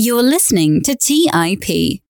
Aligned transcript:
You're 0.00 0.22
listening 0.22 0.84
to 0.84 0.94
TIP. 0.94 2.00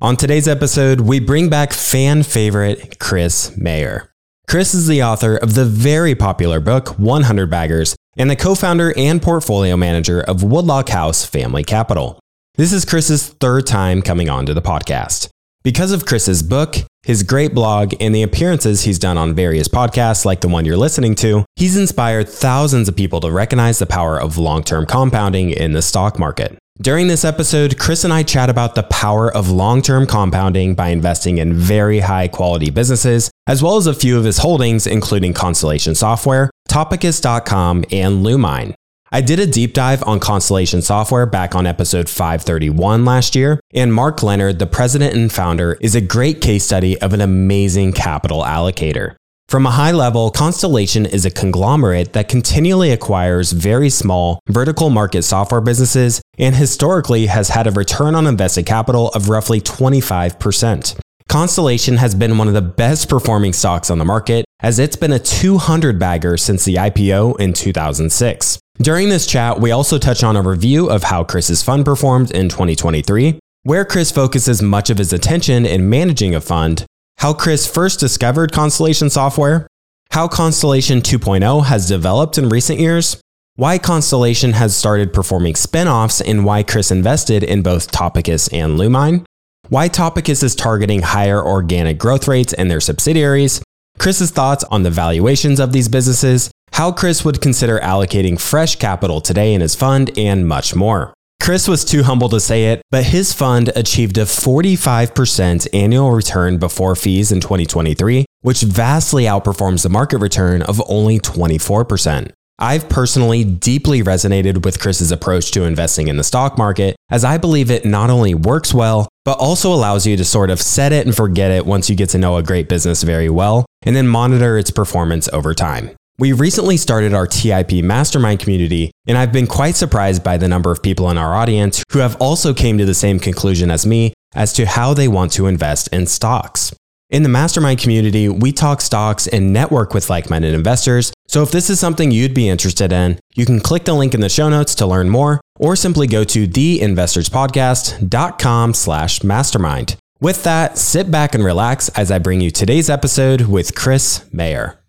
On 0.00 0.16
today's 0.16 0.48
episode, 0.48 1.02
we 1.02 1.20
bring 1.20 1.48
back 1.48 1.72
fan 1.72 2.24
favorite 2.24 2.98
Chris 2.98 3.56
Mayer. 3.56 4.10
Chris 4.48 4.74
is 4.74 4.88
the 4.88 5.04
author 5.04 5.36
of 5.36 5.54
the 5.54 5.64
very 5.64 6.16
popular 6.16 6.58
book 6.58 6.98
100 6.98 7.48
Baggers 7.48 7.94
and 8.16 8.28
the 8.28 8.34
co 8.34 8.56
founder 8.56 8.92
and 8.96 9.22
portfolio 9.22 9.76
manager 9.76 10.20
of 10.22 10.42
Woodlock 10.42 10.88
House 10.88 11.24
Family 11.24 11.62
Capital. 11.62 12.18
This 12.56 12.72
is 12.72 12.84
Chris's 12.84 13.28
third 13.28 13.64
time 13.64 14.02
coming 14.02 14.28
onto 14.28 14.52
the 14.52 14.60
podcast. 14.60 15.28
Because 15.62 15.92
of 15.92 16.04
Chris's 16.04 16.42
book, 16.42 16.74
his 17.04 17.22
great 17.22 17.54
blog, 17.54 17.94
and 18.00 18.12
the 18.12 18.24
appearances 18.24 18.82
he's 18.82 18.98
done 18.98 19.16
on 19.16 19.36
various 19.36 19.68
podcasts 19.68 20.24
like 20.24 20.40
the 20.40 20.48
one 20.48 20.64
you're 20.64 20.76
listening 20.76 21.14
to, 21.14 21.44
he's 21.54 21.76
inspired 21.76 22.28
thousands 22.28 22.88
of 22.88 22.96
people 22.96 23.20
to 23.20 23.30
recognize 23.30 23.78
the 23.78 23.86
power 23.86 24.20
of 24.20 24.36
long 24.36 24.64
term 24.64 24.84
compounding 24.84 25.50
in 25.50 25.74
the 25.74 25.82
stock 25.82 26.18
market. 26.18 26.58
During 26.78 27.08
this 27.08 27.24
episode, 27.24 27.78
Chris 27.78 28.04
and 28.04 28.12
I 28.12 28.22
chat 28.22 28.50
about 28.50 28.74
the 28.74 28.82
power 28.82 29.34
of 29.34 29.50
long 29.50 29.80
term 29.80 30.06
compounding 30.06 30.74
by 30.74 30.88
investing 30.88 31.38
in 31.38 31.54
very 31.54 32.00
high 32.00 32.28
quality 32.28 32.68
businesses, 32.68 33.30
as 33.46 33.62
well 33.62 33.78
as 33.78 33.86
a 33.86 33.94
few 33.94 34.18
of 34.18 34.24
his 34.24 34.38
holdings, 34.38 34.86
including 34.86 35.32
Constellation 35.32 35.94
Software, 35.94 36.50
Topicus.com, 36.68 37.86
and 37.90 38.24
Lumine. 38.24 38.74
I 39.10 39.22
did 39.22 39.40
a 39.40 39.46
deep 39.46 39.72
dive 39.72 40.02
on 40.04 40.20
Constellation 40.20 40.82
Software 40.82 41.24
back 41.24 41.54
on 41.54 41.66
episode 41.66 42.10
531 42.10 43.06
last 43.06 43.34
year, 43.34 43.58
and 43.72 43.94
Mark 43.94 44.22
Leonard, 44.22 44.58
the 44.58 44.66
president 44.66 45.14
and 45.14 45.32
founder, 45.32 45.78
is 45.80 45.94
a 45.94 46.02
great 46.02 46.42
case 46.42 46.64
study 46.64 47.00
of 47.00 47.14
an 47.14 47.22
amazing 47.22 47.94
capital 47.94 48.42
allocator. 48.42 49.14
From 49.48 49.64
a 49.64 49.70
high 49.70 49.92
level, 49.92 50.32
Constellation 50.32 51.06
is 51.06 51.24
a 51.24 51.30
conglomerate 51.30 52.14
that 52.14 52.28
continually 52.28 52.90
acquires 52.90 53.52
very 53.52 53.90
small, 53.90 54.40
vertical 54.48 54.90
market 54.90 55.22
software 55.22 55.60
businesses 55.60 56.20
and 56.38 56.54
historically 56.54 57.26
has 57.26 57.48
had 57.48 57.66
a 57.66 57.72
return 57.72 58.14
on 58.14 58.26
invested 58.26 58.66
capital 58.66 59.08
of 59.08 59.28
roughly 59.28 59.60
25%. 59.60 60.98
Constellation 61.28 61.96
has 61.96 62.14
been 62.14 62.38
one 62.38 62.48
of 62.48 62.54
the 62.54 62.62
best 62.62 63.08
performing 63.08 63.52
stocks 63.52 63.90
on 63.90 63.98
the 63.98 64.04
market 64.04 64.44
as 64.60 64.78
it's 64.78 64.96
been 64.96 65.12
a 65.12 65.18
200 65.18 65.98
bagger 65.98 66.36
since 66.36 66.64
the 66.64 66.76
IPO 66.76 67.38
in 67.40 67.52
2006. 67.52 68.58
During 68.78 69.08
this 69.08 69.26
chat, 69.26 69.60
we 69.60 69.70
also 69.70 69.98
touch 69.98 70.22
on 70.22 70.36
a 70.36 70.42
review 70.42 70.88
of 70.88 71.04
how 71.04 71.24
Chris's 71.24 71.62
fund 71.62 71.84
performed 71.84 72.30
in 72.30 72.48
2023, 72.48 73.38
where 73.64 73.84
Chris 73.84 74.10
focuses 74.10 74.62
much 74.62 74.90
of 74.90 74.98
his 74.98 75.12
attention 75.12 75.66
in 75.66 75.90
managing 75.90 76.34
a 76.34 76.40
fund, 76.40 76.84
how 77.18 77.32
Chris 77.32 77.66
first 77.66 77.98
discovered 77.98 78.52
Constellation 78.52 79.10
software, 79.10 79.66
how 80.10 80.28
Constellation 80.28 81.00
2.0 81.00 81.64
has 81.64 81.88
developed 81.88 82.38
in 82.38 82.48
recent 82.48 82.78
years, 82.78 83.20
why 83.56 83.78
Constellation 83.78 84.52
has 84.52 84.76
started 84.76 85.14
performing 85.14 85.54
spinoffs, 85.54 86.22
and 86.24 86.44
why 86.44 86.62
Chris 86.62 86.90
invested 86.90 87.42
in 87.42 87.62
both 87.62 87.90
Topicus 87.90 88.52
and 88.52 88.78
Lumine, 88.78 89.24
why 89.70 89.88
Topicus 89.88 90.42
is 90.42 90.54
targeting 90.54 91.00
higher 91.00 91.42
organic 91.42 91.98
growth 91.98 92.28
rates 92.28 92.52
in 92.52 92.68
their 92.68 92.82
subsidiaries, 92.82 93.62
Chris's 93.98 94.30
thoughts 94.30 94.62
on 94.64 94.82
the 94.82 94.90
valuations 94.90 95.58
of 95.58 95.72
these 95.72 95.88
businesses, 95.88 96.50
how 96.72 96.92
Chris 96.92 97.24
would 97.24 97.40
consider 97.40 97.78
allocating 97.80 98.38
fresh 98.38 98.76
capital 98.76 99.22
today 99.22 99.54
in 99.54 99.62
his 99.62 99.74
fund, 99.74 100.10
and 100.18 100.46
much 100.46 100.74
more. 100.74 101.14
Chris 101.40 101.66
was 101.66 101.84
too 101.84 102.02
humble 102.02 102.28
to 102.28 102.40
say 102.40 102.72
it, 102.72 102.82
but 102.90 103.04
his 103.04 103.32
fund 103.32 103.70
achieved 103.74 104.18
a 104.18 104.22
45% 104.22 105.66
annual 105.72 106.10
return 106.10 106.58
before 106.58 106.94
fees 106.94 107.32
in 107.32 107.40
2023, 107.40 108.26
which 108.42 108.60
vastly 108.60 109.24
outperforms 109.24 109.82
the 109.82 109.88
market 109.88 110.18
return 110.18 110.60
of 110.60 110.82
only 110.90 111.18
24%. 111.18 112.32
I've 112.58 112.88
personally 112.88 113.44
deeply 113.44 114.02
resonated 114.02 114.64
with 114.64 114.80
Chris's 114.80 115.12
approach 115.12 115.50
to 115.50 115.64
investing 115.64 116.08
in 116.08 116.16
the 116.16 116.24
stock 116.24 116.56
market, 116.56 116.96
as 117.10 117.22
I 117.22 117.36
believe 117.36 117.70
it 117.70 117.84
not 117.84 118.08
only 118.08 118.34
works 118.34 118.72
well, 118.72 119.08
but 119.26 119.38
also 119.38 119.74
allows 119.74 120.06
you 120.06 120.16
to 120.16 120.24
sort 120.24 120.48
of 120.48 120.62
set 120.62 120.90
it 120.90 121.04
and 121.04 121.14
forget 121.14 121.50
it 121.50 121.66
once 121.66 121.90
you 121.90 121.96
get 121.96 122.08
to 122.10 122.18
know 122.18 122.38
a 122.38 122.42
great 122.42 122.66
business 122.66 123.02
very 123.02 123.28
well, 123.28 123.66
and 123.82 123.94
then 123.94 124.08
monitor 124.08 124.56
its 124.56 124.70
performance 124.70 125.28
over 125.34 125.52
time. 125.52 125.90
We 126.18 126.32
recently 126.32 126.78
started 126.78 127.12
our 127.12 127.26
TIP 127.26 127.84
mastermind 127.84 128.40
community, 128.40 128.90
and 129.06 129.18
I've 129.18 129.32
been 129.32 129.46
quite 129.46 129.76
surprised 129.76 130.24
by 130.24 130.38
the 130.38 130.48
number 130.48 130.70
of 130.70 130.82
people 130.82 131.10
in 131.10 131.18
our 131.18 131.34
audience 131.34 131.84
who 131.92 131.98
have 131.98 132.16
also 132.22 132.54
came 132.54 132.78
to 132.78 132.86
the 132.86 132.94
same 132.94 133.18
conclusion 133.18 133.70
as 133.70 133.84
me 133.84 134.14
as 134.34 134.54
to 134.54 134.64
how 134.64 134.94
they 134.94 135.08
want 135.08 135.32
to 135.32 135.46
invest 135.46 135.88
in 135.88 136.06
stocks. 136.06 136.72
In 137.08 137.22
the 137.22 137.28
mastermind 137.28 137.78
community, 137.78 138.28
we 138.28 138.50
talk 138.50 138.80
stocks 138.80 139.28
and 139.28 139.52
network 139.52 139.94
with 139.94 140.10
like-minded 140.10 140.54
investors. 140.54 141.12
So 141.36 141.42
if 141.42 141.50
this 141.50 141.68
is 141.68 141.78
something 141.78 142.10
you'd 142.10 142.32
be 142.32 142.48
interested 142.48 142.94
in, 142.94 143.20
you 143.34 143.44
can 143.44 143.60
click 143.60 143.84
the 143.84 143.92
link 143.92 144.14
in 144.14 144.22
the 144.22 144.30
show 144.30 144.48
notes 144.48 144.74
to 144.76 144.86
learn 144.86 145.10
more, 145.10 145.38
or 145.58 145.76
simply 145.76 146.06
go 146.06 146.24
to 146.24 146.48
theinvestorspodcast.com 146.48 148.72
slash 148.72 149.22
mastermind. 149.22 149.96
With 150.18 150.44
that, 150.44 150.78
sit 150.78 151.10
back 151.10 151.34
and 151.34 151.44
relax 151.44 151.90
as 151.90 152.10
I 152.10 152.20
bring 152.20 152.40
you 152.40 152.50
today's 152.50 152.88
episode 152.88 153.42
with 153.42 153.74
Chris 153.74 154.24
Mayer. 154.32 154.80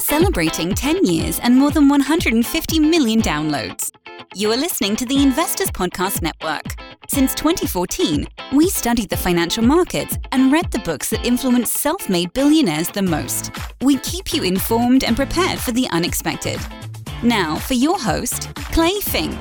Celebrating 0.00 0.74
10 0.74 1.04
years 1.04 1.38
and 1.40 1.58
more 1.58 1.72
than 1.72 1.90
150 1.90 2.80
million 2.80 3.20
downloads. 3.20 3.90
You 4.36 4.50
are 4.50 4.56
listening 4.56 4.96
to 4.96 5.06
the 5.06 5.22
Investors 5.22 5.70
Podcast 5.70 6.20
Network. 6.20 6.74
Since 7.08 7.36
2014, 7.36 8.26
we 8.52 8.68
studied 8.68 9.08
the 9.08 9.16
financial 9.16 9.62
markets 9.62 10.18
and 10.32 10.50
read 10.50 10.72
the 10.72 10.80
books 10.80 11.10
that 11.10 11.24
influence 11.24 11.70
self 11.70 12.08
made 12.08 12.32
billionaires 12.32 12.88
the 12.88 13.02
most. 13.02 13.52
We 13.80 13.98
keep 13.98 14.34
you 14.34 14.42
informed 14.42 15.04
and 15.04 15.14
prepared 15.14 15.60
for 15.60 15.70
the 15.70 15.86
unexpected. 15.90 16.58
Now, 17.22 17.54
for 17.54 17.74
your 17.74 17.96
host, 17.96 18.52
Clay 18.72 18.98
Fink. 19.02 19.38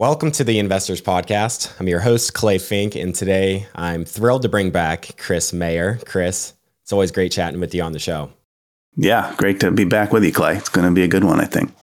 Welcome 0.00 0.30
to 0.30 0.44
the 0.44 0.60
Investors 0.60 1.02
Podcast. 1.02 1.74
I'm 1.80 1.88
your 1.88 1.98
host, 1.98 2.32
Clay 2.32 2.58
Fink, 2.58 2.94
and 2.94 3.12
today 3.12 3.66
I'm 3.74 4.04
thrilled 4.04 4.42
to 4.42 4.48
bring 4.48 4.70
back 4.70 5.16
Chris 5.18 5.52
Mayer. 5.52 5.98
Chris, 6.06 6.52
it's 6.84 6.92
always 6.92 7.10
great 7.10 7.32
chatting 7.32 7.58
with 7.58 7.74
you 7.74 7.82
on 7.82 7.90
the 7.90 7.98
show. 7.98 8.30
Yeah, 8.96 9.34
great 9.38 9.58
to 9.58 9.72
be 9.72 9.84
back 9.84 10.12
with 10.12 10.22
you, 10.22 10.32
Clay. 10.32 10.56
It's 10.56 10.68
going 10.68 10.86
to 10.86 10.94
be 10.94 11.02
a 11.02 11.08
good 11.08 11.24
one, 11.24 11.40
I 11.40 11.46
think. 11.46 11.74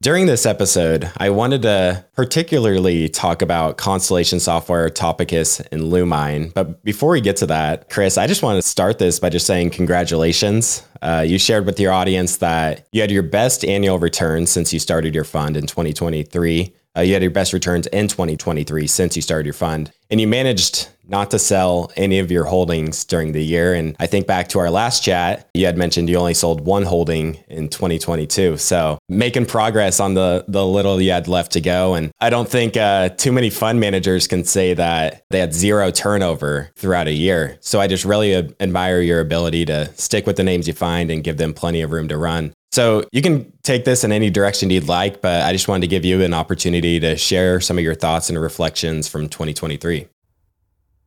During 0.00 0.26
this 0.26 0.46
episode, 0.46 1.10
I 1.16 1.30
wanted 1.30 1.62
to 1.62 2.04
particularly 2.14 3.08
talk 3.08 3.42
about 3.42 3.78
Constellation 3.78 4.38
Software, 4.38 4.88
Topicus, 4.88 5.60
and 5.72 5.90
Lumine. 5.90 6.54
But 6.54 6.84
before 6.84 7.10
we 7.10 7.20
get 7.20 7.34
to 7.38 7.46
that, 7.46 7.90
Chris, 7.90 8.16
I 8.16 8.28
just 8.28 8.44
want 8.44 8.62
to 8.62 8.68
start 8.68 9.00
this 9.00 9.18
by 9.18 9.30
just 9.30 9.44
saying 9.44 9.70
congratulations. 9.70 10.84
Uh, 11.02 11.24
you 11.26 11.40
shared 11.40 11.66
with 11.66 11.80
your 11.80 11.92
audience 11.92 12.36
that 12.36 12.86
you 12.92 13.00
had 13.00 13.10
your 13.10 13.24
best 13.24 13.64
annual 13.64 13.98
return 13.98 14.46
since 14.46 14.72
you 14.72 14.78
started 14.78 15.16
your 15.16 15.24
fund 15.24 15.56
in 15.56 15.66
2023. 15.66 16.74
Uh, 16.96 17.02
you 17.02 17.12
had 17.12 17.22
your 17.22 17.30
best 17.30 17.52
returns 17.52 17.86
in 17.88 18.08
2023 18.08 18.86
since 18.86 19.16
you 19.16 19.22
started 19.22 19.46
your 19.46 19.52
fund, 19.52 19.92
and 20.10 20.20
you 20.20 20.26
managed 20.26 20.88
not 21.08 21.30
to 21.30 21.38
sell 21.38 21.90
any 21.96 22.18
of 22.18 22.30
your 22.30 22.44
holdings 22.44 23.04
during 23.04 23.32
the 23.32 23.42
year. 23.42 23.74
And 23.74 23.96
I 23.98 24.06
think 24.06 24.26
back 24.26 24.48
to 24.48 24.58
our 24.58 24.70
last 24.70 25.02
chat, 25.02 25.48
you 25.54 25.64
had 25.66 25.78
mentioned 25.78 26.10
you 26.10 26.16
only 26.16 26.34
sold 26.34 26.60
one 26.60 26.82
holding 26.82 27.36
in 27.48 27.68
2022. 27.68 28.58
So 28.58 28.98
making 29.08 29.46
progress 29.46 30.00
on 30.00 30.14
the 30.14 30.44
the 30.48 30.66
little 30.66 31.00
you 31.00 31.10
had 31.10 31.28
left 31.28 31.52
to 31.52 31.60
go. 31.60 31.94
And 31.94 32.12
I 32.20 32.30
don't 32.30 32.48
think 32.48 32.76
uh, 32.76 33.08
too 33.10 33.32
many 33.32 33.50
fund 33.50 33.80
managers 33.80 34.26
can 34.26 34.44
say 34.44 34.74
that 34.74 35.24
they 35.30 35.38
had 35.40 35.54
zero 35.54 35.90
turnover 35.90 36.70
throughout 36.76 37.08
a 37.08 37.12
year. 37.12 37.56
So 37.60 37.80
I 37.80 37.86
just 37.86 38.04
really 38.04 38.34
admire 38.60 39.00
your 39.00 39.20
ability 39.20 39.64
to 39.66 39.90
stick 39.94 40.26
with 40.26 40.36
the 40.36 40.44
names 40.44 40.68
you 40.68 40.74
find 40.74 41.10
and 41.10 41.24
give 41.24 41.38
them 41.38 41.54
plenty 41.54 41.80
of 41.80 41.92
room 41.92 42.08
to 42.08 42.18
run. 42.18 42.52
So 42.78 43.02
you 43.10 43.22
can 43.22 43.52
take 43.64 43.84
this 43.84 44.04
in 44.04 44.12
any 44.12 44.30
direction 44.30 44.70
you'd 44.70 44.86
like, 44.86 45.20
but 45.20 45.42
I 45.42 45.50
just 45.50 45.66
wanted 45.66 45.80
to 45.80 45.88
give 45.88 46.04
you 46.04 46.22
an 46.22 46.32
opportunity 46.32 47.00
to 47.00 47.16
share 47.16 47.60
some 47.60 47.76
of 47.76 47.82
your 47.82 47.96
thoughts 47.96 48.28
and 48.28 48.40
reflections 48.40 49.08
from 49.08 49.28
2023. 49.28 50.06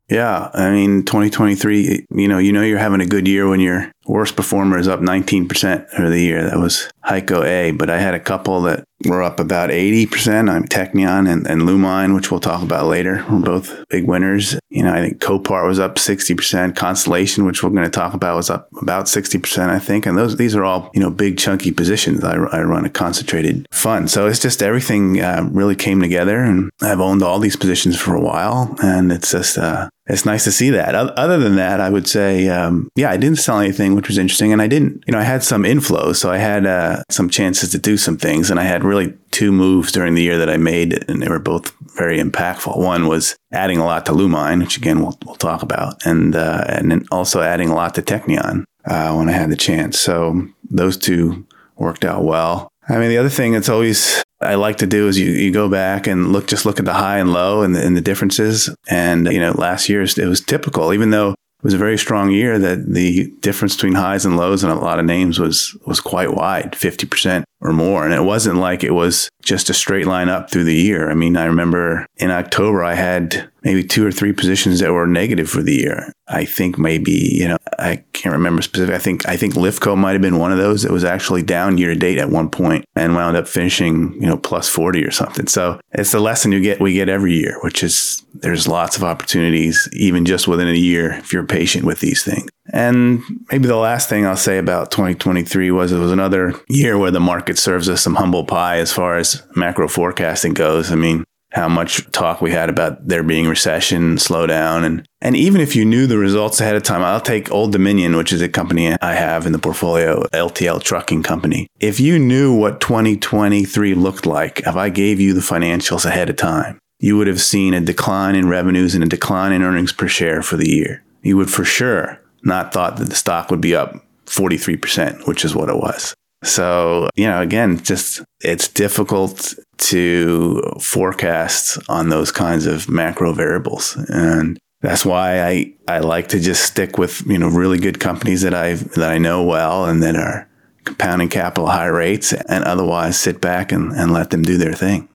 Yeah, 0.10 0.50
I 0.54 0.70
mean, 0.72 1.06
2023, 1.06 2.08
you 2.14 2.28
know, 2.28 2.40
you 2.40 2.52
know 2.52 2.62
you're 2.62 2.78
having 2.78 3.00
a 3.00 3.06
good 3.06 3.26
year 3.26 3.48
when 3.48 3.62
your 3.62 3.90
worst 4.12 4.36
performer 4.36 4.78
is 4.78 4.90
up 4.90 5.00
19% 5.00 5.90
for 5.90 6.10
the 6.10 6.20
year. 6.20 6.44
That 6.44 6.60
was 6.60 6.92
Heico 7.06 7.46
A, 7.46 7.72
but 7.72 7.90
I 7.90 7.98
had 7.98 8.14
a 8.14 8.20
couple 8.20 8.62
that 8.64 8.84
were 9.06 9.24
up 9.24 9.40
about 9.40 9.70
80%. 9.70 10.50
I'm 10.50 10.66
Teqnion 10.66 11.32
and, 11.32 11.48
and 11.48 11.62
Lumine, 11.62 12.14
which 12.14 12.30
we'll 12.30 12.42
talk 12.42 12.62
about 12.62 12.88
later. 12.88 13.26
We're 13.32 13.40
both 13.40 13.86
big 13.90 14.06
winners. 14.06 14.60
You 14.70 14.84
know, 14.84 14.94
I 14.94 15.02
think 15.02 15.22
Copart 15.22 15.66
was 15.66 15.80
up 15.80 15.96
60%. 15.96 16.76
Constellation, 16.76 17.46
which 17.46 17.64
we're 17.64 17.70
going 17.70 17.84
to 17.84 17.90
talk 17.90 18.14
about, 18.14 18.36
was 18.36 18.50
up 18.50 18.68
about 18.82 19.06
60%, 19.06 19.70
I 19.70 19.80
think. 19.80 20.06
And 20.06 20.18
those, 20.18 20.36
these 20.36 20.56
are 20.56 20.66
all, 20.66 20.92
you 20.94 21.00
know, 21.00 21.10
big 21.10 21.38
chunky 21.38 21.72
positions. 21.72 22.24
I, 22.24 22.34
I 22.34 22.62
run 22.64 22.86
a 22.86 22.90
concentrated 22.90 23.66
fund. 23.72 24.12
So 24.12 24.28
it's 24.28 24.40
just 24.40 24.62
everything 24.62 25.22
uh, 25.22 25.48
really 25.52 25.76
came 25.76 26.02
together 26.02 26.38
and 26.40 26.70
I've 26.82 27.00
owned 27.00 27.24
all 27.24 27.40
these 27.40 27.56
positions 27.56 28.00
for 28.00 28.14
a 28.14 28.22
while. 28.22 28.76
And 28.84 29.12
it's 29.12 29.32
just, 29.32 29.58
uh, 29.58 29.90
it's 30.12 30.26
nice 30.26 30.44
to 30.44 30.52
see 30.52 30.70
that. 30.72 30.94
Other 30.94 31.38
than 31.38 31.56
that, 31.56 31.80
I 31.80 31.90
would 31.90 32.08
say, 32.08 32.50
um, 32.50 32.90
yeah, 32.96 33.10
I 33.10 33.18
didn't 33.18 33.40
sell 33.40 33.60
anything, 33.60 33.96
which 33.96 34.08
was 34.08 34.18
interesting. 34.18 34.52
And 34.52 34.62
I 34.62 34.68
didn't, 34.68 35.04
you 35.08 35.14
know, 35.14 35.20
I 35.20 35.24
had 35.24 35.42
some 35.42 35.64
inflows. 35.64 36.18
So 36.18 36.30
I 36.30 36.38
had 36.38 36.66
uh, 36.66 37.04
some 37.10 37.30
chances 37.30 37.72
to 37.72 37.78
do 37.78 37.96
some 37.96 38.18
things. 38.18 38.52
And 38.52 38.60
I 38.60 38.64
had 38.64 38.84
really 38.84 39.14
two 39.32 39.52
moves 39.52 39.92
during 39.92 40.16
the 40.16 40.22
year 40.22 40.38
that 40.38 40.50
I 40.50 40.58
made, 40.58 41.10
and 41.10 41.22
they 41.22 41.30
were 41.30 41.40
both 41.40 41.72
very 41.96 42.20
impactful. 42.20 42.78
One 42.78 43.08
was 43.08 43.38
adding 43.54 43.78
a 43.78 43.86
lot 43.86 44.06
to 44.08 44.12
Lumine, 44.12 44.60
which 44.60 44.78
again, 44.78 45.00
we'll, 45.00 45.18
we'll 45.26 45.36
talk 45.36 45.64
about, 45.64 46.06
and, 46.06 46.36
uh, 46.36 46.66
and 46.68 46.92
then 46.92 47.06
also 47.12 47.42
adding 47.42 47.70
a 47.70 47.76
lot 47.76 47.96
to 47.96 48.02
Teqnion 48.02 48.66
uh, 48.86 49.14
when 49.14 49.30
I 49.30 49.32
had 49.32 49.50
the 49.50 49.56
chance. 49.56 49.98
So 49.98 50.46
those 50.70 50.98
two 50.98 51.46
worked 51.78 52.04
out 52.04 52.24
well. 52.26 52.70
I 52.90 52.98
mean, 52.98 53.10
the 53.10 53.18
other 53.18 53.30
thing 53.30 53.54
that's 53.54 53.70
always 53.70 54.24
I 54.42 54.56
like 54.56 54.78
to 54.78 54.88
do 54.88 55.08
is 55.08 55.20
you, 55.20 55.30
you 55.30 55.52
go 55.52 55.70
back 55.70 56.08
and 56.08 56.32
look, 56.32 56.48
just 56.48 56.66
look 56.66 56.80
at 56.80 56.86
the 56.86 56.94
high 56.94 57.20
and 57.20 57.32
low 57.32 57.62
and 57.62 57.76
the, 57.76 57.86
and 57.86 57.96
the 57.96 58.02
differences. 58.02 58.70
And, 58.90 59.28
you 59.28 59.40
know, 59.40 59.52
last 59.52 59.90
year 59.90 60.02
it 60.02 60.18
was 60.18 60.42
typical, 60.42 60.94
even 60.94 61.12
though 61.12 61.32
it 61.32 61.64
was 61.64 61.74
a 61.74 61.78
very 61.80 61.98
strong 61.98 62.32
year 62.32 62.58
that 62.58 62.92
the 62.92 63.32
difference 63.42 63.76
between 63.76 63.96
highs 63.96 64.26
and 64.26 64.38
lows 64.38 64.64
in 64.64 64.70
a 64.70 64.80
lot 64.80 65.00
of 65.00 65.06
names 65.06 65.40
was, 65.40 65.78
was 65.86 66.00
quite 66.00 66.34
wide, 66.34 66.72
50% 66.74 67.44
or 67.62 67.72
more. 67.72 68.04
And 68.04 68.14
it 68.14 68.24
wasn't 68.24 68.58
like 68.58 68.84
it 68.84 68.92
was 68.92 69.30
just 69.44 69.70
a 69.70 69.74
straight 69.74 70.08
line 70.08 70.30
up 70.30 70.50
through 70.50 70.64
the 70.66 70.76
year. 70.76 71.10
I 71.10 71.14
mean, 71.14 71.38
I 71.38 71.46
remember 71.46 72.06
in 72.18 72.32
October, 72.32 72.84
I 72.84 72.96
had 72.96 73.50
maybe 73.64 73.84
two 73.84 74.06
or 74.06 74.12
three 74.12 74.34
positions 74.34 74.80
that 74.80 74.92
were 74.92 75.06
negative 75.06 75.50
for 75.50 75.62
the 75.62 75.76
year. 75.76 76.12
I 76.28 76.46
think 76.46 76.80
maybe, 76.80 77.12
you 77.12 77.48
know, 77.48 77.58
I 77.78 78.04
can't 78.14 78.34
remember 78.34 78.62
specific. 78.62 78.96
I 78.96 78.98
think, 78.98 79.28
I 79.28 79.38
think 79.38 79.54
Lifco 79.54 79.96
might 79.96 80.14
have 80.14 80.22
been 80.22 80.40
one 80.40 80.52
of 80.52 80.58
those 80.58 80.82
that 80.84 80.92
was 80.92 81.04
actually 81.04 81.44
down 81.44 81.78
year 81.78 81.94
to 81.94 82.00
date 82.00 82.18
at 82.18 82.30
one 82.30 82.50
point 82.50 82.86
and 82.96 83.16
wound 83.16 83.38
up 83.38 83.48
finishing, 83.48 84.14
you 84.14 84.28
know, 84.28 84.38
plus 84.38 84.68
40 84.68 85.04
or 85.04 85.12
something. 85.12 85.48
So 85.48 85.80
it's 85.92 86.12
the 86.12 86.20
lesson 86.20 86.52
you 86.52 86.62
get, 86.62 86.82
we 86.82 86.94
get 86.94 87.10
every 87.10 87.34
year, 87.34 87.58
which 87.62 87.84
is 87.84 88.26
there's 88.34 88.68
lots 88.68 88.98
of 88.98 89.04
opportunities, 89.04 89.88
even 89.94 90.26
just 90.26 90.48
within 90.48 90.68
a 90.68 90.74
year, 90.74 91.14
if 91.14 91.32
you're 91.32 91.46
patient 91.46 91.86
with 91.86 92.00
these 92.00 92.24
things. 92.24 92.50
And 92.72 93.22
maybe 93.52 93.68
the 93.68 93.76
last 93.76 94.10
thing 94.10 94.26
I'll 94.26 94.38
say 94.38 94.58
about 94.58 94.92
2023 94.92 95.72
was 95.72 95.92
it 95.92 96.00
was 96.00 96.12
another 96.12 96.54
year 96.70 96.98
where 96.98 97.12
the 97.12 97.20
market 97.20 97.58
serves 97.58 97.90
us 97.90 98.02
some 98.02 98.16
humble 98.16 98.46
pie 98.46 98.78
as 98.78 98.92
far 98.92 99.18
as 99.18 99.44
macro 99.56 99.88
forecasting 99.88 100.54
goes. 100.54 100.92
I 100.92 100.96
mean, 100.96 101.26
how 101.52 101.68
much 101.68 102.10
talk 102.12 102.42
we 102.42 102.52
had 102.52 102.70
about 102.70 103.06
there 103.06 103.24
being 103.24 103.48
recession, 103.48 104.16
slowdown, 104.16 104.86
and 104.86 105.06
and 105.20 105.36
even 105.36 105.60
if 105.60 105.76
you 105.76 105.84
knew 105.86 106.08
the 106.08 106.18
results 106.18 106.62
ahead 106.62 106.76
of 106.76 106.84
time, 106.84 107.04
I'll 107.04 107.20
take 107.20 107.52
Old 107.52 107.74
Dominion, 107.74 108.16
which 108.16 108.32
is 108.32 108.42
a 108.42 108.50
company 108.50 108.96
I 109.02 109.14
have 109.14 109.46
in 109.46 109.52
the 109.52 109.60
portfolio, 109.60 110.24
LTL 110.34 110.82
Trucking 110.82 111.24
Company. 111.24 111.68
If 111.80 112.00
you 112.00 112.18
knew 112.18 112.56
what 112.56 112.80
2023 112.80 113.94
looked 113.96 114.26
like, 114.26 114.62
if 114.62 114.76
I 114.76 114.90
gave 114.90 115.20
you 115.20 115.34
the 115.34 115.42
financials 115.42 116.06
ahead 116.06 116.30
of 116.30 116.38
time, 116.38 116.80
you 117.00 117.18
would 117.18 117.28
have 117.28 117.42
seen 117.42 117.74
a 117.74 117.82
decline 117.82 118.36
in 118.36 118.48
revenues 118.48 118.96
and 118.96 119.04
a 119.04 119.08
decline 119.08 119.52
in 119.52 119.62
earnings 119.62 119.92
per 119.92 120.08
share 120.08 120.42
for 120.42 120.56
the 120.56 120.70
year. 120.70 121.04
You 121.22 121.36
would 121.38 121.52
for 121.52 121.66
sure 121.66 122.22
not 122.44 122.74
thought 122.74 122.98
that 122.98 123.10
the 123.10 123.16
stock 123.16 123.52
would 123.52 123.62
be 123.62 123.76
up 123.76 124.04
43%, 124.26 125.28
which 125.28 125.46
is 125.46 125.56
what 125.56 125.70
it 125.70 125.76
was. 125.76 126.16
So, 126.44 127.10
you 127.16 127.28
know, 127.28 127.42
again, 127.42 127.80
just 127.84 128.24
it's 128.42 128.68
difficult 128.68 129.54
to 129.78 130.62
forecast 130.80 131.78
on 131.88 132.10
those 132.10 132.32
kinds 132.32 132.66
of 132.66 132.90
macro 132.90 133.34
variables. 133.34 133.96
And 134.10 134.58
that's 134.82 135.06
why 135.06 135.44
I, 135.44 135.74
I 135.88 136.00
like 136.00 136.30
to 136.30 136.40
just 136.40 136.64
stick 136.64 136.98
with, 136.98 137.26
you 137.28 137.38
know, 137.38 137.48
really 137.48 137.78
good 137.78 138.00
companies 138.00 138.42
that 138.42 138.56
I 138.56 138.74
that 138.74 139.12
I 139.12 139.20
know 139.20 139.44
well 139.44 139.86
and 139.86 140.02
that 140.02 140.16
are 140.16 140.50
compounding 140.84 141.30
capital 141.30 141.68
high 141.68 141.86
rates 141.86 142.34
and 142.34 142.64
otherwise 142.64 143.20
sit 143.20 143.40
back 143.40 143.72
and, 143.72 143.92
and 143.92 144.12
let 144.12 144.32
them 144.32 144.42
do 144.42 144.58
their 144.58 144.74
thing. 144.74 145.08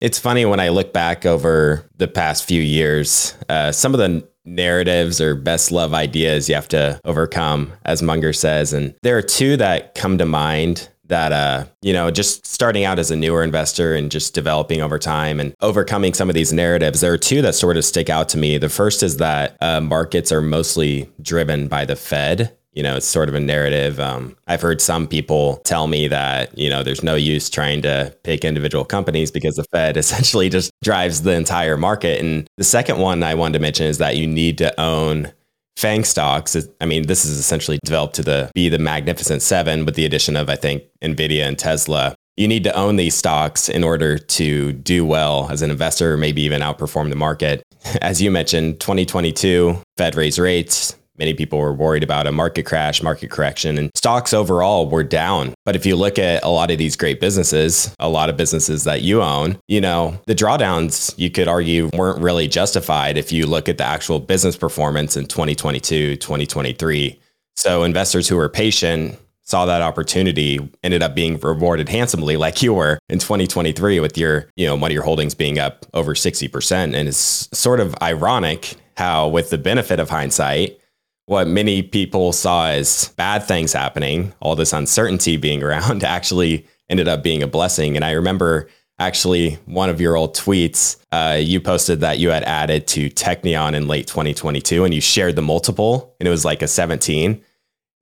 It's 0.00 0.18
funny 0.18 0.46
when 0.46 0.60
I 0.60 0.70
look 0.70 0.92
back 0.92 1.26
over 1.26 1.88
the 1.96 2.08
past 2.08 2.44
few 2.44 2.60
years, 2.62 3.34
uh, 3.48 3.72
some 3.72 3.94
of 3.94 3.98
the 3.98 4.26
narratives 4.44 5.20
or 5.20 5.34
best 5.34 5.70
love 5.70 5.94
ideas 5.94 6.48
you 6.48 6.54
have 6.54 6.68
to 6.68 7.00
overcome, 7.04 7.72
as 7.84 8.02
Munger 8.02 8.32
says. 8.32 8.72
And 8.72 8.94
there 9.02 9.16
are 9.16 9.22
two 9.22 9.56
that 9.56 9.94
come 9.94 10.18
to 10.18 10.26
mind 10.26 10.88
that 11.06 11.32
uh 11.32 11.66
you 11.82 11.92
know 11.92 12.10
just 12.10 12.46
starting 12.46 12.84
out 12.84 12.98
as 12.98 13.10
a 13.10 13.16
newer 13.16 13.44
investor 13.44 13.94
and 13.94 14.10
just 14.10 14.34
developing 14.34 14.80
over 14.80 14.98
time 14.98 15.38
and 15.38 15.54
overcoming 15.60 16.14
some 16.14 16.30
of 16.30 16.34
these 16.34 16.52
narratives 16.52 17.02
there 17.02 17.12
are 17.12 17.18
two 17.18 17.42
that 17.42 17.54
sort 17.54 17.76
of 17.76 17.84
stick 17.84 18.08
out 18.08 18.28
to 18.28 18.38
me 18.38 18.56
the 18.56 18.70
first 18.70 19.02
is 19.02 19.18
that 19.18 19.56
uh, 19.60 19.80
markets 19.82 20.32
are 20.32 20.40
mostly 20.40 21.10
driven 21.20 21.68
by 21.68 21.84
the 21.84 21.96
fed 21.96 22.56
you 22.74 22.82
know, 22.82 22.96
it's 22.96 23.06
sort 23.06 23.28
of 23.28 23.34
a 23.34 23.40
narrative. 23.40 24.00
Um, 24.00 24.36
I've 24.46 24.60
heard 24.60 24.80
some 24.80 25.06
people 25.06 25.56
tell 25.64 25.86
me 25.86 26.08
that, 26.08 26.56
you 26.58 26.68
know, 26.68 26.82
there's 26.82 27.04
no 27.04 27.14
use 27.14 27.48
trying 27.48 27.82
to 27.82 28.14
pick 28.24 28.44
individual 28.44 28.84
companies 28.84 29.30
because 29.30 29.54
the 29.54 29.64
Fed 29.72 29.96
essentially 30.04 30.48
just 30.48 30.70
drives 30.82 31.22
the 31.22 31.32
entire 31.32 31.76
market. 31.76 32.20
And 32.20 32.48
the 32.56 32.64
second 32.64 32.98
one 32.98 33.22
I 33.22 33.34
wanted 33.34 33.54
to 33.54 33.58
mention 33.60 33.86
is 33.86 33.98
that 33.98 34.16
you 34.16 34.26
need 34.26 34.58
to 34.58 34.78
own 34.80 35.32
FANG 35.76 36.04
stocks. 36.04 36.56
I 36.80 36.86
mean, 36.86 37.06
this 37.06 37.24
is 37.24 37.38
essentially 37.38 37.78
developed 37.84 38.14
to 38.16 38.22
the 38.22 38.50
be 38.54 38.68
the 38.68 38.78
magnificent 38.78 39.42
seven 39.42 39.84
with 39.84 39.94
the 39.94 40.04
addition 40.04 40.36
of, 40.36 40.48
I 40.48 40.56
think, 40.56 40.84
NVIDIA 41.02 41.46
and 41.46 41.58
Tesla. 41.58 42.14
You 42.36 42.48
need 42.48 42.64
to 42.64 42.74
own 42.74 42.96
these 42.96 43.14
stocks 43.14 43.68
in 43.68 43.84
order 43.84 44.18
to 44.18 44.72
do 44.72 45.06
well 45.06 45.48
as 45.50 45.62
an 45.62 45.70
investor, 45.70 46.16
maybe 46.16 46.42
even 46.42 46.62
outperform 46.62 47.10
the 47.10 47.16
market. 47.16 47.62
As 48.02 48.20
you 48.20 48.32
mentioned, 48.32 48.80
2022, 48.80 49.78
Fed 49.96 50.16
raised 50.16 50.38
rates, 50.38 50.96
Many 51.16 51.34
people 51.34 51.58
were 51.58 51.72
worried 51.72 52.02
about 52.02 52.26
a 52.26 52.32
market 52.32 52.64
crash, 52.64 53.02
market 53.02 53.30
correction, 53.30 53.78
and 53.78 53.90
stocks 53.94 54.34
overall 54.34 54.88
were 54.88 55.04
down. 55.04 55.54
But 55.64 55.76
if 55.76 55.86
you 55.86 55.94
look 55.94 56.18
at 56.18 56.42
a 56.42 56.48
lot 56.48 56.70
of 56.70 56.78
these 56.78 56.96
great 56.96 57.20
businesses, 57.20 57.94
a 58.00 58.08
lot 58.08 58.30
of 58.30 58.36
businesses 58.36 58.84
that 58.84 59.02
you 59.02 59.22
own, 59.22 59.58
you 59.68 59.80
know, 59.80 60.20
the 60.26 60.34
drawdowns 60.34 61.14
you 61.16 61.30
could 61.30 61.46
argue 61.46 61.88
weren't 61.94 62.20
really 62.20 62.48
justified 62.48 63.16
if 63.16 63.30
you 63.30 63.46
look 63.46 63.68
at 63.68 63.78
the 63.78 63.84
actual 63.84 64.18
business 64.18 64.56
performance 64.56 65.16
in 65.16 65.26
2022, 65.26 66.16
2023. 66.16 67.20
So 67.54 67.84
investors 67.84 68.26
who 68.28 68.36
were 68.36 68.48
patient 68.48 69.18
saw 69.44 69.66
that 69.66 69.82
opportunity 69.82 70.58
ended 70.82 71.02
up 71.02 71.14
being 71.14 71.38
rewarded 71.38 71.88
handsomely 71.88 72.36
like 72.36 72.62
you 72.62 72.74
were 72.74 72.98
in 73.08 73.18
2023 73.18 74.00
with 74.00 74.16
your 74.16 74.48
you 74.56 74.66
know 74.66 74.74
one 74.74 74.90
of 74.90 74.94
your 74.94 75.02
holdings 75.02 75.34
being 75.34 75.58
up 75.58 75.84
over 75.92 76.14
60% 76.14 76.72
and 76.72 77.08
it's 77.08 77.48
sort 77.56 77.78
of 77.78 77.94
ironic 78.00 78.76
how 78.96 79.28
with 79.28 79.50
the 79.50 79.58
benefit 79.58 80.00
of 80.00 80.08
hindsight 80.08 80.80
what 81.26 81.48
many 81.48 81.82
people 81.82 82.32
saw 82.32 82.68
as 82.68 83.08
bad 83.16 83.44
things 83.44 83.72
happening, 83.72 84.34
all 84.40 84.56
this 84.56 84.72
uncertainty 84.72 85.36
being 85.36 85.62
around, 85.62 86.04
actually 86.04 86.66
ended 86.88 87.08
up 87.08 87.22
being 87.22 87.42
a 87.42 87.46
blessing. 87.46 87.96
And 87.96 88.04
I 88.04 88.12
remember 88.12 88.68
actually 88.98 89.54
one 89.64 89.90
of 89.90 90.00
your 90.00 90.16
old 90.16 90.36
tweets, 90.36 90.98
uh, 91.12 91.36
you 91.36 91.60
posted 91.60 92.00
that 92.00 92.18
you 92.18 92.30
had 92.30 92.44
added 92.44 92.86
to 92.86 93.10
Teqnion 93.10 93.74
in 93.74 93.88
late 93.88 94.06
2022 94.06 94.84
and 94.84 94.94
you 94.94 95.00
shared 95.00 95.34
the 95.34 95.42
multiple 95.42 96.14
and 96.20 96.26
it 96.26 96.30
was 96.30 96.44
like 96.44 96.62
a 96.62 96.68
17. 96.68 97.42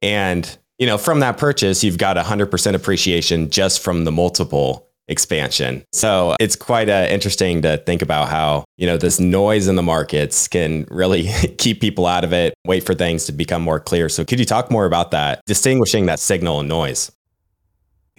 And, 0.03 0.59
you 0.79 0.87
know, 0.87 0.99
from 0.99 1.21
that 1.21 1.39
purchase, 1.39 1.83
you've 1.85 1.99
got 1.99 2.17
100% 2.17 2.75
appreciation 2.75 3.51
just 3.51 3.81
from 3.81 4.05
the 4.05 4.13
multiple 4.13 4.89
expansion. 5.13 5.85
So 5.93 6.35
it's 6.41 6.57
quite 6.57 6.89
uh, 6.89 7.07
interesting 7.09 7.63
to 7.63 7.77
think 7.77 8.03
about 8.03 8.29
how, 8.29 8.65
you 8.77 8.87
know, 8.87 8.97
this 8.97 9.21
noise 9.21 9.69
in 9.69 9.77
the 9.77 9.83
markets 9.83 10.49
can 10.49 10.87
really 10.91 11.29
keep 11.59 11.81
people 11.81 12.07
out 12.07 12.25
of 12.25 12.33
it, 12.33 12.55
wait 12.67 12.85
for 12.85 12.95
things 12.95 13.27
to 13.27 13.33
become 13.33 13.63
more 13.63 13.79
clear. 13.79 14.09
So 14.09 14.25
could 14.25 14.41
you 14.41 14.47
talk 14.47 14.71
more 14.71 14.87
about 14.87 15.13
that, 15.13 15.41
distinguishing 15.47 16.07
that 16.07 16.19
signal 16.19 16.59
and 16.59 16.69
noise? 16.69 17.13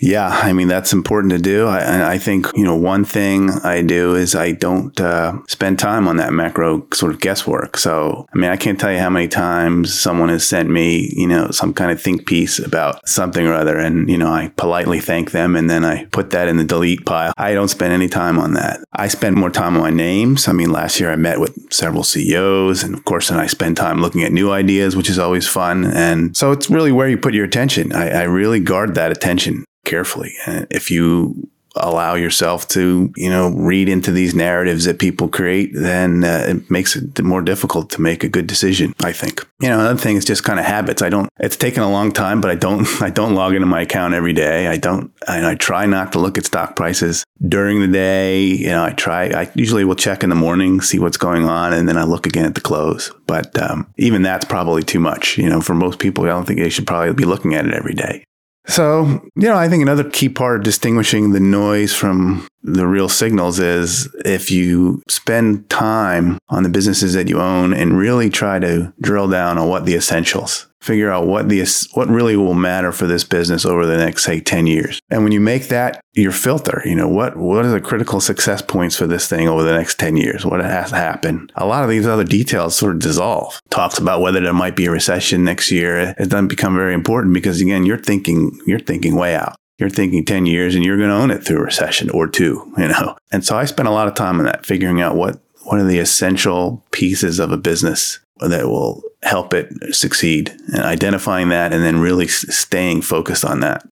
Yeah, 0.03 0.27
I 0.27 0.51
mean 0.51 0.67
that's 0.67 0.91
important 0.91 1.31
to 1.31 1.39
do. 1.39 1.65
I, 1.65 2.11
I, 2.15 2.17
think 2.17 2.47
you 2.55 2.65
know 2.65 2.75
one 2.75 3.05
thing 3.05 3.49
I 3.63 3.81
do 3.81 4.15
is 4.15 4.35
I 4.35 4.51
don't 4.51 4.99
uh, 4.99 5.39
spend 5.47 5.79
time 5.79 6.09
on 6.09 6.17
that 6.17 6.33
macro 6.33 6.85
sort 6.93 7.13
of 7.13 7.21
guesswork. 7.21 7.77
So 7.77 8.25
I 8.33 8.37
mean 8.37 8.49
I 8.49 8.57
can't 8.57 8.77
tell 8.77 8.91
you 8.91 8.99
how 8.99 9.09
many 9.09 9.29
times 9.29 9.97
someone 9.97 10.27
has 10.27 10.45
sent 10.45 10.69
me 10.69 11.09
you 11.15 11.25
know 11.25 11.51
some 11.51 11.73
kind 11.73 11.89
of 11.89 12.01
think 12.01 12.25
piece 12.25 12.59
about 12.59 13.07
something 13.07 13.47
or 13.47 13.53
other, 13.53 13.77
and 13.77 14.09
you 14.09 14.17
know 14.17 14.27
I 14.27 14.49
politely 14.57 14.99
thank 14.99 15.31
them 15.31 15.55
and 15.55 15.69
then 15.69 15.85
I 15.85 16.03
put 16.11 16.31
that 16.31 16.49
in 16.49 16.57
the 16.57 16.65
delete 16.65 17.05
pile. 17.05 17.31
I 17.37 17.53
don't 17.53 17.69
spend 17.69 17.93
any 17.93 18.09
time 18.09 18.37
on 18.37 18.55
that. 18.55 18.83
I 18.91 19.07
spend 19.07 19.37
more 19.37 19.51
time 19.51 19.77
on 19.77 19.83
my 19.83 19.89
names. 19.89 20.49
I 20.49 20.51
mean 20.51 20.69
last 20.69 20.99
year 20.99 21.13
I 21.13 21.15
met 21.15 21.39
with 21.39 21.57
several 21.71 22.03
CEOs, 22.03 22.83
and 22.83 22.93
of 22.93 23.05
course 23.05 23.29
then 23.29 23.39
I 23.39 23.47
spend 23.47 23.77
time 23.77 24.01
looking 24.01 24.23
at 24.23 24.33
new 24.33 24.51
ideas, 24.51 24.97
which 24.97 25.09
is 25.09 25.17
always 25.17 25.47
fun. 25.47 25.85
And 25.85 26.35
so 26.35 26.51
it's 26.51 26.69
really 26.69 26.91
where 26.91 27.07
you 27.07 27.17
put 27.17 27.33
your 27.33 27.45
attention. 27.45 27.93
I, 27.93 28.09
I 28.09 28.23
really 28.23 28.59
guard 28.59 28.95
that 28.95 29.09
attention 29.09 29.63
carefully. 29.85 30.33
And 30.45 30.67
if 30.69 30.89
you 30.91 31.49
allow 31.75 32.15
yourself 32.15 32.67
to, 32.69 33.11
you 33.15 33.29
know, 33.29 33.49
read 33.49 33.89
into 33.89 34.11
these 34.11 34.35
narratives 34.35 34.85
that 34.85 34.99
people 34.99 35.27
create, 35.27 35.71
then 35.73 36.23
uh, 36.23 36.45
it 36.49 36.69
makes 36.69 36.95
it 36.95 37.21
more 37.23 37.41
difficult 37.41 37.89
to 37.91 38.01
make 38.01 38.23
a 38.23 38.29
good 38.29 38.47
decision, 38.47 38.93
I 39.03 39.11
think. 39.11 39.45
You 39.59 39.69
know, 39.69 39.79
another 39.79 39.99
thing 39.99 40.15
is 40.15 40.25
just 40.25 40.43
kind 40.43 40.59
of 40.59 40.65
habits. 40.65 41.01
I 41.01 41.09
don't, 41.09 41.29
it's 41.39 41.57
taken 41.57 41.81
a 41.83 41.89
long 41.89 42.11
time, 42.11 42.41
but 42.41 42.51
I 42.51 42.55
don't, 42.55 42.87
I 43.01 43.09
don't 43.09 43.35
log 43.35 43.55
into 43.55 43.65
my 43.65 43.81
account 43.81 44.13
every 44.13 44.33
day. 44.33 44.67
I 44.67 44.77
don't, 44.77 45.11
and 45.27 45.45
I 45.45 45.55
try 45.55 45.85
not 45.85 46.11
to 46.13 46.19
look 46.19 46.37
at 46.37 46.45
stock 46.45 46.75
prices 46.75 47.23
during 47.47 47.79
the 47.79 47.87
day. 47.87 48.41
You 48.41 48.69
know, 48.69 48.83
I 48.83 48.91
try, 48.91 49.25
I 49.29 49.51
usually 49.55 49.85
will 49.85 49.95
check 49.95 50.23
in 50.23 50.29
the 50.29 50.35
morning, 50.35 50.81
see 50.81 50.99
what's 50.99 51.17
going 51.17 51.45
on, 51.45 51.73
and 51.73 51.87
then 51.87 51.97
I 51.97 52.03
look 52.03 52.27
again 52.27 52.45
at 52.45 52.55
the 52.55 52.61
close. 52.61 53.11
But 53.25 53.57
um, 53.61 53.91
even 53.97 54.21
that's 54.21 54.45
probably 54.45 54.83
too 54.83 54.99
much. 54.99 55.37
You 55.37 55.49
know, 55.49 55.61
for 55.61 55.73
most 55.73 55.99
people, 55.99 56.25
I 56.25 56.27
don't 56.27 56.45
think 56.45 56.59
they 56.59 56.69
should 56.69 56.87
probably 56.87 57.13
be 57.13 57.25
looking 57.25 57.55
at 57.55 57.65
it 57.65 57.73
every 57.73 57.93
day. 57.93 58.25
So, 58.65 59.05
you 59.35 59.49
know, 59.49 59.55
I 59.55 59.67
think 59.67 59.81
another 59.81 60.09
key 60.09 60.29
part 60.29 60.57
of 60.57 60.63
distinguishing 60.63 61.31
the 61.31 61.39
noise 61.39 61.93
from 61.93 62.47
the 62.63 62.87
real 62.87 63.09
signals 63.09 63.59
is 63.59 64.13
if 64.25 64.49
you 64.49 65.01
spend 65.07 65.69
time 65.69 66.37
on 66.49 66.63
the 66.63 66.69
businesses 66.69 67.13
that 67.13 67.27
you 67.27 67.39
own 67.39 67.73
and 67.73 67.97
really 67.97 68.29
try 68.29 68.59
to 68.59 68.93
drill 69.01 69.27
down 69.27 69.57
on 69.57 69.67
what 69.67 69.85
the 69.85 69.95
essentials 69.95 70.67
figure 70.83 71.09
out 71.09 71.25
what 71.25 71.47
the 71.47 71.63
what 71.93 72.09
really 72.09 72.35
will 72.35 72.53
matter 72.53 72.91
for 72.91 73.07
this 73.07 73.23
business 73.23 73.65
over 73.65 73.85
the 73.85 73.97
next 73.97 74.25
say 74.25 74.41
10 74.41 74.67
years. 74.67 74.99
And 75.09 75.23
when 75.23 75.31
you 75.31 75.39
make 75.39 75.69
that 75.69 76.01
your 76.13 76.33
filter 76.33 76.81
you 76.85 76.95
know 76.95 77.07
what 77.07 77.37
what 77.37 77.65
are 77.65 77.71
the 77.71 77.79
critical 77.79 78.19
success 78.19 78.61
points 78.61 78.95
for 78.95 79.07
this 79.07 79.27
thing 79.27 79.47
over 79.47 79.63
the 79.63 79.71
next 79.71 79.97
10 79.97 80.17
years? 80.17 80.45
What 80.45 80.59
has 80.59 80.89
to 80.89 80.97
happen? 80.97 81.49
A 81.55 81.65
lot 81.65 81.83
of 81.83 81.89
these 81.89 82.05
other 82.05 82.25
details 82.25 82.75
sort 82.75 82.95
of 82.95 83.01
dissolve. 83.01 83.61
Talks 83.69 83.97
about 83.97 84.21
whether 84.21 84.41
there 84.41 84.53
might 84.53 84.75
be 84.75 84.85
a 84.85 84.91
recession 84.91 85.45
next 85.45 85.71
year 85.71 86.13
it 86.17 86.29
doesn't 86.29 86.49
become 86.49 86.75
very 86.75 86.93
important 86.93 87.33
because 87.33 87.61
again 87.61 87.85
you're 87.85 87.97
thinking 87.97 88.59
you're 88.67 88.79
thinking 88.79 89.15
way 89.15 89.35
out 89.35 89.55
you're 89.79 89.89
thinking 89.89 90.23
10 90.23 90.45
years 90.45 90.75
and 90.75 90.83
you're 90.83 90.97
going 90.97 91.09
to 91.09 91.15
own 91.15 91.31
it 91.31 91.43
through 91.43 91.57
a 91.57 91.63
recession 91.63 92.09
or 92.11 92.27
two 92.27 92.71
you 92.77 92.87
know 92.87 93.15
and 93.31 93.45
so 93.45 93.57
i 93.57 93.65
spent 93.65 93.87
a 93.87 93.91
lot 93.91 94.07
of 94.07 94.13
time 94.13 94.39
on 94.39 94.45
that 94.45 94.65
figuring 94.65 95.01
out 95.01 95.15
what 95.15 95.39
what 95.63 95.79
are 95.79 95.85
the 95.85 95.99
essential 95.99 96.83
pieces 96.91 97.39
of 97.39 97.51
a 97.51 97.57
business 97.57 98.19
that 98.39 98.67
will 98.67 99.01
help 99.21 99.53
it 99.53 99.95
succeed 99.95 100.49
and 100.73 100.83
identifying 100.83 101.49
that 101.49 101.73
and 101.73 101.83
then 101.83 101.99
really 101.99 102.27
staying 102.27 103.01
focused 103.01 103.45
on 103.45 103.61
that. 103.61 103.87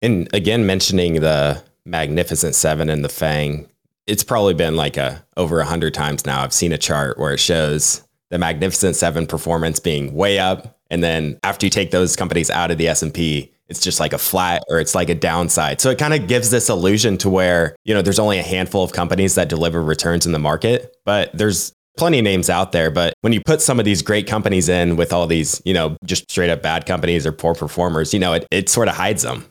And 0.00 0.32
again, 0.34 0.66
mentioning 0.66 1.14
the 1.14 1.62
Magnificent 1.84 2.54
Seven 2.54 2.88
and 2.88 3.04
the 3.04 3.08
Fang, 3.08 3.68
it's 4.06 4.24
probably 4.24 4.54
been 4.54 4.76
like 4.76 4.96
a 4.96 5.24
over 5.36 5.60
a 5.60 5.64
hundred 5.64 5.94
times 5.94 6.26
now. 6.26 6.42
I've 6.42 6.52
seen 6.52 6.72
a 6.72 6.78
chart 6.78 7.18
where 7.18 7.32
it 7.32 7.40
shows 7.40 8.02
the 8.30 8.38
Magnificent 8.38 8.96
Seven 8.96 9.26
performance 9.26 9.78
being 9.78 10.14
way 10.14 10.38
up, 10.38 10.78
and 10.90 11.04
then 11.04 11.38
after 11.44 11.66
you 11.66 11.70
take 11.70 11.90
those 11.90 12.16
companies 12.16 12.50
out 12.50 12.70
of 12.70 12.78
the 12.78 12.88
S 12.88 13.02
and 13.02 13.14
P, 13.14 13.51
it's 13.68 13.80
just 13.80 14.00
like 14.00 14.12
a 14.12 14.18
flat 14.18 14.62
or 14.68 14.80
it's 14.80 14.94
like 14.94 15.08
a 15.08 15.14
downside. 15.14 15.80
So 15.80 15.90
it 15.90 15.98
kind 15.98 16.14
of 16.14 16.28
gives 16.28 16.50
this 16.50 16.68
illusion 16.68 17.16
to 17.18 17.30
where, 17.30 17.74
you 17.84 17.94
know, 17.94 18.02
there's 18.02 18.18
only 18.18 18.38
a 18.38 18.42
handful 18.42 18.84
of 18.84 18.92
companies 18.92 19.34
that 19.36 19.48
deliver 19.48 19.82
returns 19.82 20.26
in 20.26 20.32
the 20.32 20.38
market, 20.38 20.94
but 21.04 21.30
there's 21.32 21.72
plenty 21.96 22.18
of 22.18 22.24
names 22.24 22.50
out 22.50 22.72
there. 22.72 22.90
But 22.90 23.14
when 23.20 23.32
you 23.32 23.40
put 23.44 23.60
some 23.60 23.78
of 23.78 23.84
these 23.84 24.02
great 24.02 24.26
companies 24.26 24.68
in 24.68 24.96
with 24.96 25.12
all 25.12 25.26
these, 25.26 25.62
you 25.64 25.74
know, 25.74 25.96
just 26.04 26.30
straight 26.30 26.50
up 26.50 26.62
bad 26.62 26.86
companies 26.86 27.26
or 27.26 27.32
poor 27.32 27.54
performers, 27.54 28.12
you 28.12 28.20
know, 28.20 28.34
it, 28.34 28.46
it 28.50 28.68
sort 28.68 28.88
of 28.88 28.94
hides 28.94 29.22
them. 29.22 29.46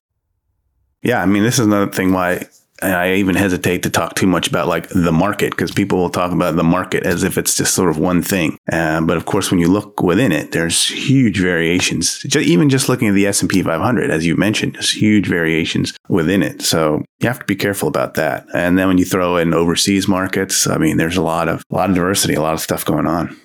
Yeah. 1.03 1.21
I 1.21 1.25
mean, 1.25 1.43
this 1.43 1.57
is 1.57 1.65
another 1.65 1.91
thing 1.91 2.11
why 2.11 2.45
and 2.81 2.93
I 2.93 3.13
even 3.13 3.35
hesitate 3.35 3.83
to 3.83 3.89
talk 3.89 4.15
too 4.15 4.27
much 4.27 4.47
about 4.47 4.67
like 4.67 4.89
the 4.89 5.11
market 5.11 5.51
because 5.51 5.71
people 5.71 5.99
will 5.99 6.09
talk 6.09 6.31
about 6.31 6.55
the 6.55 6.63
market 6.63 7.03
as 7.03 7.23
if 7.23 7.37
it's 7.37 7.55
just 7.55 7.73
sort 7.73 7.89
of 7.89 7.97
one 7.97 8.21
thing. 8.21 8.57
Uh, 8.71 9.01
but 9.01 9.17
of 9.17 9.25
course, 9.25 9.51
when 9.51 9.59
you 9.59 9.67
look 9.67 10.01
within 10.01 10.31
it, 10.31 10.51
there's 10.51 10.87
huge 10.87 11.39
variations. 11.39 12.19
Just, 12.19 12.47
even 12.47 12.69
just 12.69 12.89
looking 12.89 13.07
at 13.07 13.13
the 13.13 13.27
S 13.27 13.41
and 13.41 13.49
P 13.49 13.61
500, 13.61 14.09
as 14.09 14.25
you 14.25 14.35
mentioned, 14.35 14.73
there's 14.73 14.91
huge 14.91 15.27
variations 15.27 15.93
within 16.09 16.41
it. 16.41 16.61
So 16.61 17.03
you 17.19 17.27
have 17.27 17.39
to 17.39 17.45
be 17.45 17.55
careful 17.55 17.87
about 17.87 18.15
that. 18.15 18.45
And 18.53 18.77
then 18.77 18.87
when 18.87 18.97
you 18.97 19.05
throw 19.05 19.37
in 19.37 19.53
overseas 19.53 20.07
markets, 20.07 20.67
I 20.67 20.77
mean, 20.77 20.97
there's 20.97 21.17
a 21.17 21.21
lot 21.21 21.47
of 21.47 21.63
a 21.71 21.75
lot 21.75 21.89
of 21.89 21.95
diversity, 21.95 22.33
a 22.33 22.41
lot 22.41 22.53
of 22.53 22.61
stuff 22.61 22.85
going 22.85 23.07
on. 23.07 23.37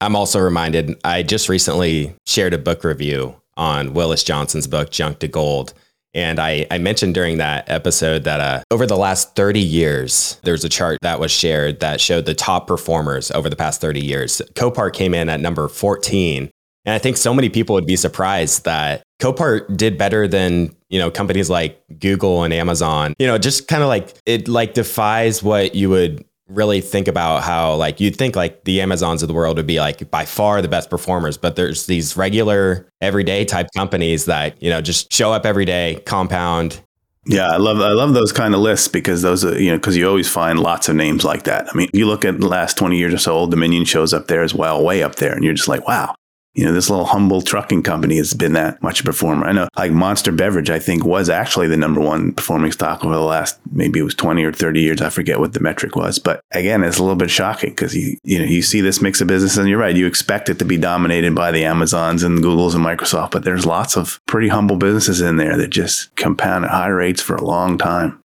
I'm 0.00 0.16
also 0.16 0.40
reminded. 0.40 0.98
I 1.04 1.22
just 1.22 1.48
recently 1.48 2.14
shared 2.26 2.54
a 2.54 2.58
book 2.58 2.82
review 2.82 3.36
on 3.56 3.94
Willis 3.94 4.24
Johnson's 4.24 4.66
book, 4.66 4.90
Junk 4.90 5.20
to 5.20 5.28
Gold. 5.28 5.74
And 6.14 6.38
I, 6.38 6.66
I 6.70 6.78
mentioned 6.78 7.14
during 7.14 7.38
that 7.38 7.68
episode 7.70 8.24
that 8.24 8.40
uh, 8.40 8.62
over 8.70 8.86
the 8.86 8.96
last 8.96 9.34
30 9.34 9.60
years, 9.60 10.38
there's 10.42 10.64
a 10.64 10.68
chart 10.68 10.98
that 11.02 11.20
was 11.20 11.30
shared 11.30 11.80
that 11.80 12.00
showed 12.00 12.26
the 12.26 12.34
top 12.34 12.66
performers 12.66 13.30
over 13.30 13.48
the 13.48 13.56
past 13.56 13.80
30 13.80 14.00
years. 14.00 14.42
Copart 14.54 14.92
came 14.92 15.14
in 15.14 15.28
at 15.28 15.40
number 15.40 15.68
14. 15.68 16.50
And 16.84 16.94
I 16.94 16.98
think 16.98 17.16
so 17.16 17.32
many 17.32 17.48
people 17.48 17.74
would 17.74 17.86
be 17.86 17.96
surprised 17.96 18.64
that 18.64 19.02
Copart 19.20 19.76
did 19.76 19.96
better 19.96 20.26
than, 20.26 20.74
you 20.88 20.98
know, 20.98 21.10
companies 21.10 21.48
like 21.48 21.80
Google 22.00 22.42
and 22.42 22.52
Amazon. 22.52 23.14
You 23.18 23.28
know, 23.28 23.38
just 23.38 23.68
kind 23.68 23.82
of 23.82 23.88
like 23.88 24.12
it 24.26 24.48
like 24.48 24.74
defies 24.74 25.42
what 25.42 25.76
you 25.76 25.88
would 25.90 26.24
really 26.54 26.80
think 26.80 27.08
about 27.08 27.42
how 27.42 27.74
like 27.74 28.00
you'd 28.00 28.16
think 28.16 28.36
like 28.36 28.64
the 28.64 28.80
Amazons 28.80 29.22
of 29.22 29.28
the 29.28 29.34
world 29.34 29.56
would 29.56 29.66
be 29.66 29.80
like 29.80 30.10
by 30.10 30.24
far 30.24 30.62
the 30.62 30.68
best 30.68 30.90
performers, 30.90 31.36
but 31.36 31.56
there's 31.56 31.86
these 31.86 32.16
regular 32.16 32.88
everyday 33.00 33.44
type 33.44 33.68
companies 33.76 34.26
that, 34.26 34.60
you 34.62 34.70
know, 34.70 34.80
just 34.80 35.12
show 35.12 35.32
up 35.32 35.46
every 35.46 35.64
day, 35.64 36.02
compound. 36.06 36.80
Yeah, 37.24 37.48
I 37.50 37.56
love 37.56 37.80
I 37.80 37.92
love 37.92 38.14
those 38.14 38.32
kind 38.32 38.52
of 38.52 38.60
lists 38.60 38.88
because 38.88 39.22
those 39.22 39.44
are 39.44 39.60
you 39.60 39.70
know 39.70 39.76
because 39.76 39.96
you 39.96 40.08
always 40.08 40.28
find 40.28 40.58
lots 40.58 40.88
of 40.88 40.96
names 40.96 41.24
like 41.24 41.44
that. 41.44 41.68
I 41.72 41.76
mean, 41.76 41.88
you 41.92 42.06
look 42.06 42.24
at 42.24 42.40
the 42.40 42.48
last 42.48 42.76
twenty 42.76 42.98
years 42.98 43.14
or 43.14 43.18
so, 43.18 43.32
Old 43.32 43.52
Dominion 43.52 43.84
shows 43.84 44.12
up 44.12 44.26
there 44.26 44.42
as 44.42 44.54
well, 44.54 44.84
way 44.84 45.04
up 45.04 45.14
there, 45.16 45.32
and 45.32 45.44
you're 45.44 45.54
just 45.54 45.68
like, 45.68 45.86
wow, 45.86 46.16
you 46.54 46.66
know, 46.66 46.72
this 46.72 46.90
little 46.90 47.06
humble 47.06 47.40
trucking 47.40 47.82
company 47.82 48.16
has 48.18 48.34
been 48.34 48.52
that 48.52 48.82
much 48.82 49.00
a 49.00 49.04
performer. 49.04 49.46
I 49.46 49.52
know 49.52 49.68
like 49.76 49.92
Monster 49.92 50.32
Beverage, 50.32 50.68
I 50.68 50.78
think 50.78 51.04
was 51.04 51.30
actually 51.30 51.66
the 51.66 51.78
number 51.78 52.00
one 52.00 52.32
performing 52.32 52.72
stock 52.72 53.04
over 53.04 53.14
the 53.14 53.20
last, 53.20 53.58
maybe 53.70 54.00
it 54.00 54.04
was 54.04 54.14
20 54.14 54.44
or 54.44 54.52
30 54.52 54.80
years. 54.80 55.00
I 55.00 55.08
forget 55.08 55.40
what 55.40 55.54
the 55.54 55.60
metric 55.60 55.96
was, 55.96 56.18
but 56.18 56.42
again, 56.50 56.84
it's 56.84 56.98
a 56.98 57.02
little 57.02 57.16
bit 57.16 57.30
shocking 57.30 57.70
because 57.70 57.96
you, 57.96 58.18
you 58.22 58.38
know, 58.38 58.44
you 58.44 58.60
see 58.60 58.82
this 58.82 59.00
mix 59.00 59.20
of 59.22 59.28
business 59.28 59.56
and 59.56 59.68
you're 59.68 59.78
right. 59.78 59.96
You 59.96 60.06
expect 60.06 60.50
it 60.50 60.58
to 60.58 60.64
be 60.66 60.76
dominated 60.76 61.34
by 61.34 61.52
the 61.52 61.64
Amazons 61.64 62.22
and 62.22 62.40
Googles 62.40 62.74
and 62.74 62.84
Microsoft, 62.84 63.30
but 63.30 63.44
there's 63.44 63.64
lots 63.64 63.96
of 63.96 64.20
pretty 64.26 64.48
humble 64.48 64.76
businesses 64.76 65.22
in 65.22 65.36
there 65.38 65.56
that 65.56 65.70
just 65.70 66.14
compound 66.16 66.66
at 66.66 66.70
high 66.70 66.88
rates 66.88 67.22
for 67.22 67.34
a 67.34 67.44
long 67.44 67.78
time. 67.78 68.22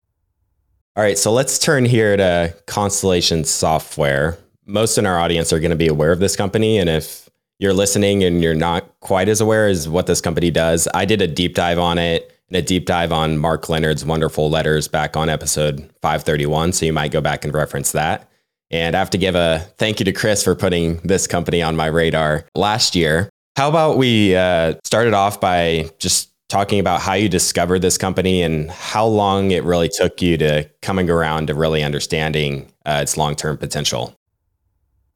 All 0.95 1.03
right. 1.03 1.19
So 1.19 1.33
let's 1.33 1.59
turn 1.59 1.87
here 1.87 2.17
to 2.17 2.55
Constellation 2.67 3.45
Software. 3.45 4.39
Most 4.67 4.99
in 4.99 5.07
our 5.07 5.19
audience 5.19 5.53
are 5.53 5.59
going 5.59 5.71
to 5.71 5.77
be 5.77 5.89
aware 5.89 6.13
of 6.13 6.21
this 6.21 6.37
company. 6.37 6.79
And 6.79 6.91
if 6.91 7.22
you're 7.63 7.73
listening 7.73 8.25
and 8.25 8.43
you're 8.43 8.55
not 8.57 8.93
quite 8.99 9.29
as 9.29 9.41
aware 9.41 9.69
as 9.69 9.89
what 9.89 10.09
this 10.09 10.21
company 10.21 10.51
does, 10.51 10.89
I 10.95 11.05
did 11.05 11.23
a 11.23 11.29
deep 11.29 11.55
dive 11.55 11.79
on 11.79 11.97
it 11.97 12.37
and 12.49 12.57
a 12.57 12.63
deep 12.63 12.87
dive 12.87 13.13
on 13.13 13.39
Mark 13.39 13.69
Leonard's 13.69 14.05
wonderful 14.05 14.51
letters 14.51 14.89
back 14.89 15.17
on 15.17 15.29
episode 15.29 15.79
531. 16.03 16.73
So 16.73 16.87
you 16.87 16.93
might 16.93 17.13
go 17.13 17.21
back 17.21 17.45
and 17.45 17.55
reference 17.55 17.93
that. 17.93 18.29
And 18.73 18.97
I 18.97 18.99
have 18.99 19.11
to 19.11 19.19
give 19.19 19.37
a 19.37 19.61
thank 19.79 20.01
you 20.01 20.05
to 20.07 20.13
Chris 20.13 20.43
for 20.43 20.57
putting 20.57 20.97
this 21.05 21.29
company 21.29 21.63
on 21.63 21.77
my 21.77 21.87
radar 21.87 22.47
last 22.57 22.97
year. 22.97 23.31
How 23.57 23.69
about 23.69 23.97
we 23.97 24.35
uh, 24.35 24.75
started 24.83 25.15
off 25.15 25.41
by 25.41 25.89
just 26.01 26.31
talking 26.49 26.81
about 26.81 27.01
how 27.01 27.13
you 27.13 27.29
discovered 27.29 27.79
this 27.79 27.97
company 27.97 28.43
and 28.43 28.73
how 28.73 29.07
long 29.07 29.53
it 29.53 29.63
really 29.63 29.89
took 29.89 30.21
you 30.21 30.37
to 30.39 30.69
coming 30.83 31.09
around 31.09 31.47
to 31.47 31.55
really 31.55 31.85
understanding 31.85 32.73
uh, 32.87 32.99
its 33.03 33.17
long 33.17 33.37
term 33.37 33.57
potential? 33.57 34.19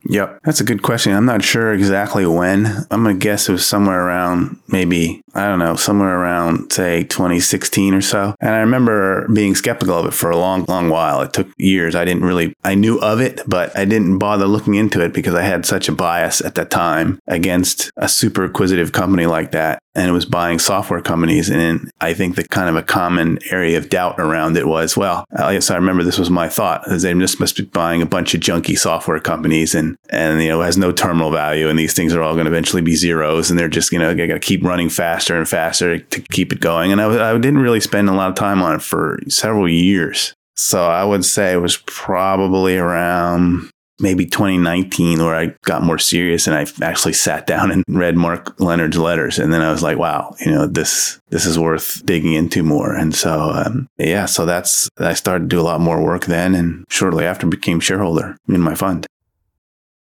Yep, 0.08 0.40
that's 0.44 0.60
a 0.60 0.64
good 0.64 0.82
question. 0.82 1.12
I'm 1.12 1.26
not 1.26 1.42
sure 1.42 1.72
exactly 1.72 2.26
when. 2.26 2.66
I'm 2.90 3.02
going 3.02 3.18
to 3.18 3.22
guess 3.22 3.48
it 3.48 3.52
was 3.52 3.66
somewhere 3.66 4.06
around 4.06 4.58
maybe, 4.68 5.22
I 5.37 5.49
don't 5.49 5.59
know, 5.59 5.76
somewhere 5.76 6.19
around, 6.19 6.73
say, 6.73 7.05
2016 7.05 7.93
or 7.93 8.00
so. 8.00 8.35
And 8.40 8.55
I 8.55 8.61
remember 8.61 9.28
being 9.28 9.55
skeptical 9.55 9.99
of 9.99 10.07
it 10.07 10.14
for 10.14 10.31
a 10.31 10.37
long, 10.37 10.64
long 10.66 10.88
while. 10.88 11.21
It 11.21 11.35
took 11.35 11.49
years. 11.59 11.95
I 11.95 12.07
didn't 12.07 12.25
really, 12.25 12.55
I 12.64 12.75
knew 12.75 12.99
of 12.99 13.21
it, 13.21 13.43
but 13.47 13.76
I 13.76 13.85
didn't 13.85 14.19
bother 14.19 14.47
looking 14.47 14.76
into 14.76 15.02
it 15.02 15.12
because 15.12 15.35
I 15.35 15.43
had 15.43 15.66
such 15.66 15.88
a 15.88 15.93
bias 15.93 16.40
at 16.40 16.55
that 16.55 16.71
time 16.71 17.21
against 17.26 17.90
a 17.99 18.09
super 18.09 18.45
acquisitive 18.45 18.93
company 18.93 19.26
like 19.26 19.50
that 19.52 19.78
and 19.97 20.11
it 20.11 20.12
was 20.12 20.26
buying 20.26 20.59
software 20.59 21.00
companies. 21.00 21.49
And 21.49 21.90
I 22.02 22.12
think 22.12 22.37
the 22.37 22.47
kind 22.47 22.69
of 22.69 22.76
a 22.76 22.83
common 22.83 23.38
area 23.50 23.78
of 23.78 23.88
doubt 23.88 24.21
around 24.21 24.59
it 24.59 24.69
was, 24.69 24.95
well, 24.95 25.25
I 25.35 25.55
guess 25.55 25.71
I 25.71 25.76
remember 25.76 26.05
this 26.05 26.19
was 26.19 26.28
my 26.28 26.50
thought, 26.50 26.87
is 26.88 27.02
they 27.02 27.14
just 27.14 27.40
must 27.40 27.57
be 27.57 27.64
buying 27.64 28.02
a 28.02 28.07
bunch 28.07 28.35
of 28.35 28.43
junky 28.43 28.78
software 28.78 29.19
companies 29.21 29.75
and, 29.75 29.97
and, 30.11 30.43
you 30.43 30.50
know, 30.50 30.61
has 30.61 30.76
no 30.76 30.93
terminal 30.93 31.31
value. 31.31 31.71
And 31.71 31.78
these 31.78 31.95
things 31.95 32.12
are 32.12 32.23
all 32.23 32.35
going 32.35 32.45
to 32.45 32.50
eventually 32.50 32.83
be 32.83 32.95
zeros. 32.95 33.49
And 33.49 33.59
they're 33.59 33.69
just, 33.69 33.90
you 33.90 33.99
know, 33.99 34.14
got 34.14 34.26
to 34.26 34.38
keep 34.38 34.62
running 34.62 34.90
faster 35.26 35.38
and 35.38 35.49
faster 35.49 35.99
to 35.99 36.21
keep 36.30 36.52
it 36.52 36.61
going. 36.61 36.92
And 36.92 37.00
I, 37.00 37.30
I 37.30 37.38
didn't 37.38 37.59
really 37.59 37.80
spend 37.80 38.09
a 38.09 38.12
lot 38.12 38.28
of 38.28 38.37
time 38.37 38.62
on 38.62 38.76
it 38.76 38.83
for 38.83 39.18
several 39.28 39.68
years. 39.68 40.35
So 40.54 40.87
I 40.87 41.04
would 41.04 41.25
say 41.25 41.52
it 41.52 41.61
was 41.61 41.78
probably 41.87 42.78
around 42.78 43.71
maybe 43.99 44.25
2019 44.26 45.18
where 45.18 45.35
I 45.35 45.54
got 45.64 45.83
more 45.83 45.99
serious 45.99 46.47
and 46.47 46.54
I 46.54 46.66
actually 46.87 47.14
sat 47.14 47.47
down 47.47 47.73
and 47.73 47.83
read 47.88 48.14
Mark 48.14 48.59
Leonard's 48.61 48.99
letters. 48.99 49.38
And 49.38 49.52
then 49.52 49.62
I 49.62 49.73
was 49.73 49.83
like, 49.83 49.99
wow, 49.99 50.35
you 50.45 50.52
know, 50.52 50.66
this, 50.66 51.18
this 51.30 51.45
is 51.45 51.59
worth 51.59 52.04
digging 52.06 52.35
into 52.35 52.62
more. 52.62 52.95
And 52.95 53.14
so, 53.14 53.50
um, 53.50 53.88
yeah, 53.99 54.26
so 54.26 54.47
that's, 54.47 54.88
I 54.99 55.14
started 55.14 55.50
to 55.50 55.56
do 55.56 55.61
a 55.61 55.62
lot 55.62 55.80
more 55.80 56.02
work 56.02 56.26
then. 56.26 56.54
And 56.54 56.85
shortly 56.88 57.25
after 57.25 57.47
became 57.47 57.80
shareholder 57.80 58.37
in 58.49 58.61
my 58.61 58.75
fund. 58.75 59.06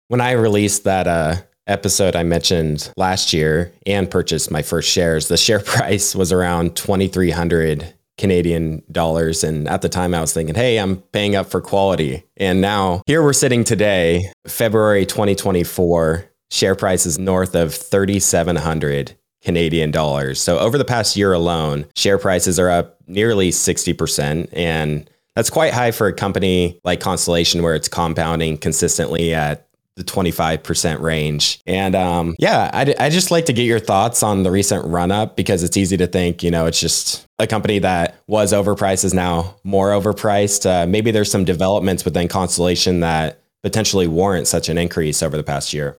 When 0.07 0.21
I 0.21 0.31
released 0.31 0.83
that, 0.83 1.07
uh, 1.07 1.35
episode 1.67 2.15
I 2.15 2.23
mentioned 2.23 2.91
last 2.97 3.33
year 3.33 3.71
and 3.85 4.09
purchased 4.09 4.51
my 4.51 4.61
first 4.61 4.89
shares, 4.89 5.27
the 5.27 5.37
share 5.37 5.59
price 5.65 6.15
was 6.15 6.31
around 6.31 6.75
2,300 6.75 7.93
Canadian 8.17 8.83
dollars. 8.91 9.43
And 9.43 9.67
at 9.67 9.81
the 9.81 9.89
time, 9.89 10.13
I 10.13 10.21
was 10.21 10.33
thinking, 10.33 10.55
hey, 10.55 10.77
I'm 10.77 10.97
paying 10.97 11.35
up 11.35 11.47
for 11.47 11.61
quality. 11.61 12.23
And 12.37 12.61
now 12.61 13.01
here 13.07 13.23
we're 13.23 13.33
sitting 13.33 13.63
today, 13.63 14.31
February 14.47 15.05
2024, 15.05 16.25
share 16.51 16.75
price 16.75 17.05
is 17.05 17.17
north 17.17 17.55
of 17.55 17.73
3,700 17.73 19.13
Canadian 19.41 19.91
dollars. 19.91 20.41
So 20.41 20.59
over 20.59 20.77
the 20.77 20.85
past 20.85 21.17
year 21.17 21.33
alone, 21.33 21.85
share 21.95 22.17
prices 22.17 22.59
are 22.59 22.69
up 22.69 22.97
nearly 23.07 23.49
60%. 23.49 24.47
And 24.53 25.09
that's 25.35 25.49
quite 25.49 25.73
high 25.73 25.91
for 25.91 26.07
a 26.07 26.13
company 26.13 26.79
like 26.83 26.99
Constellation, 26.99 27.63
where 27.63 27.75
it's 27.75 27.87
compounding 27.87 28.57
consistently 28.57 29.33
at 29.33 29.67
the 29.95 30.03
25% 30.03 31.01
range. 31.01 31.61
And 31.67 31.95
um, 31.95 32.35
yeah, 32.39 32.69
I, 32.73 32.95
I 32.99 33.09
just 33.09 33.31
like 33.31 33.45
to 33.45 33.53
get 33.53 33.63
your 33.63 33.79
thoughts 33.79 34.23
on 34.23 34.43
the 34.43 34.51
recent 34.51 34.85
run 34.85 35.11
up 35.11 35.35
because 35.35 35.63
it's 35.63 35.77
easy 35.77 35.97
to 35.97 36.07
think, 36.07 36.41
you 36.41 36.49
know, 36.49 36.65
it's 36.65 36.79
just 36.79 37.25
a 37.39 37.45
company 37.45 37.79
that 37.79 38.17
was 38.27 38.53
overpriced 38.53 39.05
is 39.05 39.13
now 39.13 39.55
more 39.63 39.89
overpriced. 39.89 40.65
Uh, 40.65 40.87
maybe 40.87 41.11
there's 41.11 41.29
some 41.29 41.45
developments 41.45 42.05
within 42.05 42.27
Constellation 42.27 43.01
that 43.01 43.41
potentially 43.61 44.07
warrant 44.07 44.47
such 44.47 44.67
an 44.69 44.77
increase 44.77 45.23
over 45.23 45.37
the 45.37 45.43
past 45.43 45.73
year. 45.73 45.97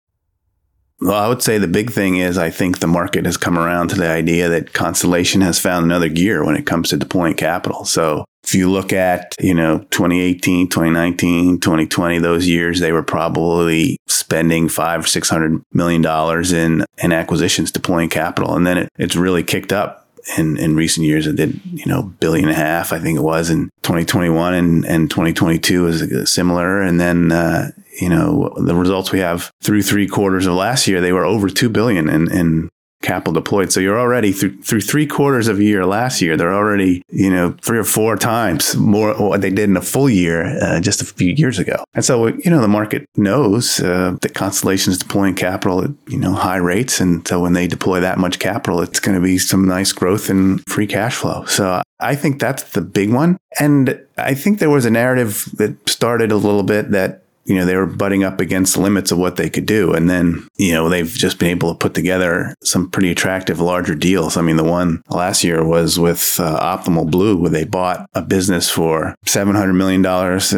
Well, 1.03 1.21
I 1.21 1.27
would 1.27 1.43
say 1.43 1.57
the 1.57 1.67
big 1.67 1.91
thing 1.91 2.15
is 2.15 2.37
I 2.37 2.49
think 2.49 2.79
the 2.79 2.87
market 2.87 3.25
has 3.25 3.35
come 3.35 3.59
around 3.59 3.89
to 3.89 3.95
the 3.95 4.07
idea 4.07 4.47
that 4.47 4.71
Constellation 4.71 5.41
has 5.41 5.59
found 5.59 5.83
another 5.83 6.07
gear 6.07 6.45
when 6.45 6.55
it 6.55 6.65
comes 6.65 6.89
to 6.89 6.97
deploying 6.97 7.33
capital. 7.33 7.83
So 7.83 8.23
if 8.41 8.55
you 8.55 8.71
look 8.71 8.93
at, 8.93 9.35
you 9.37 9.53
know, 9.53 9.79
2018, 9.91 10.69
2019, 10.69 11.59
2020, 11.59 12.19
those 12.19 12.47
years, 12.47 12.79
they 12.79 12.93
were 12.93 13.03
probably 13.03 13.97
spending 14.07 14.69
five, 14.69 15.05
six 15.09 15.27
hundred 15.27 15.61
million 15.73 16.01
dollars 16.01 16.53
in, 16.53 16.85
in 16.97 17.11
acquisitions, 17.11 17.69
deploying 17.69 18.07
capital. 18.07 18.55
And 18.55 18.65
then 18.65 18.77
it, 18.77 18.89
it's 18.97 19.17
really 19.17 19.43
kicked 19.43 19.73
up 19.73 20.07
in, 20.37 20.57
in 20.57 20.77
recent 20.77 21.05
years. 21.05 21.27
It 21.27 21.35
did, 21.35 21.59
you 21.65 21.85
know, 21.85 22.03
billion 22.21 22.47
and 22.47 22.55
a 22.55 22.59
half, 22.59 22.93
I 22.93 22.99
think 22.99 23.17
it 23.17 23.23
was 23.23 23.49
in 23.49 23.69
2021 23.81 24.53
and, 24.53 24.85
and 24.85 25.09
2022 25.09 25.83
was 25.83 26.31
similar. 26.31 26.81
And 26.81 26.97
then, 26.97 27.33
uh, 27.33 27.71
you 27.99 28.09
know, 28.09 28.53
the 28.57 28.75
results 28.75 29.11
we 29.11 29.19
have 29.19 29.51
through 29.61 29.83
three 29.83 30.07
quarters 30.07 30.45
of 30.45 30.55
last 30.55 30.87
year, 30.87 31.01
they 31.01 31.13
were 31.13 31.25
over 31.25 31.49
2 31.49 31.69
billion 31.69 32.09
in, 32.09 32.31
in 32.31 32.69
capital 33.03 33.33
deployed. 33.33 33.71
So 33.71 33.79
you're 33.79 33.99
already 33.99 34.31
through 34.31 34.61
through 34.63 34.81
three 34.81 35.05
quarters 35.05 35.47
of 35.47 35.59
a 35.59 35.63
year 35.63 35.85
last 35.85 36.21
year. 36.21 36.35
They're 36.35 36.53
already 36.53 37.03
you 37.09 37.29
know 37.29 37.55
three 37.61 37.77
or 37.77 37.83
four 37.83 38.15
times 38.15 38.75
more 38.75 39.13
what 39.13 39.41
they 39.41 39.51
did 39.51 39.69
in 39.69 39.77
a 39.77 39.81
full 39.81 40.09
year 40.09 40.57
uh, 40.59 40.79
just 40.79 41.01
a 41.01 41.05
few 41.05 41.33
years 41.33 41.59
ago. 41.59 41.83
And 41.93 42.03
so 42.03 42.27
you 42.27 42.49
know 42.49 42.61
the 42.61 42.67
market 42.67 43.05
knows 43.15 43.79
uh, 43.79 44.15
that 44.21 44.33
Constellation 44.33 44.91
is 44.91 44.97
deploying 44.97 45.35
capital 45.35 45.83
at 45.83 45.91
you 46.07 46.17
know 46.17 46.33
high 46.33 46.57
rates, 46.57 46.99
and 46.99 47.27
so 47.27 47.39
when 47.41 47.53
they 47.53 47.67
deploy 47.67 47.99
that 47.99 48.17
much 48.17 48.39
capital, 48.39 48.81
it's 48.81 48.99
going 48.99 49.15
to 49.15 49.21
be 49.21 49.37
some 49.37 49.67
nice 49.67 49.91
growth 49.91 50.29
in 50.29 50.59
free 50.69 50.87
cash 50.87 51.15
flow. 51.15 51.45
So 51.45 51.83
I 51.99 52.15
think 52.15 52.39
that's 52.39 52.63
the 52.71 52.81
big 52.81 53.13
one. 53.13 53.37
And 53.59 54.01
I 54.17 54.33
think 54.33 54.59
there 54.59 54.69
was 54.69 54.85
a 54.85 54.91
narrative 54.91 55.47
that 55.57 55.87
started 55.87 56.31
a 56.31 56.37
little 56.37 56.63
bit 56.63 56.91
that 56.91 57.22
you 57.45 57.55
know, 57.55 57.65
they 57.65 57.75
were 57.75 57.85
butting 57.85 58.23
up 58.23 58.39
against 58.39 58.75
the 58.75 58.81
limits 58.81 59.11
of 59.11 59.17
what 59.17 59.35
they 59.35 59.49
could 59.49 59.65
do. 59.65 59.93
And 59.93 60.09
then, 60.09 60.47
you 60.57 60.73
know, 60.73 60.89
they've 60.89 61.07
just 61.07 61.39
been 61.39 61.49
able 61.49 61.73
to 61.73 61.77
put 61.77 61.93
together 61.93 62.55
some 62.63 62.89
pretty 62.89 63.11
attractive 63.11 63.59
larger 63.59 63.95
deals. 63.95 64.37
I 64.37 64.41
mean, 64.41 64.55
the 64.55 64.63
one 64.63 65.03
last 65.09 65.43
year 65.43 65.63
was 65.63 65.99
with 65.99 66.39
uh, 66.39 66.77
Optimal 66.77 67.09
Blue, 67.09 67.37
where 67.37 67.49
they 67.49 67.65
bought 67.65 68.09
a 68.13 68.21
business 68.21 68.69
for 68.69 69.15
$700 69.25 69.75
million 69.75 70.05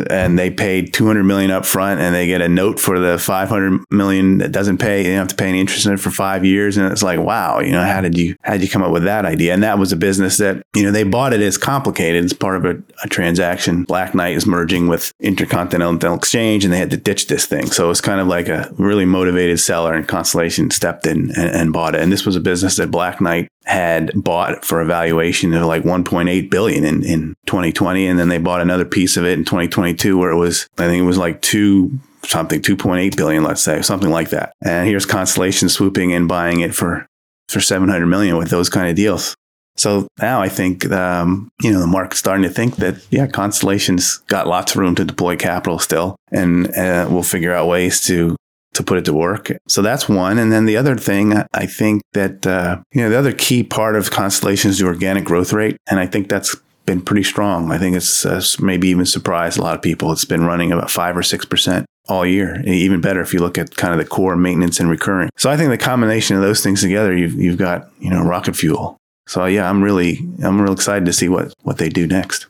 and 0.10 0.38
they 0.38 0.52
paid 0.52 0.94
200 0.94 1.24
million 1.24 1.52
up 1.52 1.66
front 1.66 2.00
and 2.00 2.14
they 2.14 2.28
get 2.28 2.42
a 2.42 2.50
note 2.50 2.80
for 2.80 3.00
the 3.00 3.18
500 3.18 3.84
million 3.90 4.38
that 4.40 4.52
doesn't 4.52 4.78
pay. 4.78 5.04
They 5.04 5.10
don't 5.10 5.20
have 5.20 5.28
to 5.30 5.36
pay 5.36 5.50
any 5.50 5.60
interest 5.60 5.86
in 5.86 5.94
it 5.94 6.00
for 6.00 6.12
five 6.12 6.46
years. 6.46 6.78
And 6.78 6.92
it's 6.92 7.04
like, 7.04 7.20
wow, 7.20 7.60
you 7.60 7.72
know, 7.72 7.84
how 7.84 8.02
did 8.02 8.18
you, 8.18 8.36
how 8.44 8.54
did 8.54 8.64
you 8.64 8.70
come 8.70 8.84
up 8.84 8.92
with 8.92 9.04
that 9.04 9.26
idea? 9.26 9.54
And 9.54 9.64
that 9.64 9.80
was 9.80 9.92
a 9.92 9.98
business 9.98 10.38
that, 10.38 10.62
you 10.76 10.84
know, 10.84 10.92
they 10.92 11.04
bought 11.04 11.34
it 11.34 11.42
as 11.42 11.58
complicated. 11.58 12.24
It's 12.24 12.34
part 12.34 12.58
of 12.58 12.66
a, 12.66 12.82
a 13.04 13.08
transaction. 13.08 13.84
Black 13.84 14.14
Knight 14.14 14.36
is 14.36 14.46
merging 14.46 14.88
with 14.88 15.12
Intercontinental 15.20 16.16
Exchange 16.16 16.66
and 16.66 16.75
they 16.76 16.80
had 16.80 16.92
to 16.92 16.98
ditch 16.98 17.28
this 17.28 17.46
thing. 17.46 17.68
So 17.68 17.86
it 17.86 17.88
was 17.88 18.02
kind 18.02 18.20
of 18.20 18.28
like 18.28 18.50
a 18.50 18.70
really 18.78 19.06
motivated 19.06 19.62
seller, 19.62 19.94
and 19.94 20.06
Constellation 20.06 20.70
stepped 20.72 21.08
in 21.08 21.32
and, 21.32 21.56
and 21.56 21.74
bought 21.74 21.96
it. 21.96 22.02
And 22.02 22.12
this 22.12 22.26
was 22.26 22.36
a 22.36 22.42
business 22.42 22.76
that 22.76 22.92
Black 22.92 23.22
Knight 23.22 23.48
had 23.64 24.12
bought 24.14 24.66
for 24.66 24.82
a 24.82 24.86
valuation 24.86 25.54
of 25.54 25.66
like 25.66 25.84
1.8 25.84 26.50
billion 26.50 26.84
in, 26.84 27.04
in 27.04 27.34
2020, 27.46 28.06
and 28.08 28.20
then 28.20 28.28
they 28.28 28.40
bought 28.40 28.60
another 28.60 28.84
piece 28.84 29.16
of 29.16 29.26
it 29.26 29.40
in 29.40 29.46
2022, 29.46 30.18
where 30.18 30.32
it 30.32 30.38
was 30.38 30.68
I 30.78 30.88
think 30.88 31.02
it 31.02 31.06
was 31.06 31.18
like 31.18 31.42
two 31.42 31.98
something 32.26 32.62
2.8 32.62 33.16
billion, 33.16 33.44
let's 33.44 33.64
say 33.64 33.82
something 33.82 34.10
like 34.10 34.32
that. 34.32 34.52
And 34.62 34.88
here's 34.88 35.06
Constellation 35.06 35.70
swooping 35.70 36.12
in, 36.12 36.28
buying 36.28 36.60
it 36.60 36.76
for 36.76 37.08
for 37.48 37.62
700 37.62 38.06
million 38.08 38.38
with 38.38 38.50
those 38.50 38.70
kind 38.70 38.90
of 38.90 38.96
deals. 38.96 39.34
So 39.78 40.08
now 40.22 40.42
I 40.42 40.50
think, 40.50 40.90
um, 40.92 41.50
you 41.62 41.72
know, 41.72 41.80
the 41.80 41.88
market's 41.88 42.20
starting 42.20 42.44
to 42.44 42.50
think 42.50 42.78
that, 42.78 43.06
yeah, 43.10 43.28
Constellation's 43.28 44.18
got 44.28 44.48
lots 44.48 44.72
of 44.74 44.78
room 44.78 44.96
to 44.96 45.04
deploy 45.04 45.36
capital 45.36 45.80
still, 45.80 46.16
and 46.32 46.68
uh, 46.76 47.08
we'll 47.10 47.24
figure 47.24 47.54
out 47.54 47.68
ways 47.68 48.02
to 48.06 48.36
to 48.76 48.84
put 48.84 48.98
it 48.98 49.06
to 49.06 49.14
work. 49.14 49.52
So 49.68 49.82
that's 49.82 50.08
one. 50.10 50.38
And 50.38 50.52
then 50.52 50.66
the 50.66 50.78
other 50.78 50.98
thing, 50.98 51.34
I 51.54 51.66
think 51.66 52.02
that, 52.12 52.46
uh, 52.46 52.82
you 52.92 53.02
know, 53.02 53.10
the 53.10 53.18
other 53.18 53.32
key 53.32 53.64
part 53.64 53.96
of 53.96 54.12
Constellation 54.12 54.70
is 54.70 54.80
the 54.80 54.86
organic 54.86 55.24
growth 55.24 55.54
rate. 55.54 55.78
And 55.88 55.98
I 55.98 56.06
think 56.06 56.28
that's 56.28 56.56
been 56.86 57.02
pretty 57.02 57.24
strong. 57.24 57.72
I 57.72 57.78
think 57.78 57.96
it's 57.96 58.26
uh, 58.26 58.42
maybe 58.60 58.90
even 58.90 59.06
surprised 59.06 59.58
a 59.58 59.62
lot 59.62 59.76
of 59.76 59.82
people. 59.82 60.12
It's 60.12 60.26
been 60.26 60.44
running 60.44 60.72
about 60.72 60.92
five 60.92 61.18
or 61.18 61.22
6% 61.22 61.86
all 62.08 62.26
year. 62.26 62.62
Even 62.66 63.02
better 63.02 63.22
if 63.22 63.34
you 63.34 63.40
look 63.40 63.58
at 63.58 63.76
kind 63.76 63.94
of 63.94 63.98
the 63.98 64.06
core 64.06 64.36
maintenance 64.36 64.80
and 64.80 64.90
recurring. 64.90 65.30
So 65.38 65.50
I 65.50 65.58
think 65.58 65.70
the 65.70 65.78
combination 65.78 66.36
of 66.36 66.42
those 66.42 66.62
things 66.62 66.82
together, 66.82 67.16
you've, 67.16 67.34
you've 67.34 67.58
got, 67.58 67.90
you 68.00 68.10
know, 68.10 68.24
rocket 68.24 68.56
fuel. 68.56 68.98
So 69.28 69.46
yeah, 69.46 69.70
I'm 69.70 69.84
really 69.84 70.20
I'm 70.44 70.62
real 70.62 70.74
excited 70.74 71.06
to 71.06 71.14
see 71.14 71.30
what 71.30 71.54
what 71.64 71.78
they 71.78 71.90
do 71.90 72.08
next. 72.08 72.48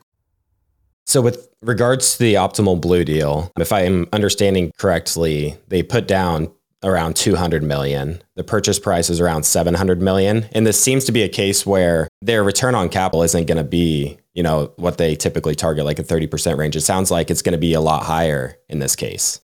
So 1.06 1.22
with 1.22 1.48
regards 1.62 2.18
to 2.18 2.24
the 2.24 2.34
optimal 2.36 2.80
blue 2.82 3.06
deal, 3.06 3.52
if 3.60 3.72
I 3.72 3.82
am 3.82 4.08
understanding 4.12 4.72
correctly, 4.78 5.58
they 5.68 5.84
put 5.84 6.08
down 6.08 6.52
around 6.84 7.16
200 7.16 7.64
million. 7.64 8.22
The 8.36 8.44
purchase 8.44 8.80
price 8.80 9.10
is 9.10 9.20
around 9.20 9.44
700 9.44 10.02
million, 10.02 10.48
and 10.52 10.66
this 10.66 10.80
seems 10.80 11.06
to 11.06 11.12
be 11.12 11.24
a 11.24 11.30
case 11.30 11.66
where 11.66 12.08
their 12.22 12.44
return 12.44 12.76
on 12.76 12.90
capital 12.90 13.24
isn't 13.24 13.48
going 13.48 13.58
to 13.58 13.64
be, 13.64 14.18
you 14.34 14.44
know, 14.44 14.72
what 14.76 14.98
they 14.98 15.16
typically 15.16 15.56
target 15.56 15.86
like 15.86 16.00
a 16.00 16.04
30% 16.04 16.58
range. 16.58 16.76
It 16.76 16.82
sounds 16.82 17.10
like 17.10 17.32
it's 17.32 17.42
going 17.42 17.54
to 17.54 17.60
be 17.60 17.74
a 17.74 17.82
lot 17.82 18.04
higher 18.04 18.58
in 18.70 18.80
this 18.80 18.96
case. 18.96 19.42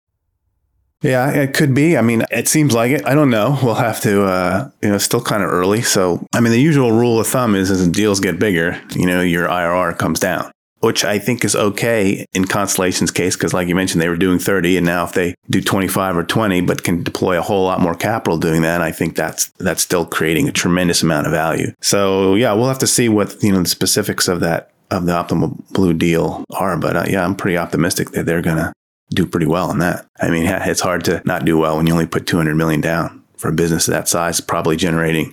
Yeah, 1.02 1.30
it 1.30 1.54
could 1.54 1.74
be. 1.74 1.96
I 1.96 2.02
mean, 2.02 2.24
it 2.30 2.46
seems 2.46 2.74
like 2.74 2.92
it. 2.92 3.06
I 3.06 3.14
don't 3.14 3.30
know. 3.30 3.58
We'll 3.62 3.74
have 3.74 4.00
to, 4.02 4.24
uh, 4.24 4.70
you 4.82 4.90
know, 4.90 4.98
still 4.98 5.22
kind 5.22 5.42
of 5.42 5.50
early. 5.50 5.82
So, 5.82 6.26
I 6.34 6.40
mean, 6.40 6.52
the 6.52 6.60
usual 6.60 6.92
rule 6.92 7.18
of 7.18 7.26
thumb 7.26 7.54
is 7.54 7.70
as 7.70 7.86
deals 7.88 8.20
get 8.20 8.38
bigger, 8.38 8.80
you 8.94 9.06
know, 9.06 9.20
your 9.22 9.48
IRR 9.48 9.96
comes 9.98 10.20
down, 10.20 10.50
which 10.80 11.04
I 11.04 11.18
think 11.18 11.44
is 11.44 11.56
okay 11.56 12.26
in 12.34 12.46
Constellation's 12.46 13.10
case, 13.10 13.34
because 13.34 13.54
like 13.54 13.68
you 13.68 13.74
mentioned, 13.74 14.02
they 14.02 14.08
were 14.08 14.16
doing 14.16 14.38
30. 14.38 14.76
And 14.76 14.86
now 14.86 15.04
if 15.04 15.12
they 15.12 15.34
do 15.48 15.62
25 15.62 16.18
or 16.18 16.24
20, 16.24 16.60
but 16.62 16.82
can 16.82 17.02
deploy 17.02 17.38
a 17.38 17.42
whole 17.42 17.64
lot 17.64 17.80
more 17.80 17.94
capital 17.94 18.36
doing 18.38 18.62
that, 18.62 18.82
I 18.82 18.92
think 18.92 19.16
that's, 19.16 19.50
that's 19.58 19.82
still 19.82 20.04
creating 20.04 20.48
a 20.48 20.52
tremendous 20.52 21.02
amount 21.02 21.26
of 21.26 21.32
value. 21.32 21.72
So, 21.80 22.34
yeah, 22.34 22.52
we'll 22.52 22.68
have 22.68 22.78
to 22.80 22.86
see 22.86 23.08
what, 23.08 23.42
you 23.42 23.52
know, 23.52 23.62
the 23.62 23.68
specifics 23.68 24.28
of 24.28 24.40
that, 24.40 24.70
of 24.90 25.06
the 25.06 25.12
optimal 25.12 25.56
blue 25.70 25.94
deal 25.94 26.44
are. 26.50 26.76
But 26.76 26.96
uh, 26.96 27.04
yeah, 27.08 27.24
I'm 27.24 27.36
pretty 27.36 27.56
optimistic 27.56 28.10
that 28.10 28.26
they're 28.26 28.42
going 28.42 28.56
to 28.56 28.72
do 29.11 29.27
pretty 29.27 29.46
well 29.46 29.70
on 29.70 29.79
that. 29.79 30.07
I 30.20 30.31
mean, 30.31 30.46
it's 30.46 30.81
hard 30.81 31.05
to 31.05 31.23
not 31.25 31.44
do 31.44 31.59
well 31.59 31.77
when 31.77 31.87
you 31.87 31.92
only 31.92 32.07
put 32.07 32.27
200 32.27 32.55
million 32.55 32.81
down 32.81 33.23
for 33.37 33.49
a 33.49 33.53
business 33.53 33.88
of 33.88 33.92
that 33.92 34.09
size, 34.09 34.40
probably 34.40 34.77
generating, 34.77 35.33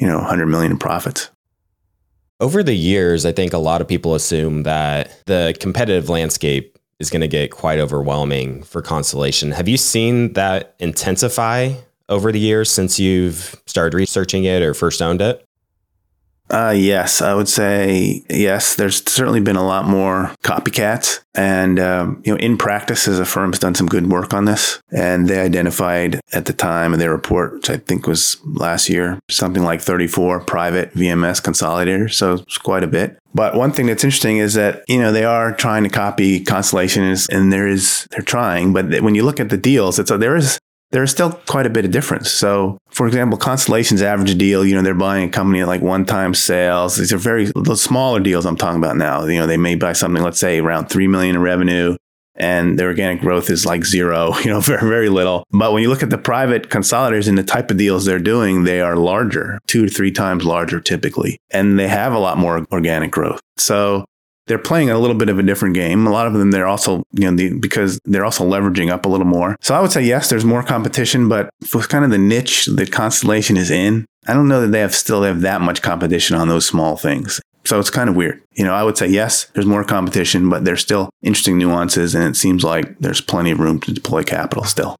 you 0.00 0.06
know, 0.06 0.18
100 0.18 0.46
million 0.46 0.72
in 0.72 0.78
profits. 0.78 1.30
Over 2.40 2.62
the 2.62 2.74
years, 2.74 3.24
I 3.24 3.32
think 3.32 3.52
a 3.52 3.58
lot 3.58 3.80
of 3.80 3.86
people 3.86 4.14
assume 4.14 4.64
that 4.64 5.22
the 5.26 5.54
competitive 5.60 6.08
landscape 6.08 6.76
is 6.98 7.10
going 7.10 7.20
to 7.20 7.28
get 7.28 7.50
quite 7.50 7.78
overwhelming 7.78 8.62
for 8.64 8.82
Constellation. 8.82 9.52
Have 9.52 9.68
you 9.68 9.76
seen 9.76 10.32
that 10.32 10.74
intensify 10.78 11.74
over 12.08 12.32
the 12.32 12.40
years 12.40 12.70
since 12.70 12.98
you've 12.98 13.60
started 13.66 13.96
researching 13.96 14.44
it 14.44 14.62
or 14.62 14.74
first 14.74 15.00
owned 15.00 15.20
it? 15.20 15.46
Uh, 16.52 16.74
yes, 16.76 17.22
I 17.22 17.32
would 17.32 17.48
say 17.48 18.22
yes. 18.28 18.76
There's 18.76 19.02
certainly 19.10 19.40
been 19.40 19.56
a 19.56 19.64
lot 19.64 19.86
more 19.86 20.34
copycats, 20.44 21.20
and 21.34 21.80
um, 21.80 22.22
you 22.26 22.32
know, 22.32 22.38
in 22.38 22.58
practice, 22.58 23.08
as 23.08 23.18
a 23.18 23.24
firm 23.24 23.52
has 23.52 23.58
done 23.58 23.74
some 23.74 23.86
good 23.86 24.10
work 24.10 24.34
on 24.34 24.44
this, 24.44 24.78
and 24.90 25.28
they 25.28 25.40
identified 25.40 26.20
at 26.34 26.44
the 26.44 26.52
time 26.52 26.92
of 26.92 26.98
their 26.98 27.10
report, 27.10 27.54
which 27.54 27.70
I 27.70 27.78
think 27.78 28.06
was 28.06 28.36
last 28.44 28.90
year, 28.90 29.18
something 29.30 29.62
like 29.62 29.80
34 29.80 30.40
private 30.40 30.92
VMS 30.92 31.40
consolidators. 31.40 32.12
So 32.12 32.34
it's 32.34 32.58
quite 32.58 32.84
a 32.84 32.86
bit. 32.88 33.18
But 33.34 33.54
one 33.54 33.72
thing 33.72 33.86
that's 33.86 34.04
interesting 34.04 34.36
is 34.36 34.52
that 34.52 34.84
you 34.88 35.00
know 35.00 35.10
they 35.10 35.24
are 35.24 35.54
trying 35.54 35.84
to 35.84 35.88
copy 35.88 36.44
Constellation, 36.44 37.16
and 37.30 37.50
there 37.50 37.66
is 37.66 38.06
they're 38.10 38.20
trying. 38.20 38.74
But 38.74 39.00
when 39.00 39.14
you 39.14 39.24
look 39.24 39.40
at 39.40 39.48
the 39.48 39.56
deals, 39.56 39.98
it's 39.98 40.10
a, 40.10 40.18
there 40.18 40.36
is 40.36 40.58
there 40.92 41.02
is 41.02 41.10
still 41.10 41.32
quite 41.48 41.66
a 41.66 41.70
bit 41.70 41.84
of 41.84 41.90
difference. 41.90 42.30
So, 42.30 42.78
for 42.90 43.06
example, 43.06 43.38
Constellation's 43.38 44.02
average 44.02 44.36
deal, 44.38 44.64
you 44.64 44.74
know, 44.74 44.82
they're 44.82 44.94
buying 44.94 45.28
a 45.28 45.32
company 45.32 45.60
at 45.60 45.66
like 45.66 45.82
one 45.82 46.04
time 46.04 46.34
sales. 46.34 46.96
These 46.96 47.12
are 47.12 47.18
very, 47.18 47.50
the 47.54 47.76
smaller 47.76 48.20
deals 48.20 48.46
I'm 48.46 48.56
talking 48.56 48.78
about 48.78 48.96
now. 48.96 49.24
You 49.24 49.40
know, 49.40 49.46
they 49.46 49.56
may 49.56 49.74
buy 49.74 49.94
something, 49.94 50.22
let's 50.22 50.38
say 50.38 50.60
around 50.60 50.86
3 50.86 51.08
million 51.08 51.36
in 51.36 51.42
revenue 51.42 51.96
and 52.34 52.78
their 52.78 52.88
organic 52.88 53.20
growth 53.20 53.50
is 53.50 53.66
like 53.66 53.84
zero, 53.84 54.36
you 54.44 54.50
know, 54.50 54.60
very, 54.60 54.88
very 54.88 55.08
little. 55.08 55.44
But 55.50 55.72
when 55.72 55.82
you 55.82 55.88
look 55.88 56.02
at 56.02 56.10
the 56.10 56.18
private 56.18 56.68
consolidators 56.68 57.28
and 57.28 57.38
the 57.38 57.42
type 57.42 57.70
of 57.70 57.76
deals 57.76 58.04
they're 58.04 58.18
doing, 58.18 58.64
they 58.64 58.80
are 58.80 58.96
larger, 58.96 59.58
two 59.66 59.86
to 59.86 59.92
three 59.92 60.12
times 60.12 60.44
larger 60.44 60.80
typically, 60.80 61.38
and 61.50 61.78
they 61.78 61.88
have 61.88 62.12
a 62.12 62.18
lot 62.18 62.38
more 62.38 62.64
organic 62.72 63.10
growth. 63.10 63.40
So 63.58 64.04
they're 64.52 64.58
playing 64.58 64.90
a 64.90 64.98
little 64.98 65.16
bit 65.16 65.30
of 65.30 65.38
a 65.38 65.42
different 65.42 65.74
game. 65.74 66.06
A 66.06 66.10
lot 66.10 66.26
of 66.26 66.34
them, 66.34 66.50
they're 66.50 66.66
also, 66.66 67.04
you 67.12 67.24
know, 67.24 67.34
the, 67.34 67.58
because 67.58 67.98
they're 68.04 68.26
also 68.26 68.44
leveraging 68.44 68.90
up 68.90 69.06
a 69.06 69.08
little 69.08 69.24
more. 69.24 69.56
So 69.62 69.74
I 69.74 69.80
would 69.80 69.90
say, 69.90 70.02
yes, 70.02 70.28
there's 70.28 70.44
more 70.44 70.62
competition, 70.62 71.26
but 71.26 71.48
for 71.64 71.80
kind 71.80 72.04
of 72.04 72.10
the 72.10 72.18
niche 72.18 72.66
that 72.66 72.92
Constellation 72.92 73.56
is 73.56 73.70
in, 73.70 74.04
I 74.26 74.34
don't 74.34 74.48
know 74.48 74.60
that 74.60 74.66
they 74.66 74.80
have 74.80 74.94
still 74.94 75.22
have 75.22 75.40
that 75.40 75.62
much 75.62 75.80
competition 75.80 76.36
on 76.36 76.48
those 76.48 76.66
small 76.66 76.98
things. 76.98 77.40
So 77.64 77.80
it's 77.80 77.88
kind 77.88 78.10
of 78.10 78.14
weird. 78.14 78.42
You 78.52 78.64
know, 78.64 78.74
I 78.74 78.82
would 78.82 78.98
say, 78.98 79.06
yes, 79.06 79.46
there's 79.54 79.64
more 79.64 79.84
competition, 79.84 80.50
but 80.50 80.66
there's 80.66 80.82
still 80.82 81.08
interesting 81.22 81.56
nuances. 81.56 82.14
And 82.14 82.24
it 82.24 82.36
seems 82.36 82.62
like 82.62 82.98
there's 82.98 83.22
plenty 83.22 83.52
of 83.52 83.58
room 83.58 83.80
to 83.80 83.92
deploy 83.94 84.22
capital 84.22 84.64
still. 84.64 84.96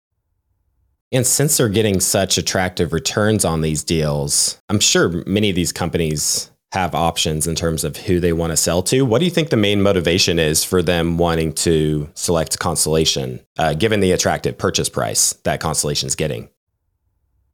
And 1.12 1.26
since 1.26 1.58
they're 1.58 1.68
getting 1.68 2.00
such 2.00 2.38
attractive 2.38 2.94
returns 2.94 3.44
on 3.44 3.60
these 3.60 3.84
deals, 3.84 4.62
I'm 4.70 4.80
sure 4.80 5.22
many 5.26 5.50
of 5.50 5.56
these 5.56 5.72
companies 5.72 6.50
have 6.72 6.94
options 6.94 7.46
in 7.46 7.54
terms 7.54 7.84
of 7.84 7.96
who 7.96 8.18
they 8.18 8.32
want 8.32 8.50
to 8.50 8.56
sell 8.56 8.82
to. 8.82 9.02
What 9.02 9.18
do 9.18 9.26
you 9.26 9.30
think 9.30 9.50
the 9.50 9.56
main 9.56 9.82
motivation 9.82 10.38
is 10.38 10.64
for 10.64 10.82
them 10.82 11.18
wanting 11.18 11.52
to 11.54 12.10
select 12.14 12.58
Constellation, 12.58 13.40
uh, 13.58 13.74
given 13.74 14.00
the 14.00 14.12
attractive 14.12 14.56
purchase 14.56 14.88
price 14.88 15.34
that 15.44 15.60
Constellation 15.60 16.06
is 16.06 16.16
getting? 16.16 16.48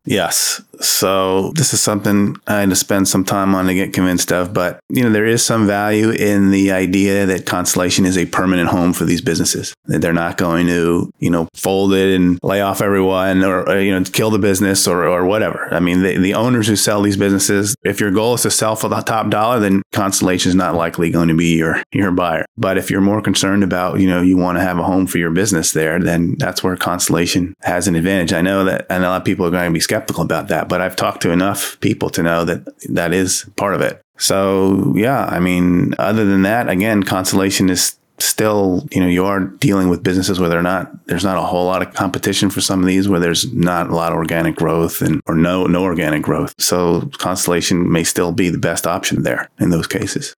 Yes. 0.09 0.63
So 0.81 1.51
this 1.53 1.75
is 1.75 1.83
something 1.83 2.37
I 2.47 2.61
had 2.61 2.71
to 2.71 2.77
spend 2.77 3.09
some 3.09 3.25
time 3.25 3.55
on 3.55 3.67
to 3.67 3.75
get 3.75 3.93
convinced 3.93 4.33
of. 4.33 4.55
But, 4.55 4.81
you 4.89 5.03
know, 5.03 5.11
there 5.11 5.27
is 5.27 5.45
some 5.45 5.67
value 5.67 6.11
in 6.11 6.51
the 6.51 6.73
idea 6.73 7.27
that 7.27 7.45
Constellation 7.45 8.07
is 8.07 8.17
a 8.17 8.25
permanent 8.25 8.71
home 8.71 8.95
for 8.95 9.05
these 9.05 9.21
businesses. 9.21 9.75
That 9.87 10.01
they're 10.01 10.13
not 10.15 10.39
going 10.39 10.67
to, 10.69 11.11
you 11.19 11.31
know, 11.31 11.49
fold 11.55 11.93
it 11.93 12.17
and 12.17 12.39
lay 12.43 12.63
off 12.63 12.81
everyone 12.81 13.45
or, 13.45 13.79
you 13.81 13.91
know, 13.91 14.03
kill 14.05 14.31
the 14.31 14.39
business 14.39 14.89
or, 14.89 15.07
or 15.07 15.27
whatever. 15.27 15.69
I 15.75 15.81
mean, 15.81 16.03
the, 16.03 16.17
the 16.17 16.35
owners 16.35 16.69
who 16.69 16.77
sell 16.77 17.03
these 17.03 17.17
businesses, 17.19 17.75
if 17.83 18.01
your 18.01 18.11
goal 18.11 18.35
is 18.35 18.43
to 18.43 18.51
sell 18.51 18.77
for 18.77 18.89
the 18.89 19.01
top 19.01 19.29
dollar, 19.29 19.61
then 19.61 19.83
Constellation 19.93 20.49
is 20.49 20.55
not 20.55 20.75
likely 20.75 21.11
going 21.11 21.29
to 21.29 21.37
be 21.37 21.57
your, 21.57 21.83
your 21.93 22.13
buyer. 22.13 22.47
But 22.57 22.79
if 22.79 22.91
you're 22.91 23.01
more 23.03 23.21
concerned 23.21 23.63
about, 23.63 24.01
you 24.01 24.09
know, 24.09 24.23
you 24.23 24.39
want 24.39 24.57
to 24.57 24.63
have 24.63 24.79
a 24.79 24.85
home 24.85 25.07
for 25.07 25.19
your 25.19 25.33
business 25.33 25.73
there, 25.73 25.99
then 25.99 26.37
that's 26.39 26.63
where 26.63 26.77
Constellation 26.77 27.53
has 27.63 27.89
an 27.89 27.97
advantage. 27.97 28.33
I 28.33 28.41
know 28.41 28.65
that, 28.65 28.87
and 28.89 29.05
a 29.05 29.09
lot 29.09 29.21
of 29.21 29.25
people 29.25 29.45
are 29.45 29.51
going 29.51 29.69
to 29.69 29.75
be 29.75 29.81
skeptical 29.81 29.98
about 30.07 30.49
that, 30.49 30.69
but 30.69 30.81
I've 30.81 30.97
talked 30.97 31.23
to 31.23 31.31
enough 31.31 31.79
people 31.81 32.11
to 32.11 32.23
know 32.23 32.45
that 32.45 32.67
that 32.91 33.13
is 33.13 33.49
part 33.57 33.75
of 33.75 33.81
it. 33.81 34.01
So, 34.19 34.93
yeah, 34.97 35.27
I 35.27 35.39
mean, 35.39 35.95
other 35.99 36.25
than 36.25 36.43
that, 36.43 36.69
again, 36.69 37.03
Constellation 37.03 37.71
is 37.71 37.97
still, 38.19 38.87
you 38.91 39.01
know, 39.01 39.07
you 39.07 39.25
are 39.25 39.41
dealing 39.41 39.89
with 39.89 40.03
businesses 40.03 40.41
where 40.41 40.49
they're 40.49 40.63
not, 40.63 41.07
there's 41.07 41.25
not 41.25 41.39
a 41.39 41.43
whole 41.43 41.67
lot 41.67 41.83
of 41.83 41.95
competition 41.95 42.51
for 42.51 42.61
some 42.61 42.81
of 42.81 42.87
these 42.87 43.09
where 43.09 43.21
there's 43.21 43.53
not 43.55 43.91
a 43.91 43.95
lot 43.95 44.13
of 44.13 44.19
organic 44.19 44.57
growth 44.57 45.01
and, 45.01 45.21
or 45.27 45.37
no, 45.37 45.67
no 45.67 45.85
organic 45.85 46.23
growth. 46.23 46.53
So 46.59 47.09
Constellation 47.19 47.91
may 47.91 48.03
still 48.03 48.33
be 48.33 48.51
the 48.51 48.59
best 48.59 48.87
option 48.87 49.23
there 49.23 49.49
in 49.61 49.71
those 49.71 49.87
cases. 49.87 50.35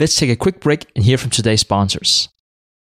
Let's 0.00 0.16
take 0.16 0.30
a 0.30 0.36
quick 0.36 0.58
break 0.58 0.90
and 0.96 1.04
hear 1.04 1.18
from 1.18 1.30
today's 1.30 1.60
sponsors. 1.60 2.28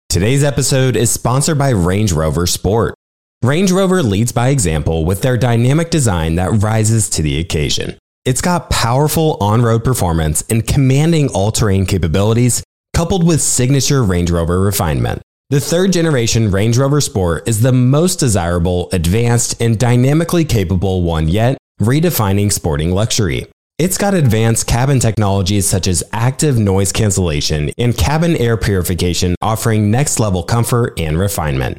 Today's 0.08 0.44
episode 0.44 0.96
is 0.96 1.10
sponsored 1.10 1.58
by 1.58 1.70
Range 1.70 2.10
Rover 2.12 2.46
Sport. 2.46 2.94
Range 3.42 3.72
Rover 3.72 4.04
leads 4.04 4.30
by 4.30 4.50
example 4.50 5.04
with 5.04 5.22
their 5.22 5.36
dynamic 5.36 5.90
design 5.90 6.36
that 6.36 6.62
rises 6.62 7.10
to 7.10 7.22
the 7.22 7.40
occasion. 7.40 7.98
It's 8.24 8.40
got 8.40 8.70
powerful 8.70 9.36
on 9.40 9.62
road 9.62 9.82
performance 9.82 10.44
and 10.48 10.64
commanding 10.64 11.28
all 11.30 11.50
terrain 11.50 11.84
capabilities, 11.84 12.62
coupled 12.94 13.26
with 13.26 13.40
signature 13.40 14.04
Range 14.04 14.30
Rover 14.30 14.60
refinement. 14.60 15.22
The 15.50 15.58
third 15.58 15.92
generation 15.92 16.52
Range 16.52 16.78
Rover 16.78 17.00
Sport 17.00 17.48
is 17.48 17.62
the 17.62 17.72
most 17.72 18.20
desirable, 18.20 18.88
advanced, 18.92 19.60
and 19.60 19.76
dynamically 19.76 20.44
capable 20.44 21.02
one 21.02 21.26
yet, 21.26 21.58
redefining 21.80 22.52
sporting 22.52 22.92
luxury. 22.92 23.48
It's 23.76 23.98
got 23.98 24.14
advanced 24.14 24.68
cabin 24.68 25.00
technologies 25.00 25.66
such 25.66 25.88
as 25.88 26.04
active 26.12 26.60
noise 26.60 26.92
cancellation 26.92 27.72
and 27.76 27.98
cabin 27.98 28.36
air 28.36 28.56
purification, 28.56 29.34
offering 29.42 29.90
next 29.90 30.20
level 30.20 30.44
comfort 30.44 30.96
and 30.96 31.18
refinement. 31.18 31.78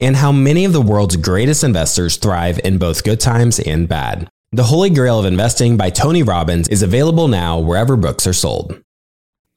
and 0.00 0.16
how 0.16 0.32
many 0.32 0.64
of 0.64 0.72
the 0.72 0.80
world's 0.80 1.16
greatest 1.16 1.64
investors 1.64 2.16
thrive 2.16 2.60
in 2.64 2.78
both 2.78 3.04
good 3.04 3.20
times 3.20 3.60
and 3.60 3.88
bad. 3.88 4.28
The 4.52 4.64
Holy 4.64 4.90
Grail 4.90 5.18
of 5.18 5.24
Investing 5.24 5.76
by 5.76 5.90
Tony 5.90 6.22
Robbins 6.22 6.68
is 6.68 6.82
available 6.82 7.28
now 7.28 7.58
wherever 7.58 7.96
books 7.96 8.26
are 8.26 8.32
sold. 8.32 8.80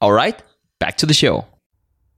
All 0.02 0.12
right, 0.12 0.42
back 0.80 0.98
to 0.98 1.06
the 1.06 1.14
show. 1.14 1.46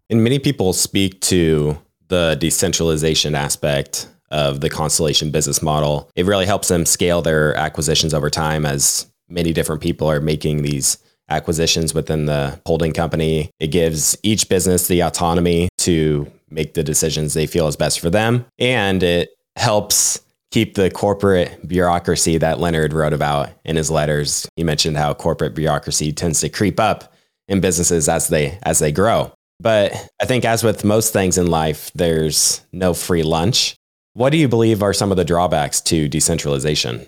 And 0.10 0.24
many 0.24 0.40
people 0.40 0.74
speak 0.74 1.20
to 1.22 1.78
the 2.08 2.38
decentralization 2.40 3.36
aspect 3.36 4.08
of 4.32 4.62
the 4.62 4.70
Constellation 4.70 5.32
business 5.32 5.62
model. 5.62 6.10
It 6.16 6.26
really 6.26 6.46
helps 6.46 6.68
them 6.68 6.86
scale 6.86 7.22
their 7.22 7.56
acquisitions 7.56 8.14
over 8.14 8.30
time 8.30 8.66
as 8.66 9.08
many 9.28 9.54
different 9.54 9.82
people 9.82 10.10
are 10.10 10.20
making 10.20 10.64
these 10.64 10.98
acquisitions 11.30 11.94
within 11.94 12.26
the 12.26 12.60
holding 12.66 12.92
company. 12.92 13.52
It 13.60 13.68
gives 13.68 14.18
each 14.24 14.50
business 14.50 14.88
the 14.88 15.02
autonomy 15.02 15.70
to 15.80 16.32
make 16.52 16.74
the 16.74 16.84
decisions 16.84 17.34
they 17.34 17.48
feel 17.48 17.68
is 17.68 17.76
best 17.76 18.00
for 18.00 18.10
them. 18.10 18.46
And 18.58 19.04
it 19.04 19.30
helps 19.56 20.20
keep 20.52 20.76
the 20.76 20.90
corporate 20.90 21.68
bureaucracy 21.68 22.38
that 22.38 22.60
Leonard 22.60 22.94
wrote 22.94 23.14
about 23.14 23.50
in 23.66 23.76
his 23.76 23.92
letters. 23.92 24.48
He 24.56 24.64
mentioned 24.64 24.98
how 24.98 25.14
corporate 25.14 25.56
bureaucracy 25.56 26.12
tends 26.12 26.42
to 26.42 26.50
creep 26.50 26.80
up 26.80 27.14
in 27.48 27.60
businesses 27.60 28.10
as 28.10 28.28
they 28.30 28.58
as 28.64 28.80
they 28.80 28.92
grow. 28.92 29.32
But 29.60 29.94
I 30.22 30.26
think 30.26 30.46
as 30.46 30.64
with 30.64 30.86
most 30.86 31.12
things 31.12 31.38
in 31.38 31.48
life, 31.48 31.92
there's 31.94 32.62
no 32.72 32.94
free 32.94 33.24
lunch. 33.24 33.76
What 34.14 34.32
do 34.32 34.38
you 34.38 34.48
believe 34.48 34.82
are 34.82 34.94
some 34.94 35.12
of 35.12 35.18
the 35.18 35.26
drawbacks 35.26 35.82
to 35.82 36.08
decentralization? 36.08 37.08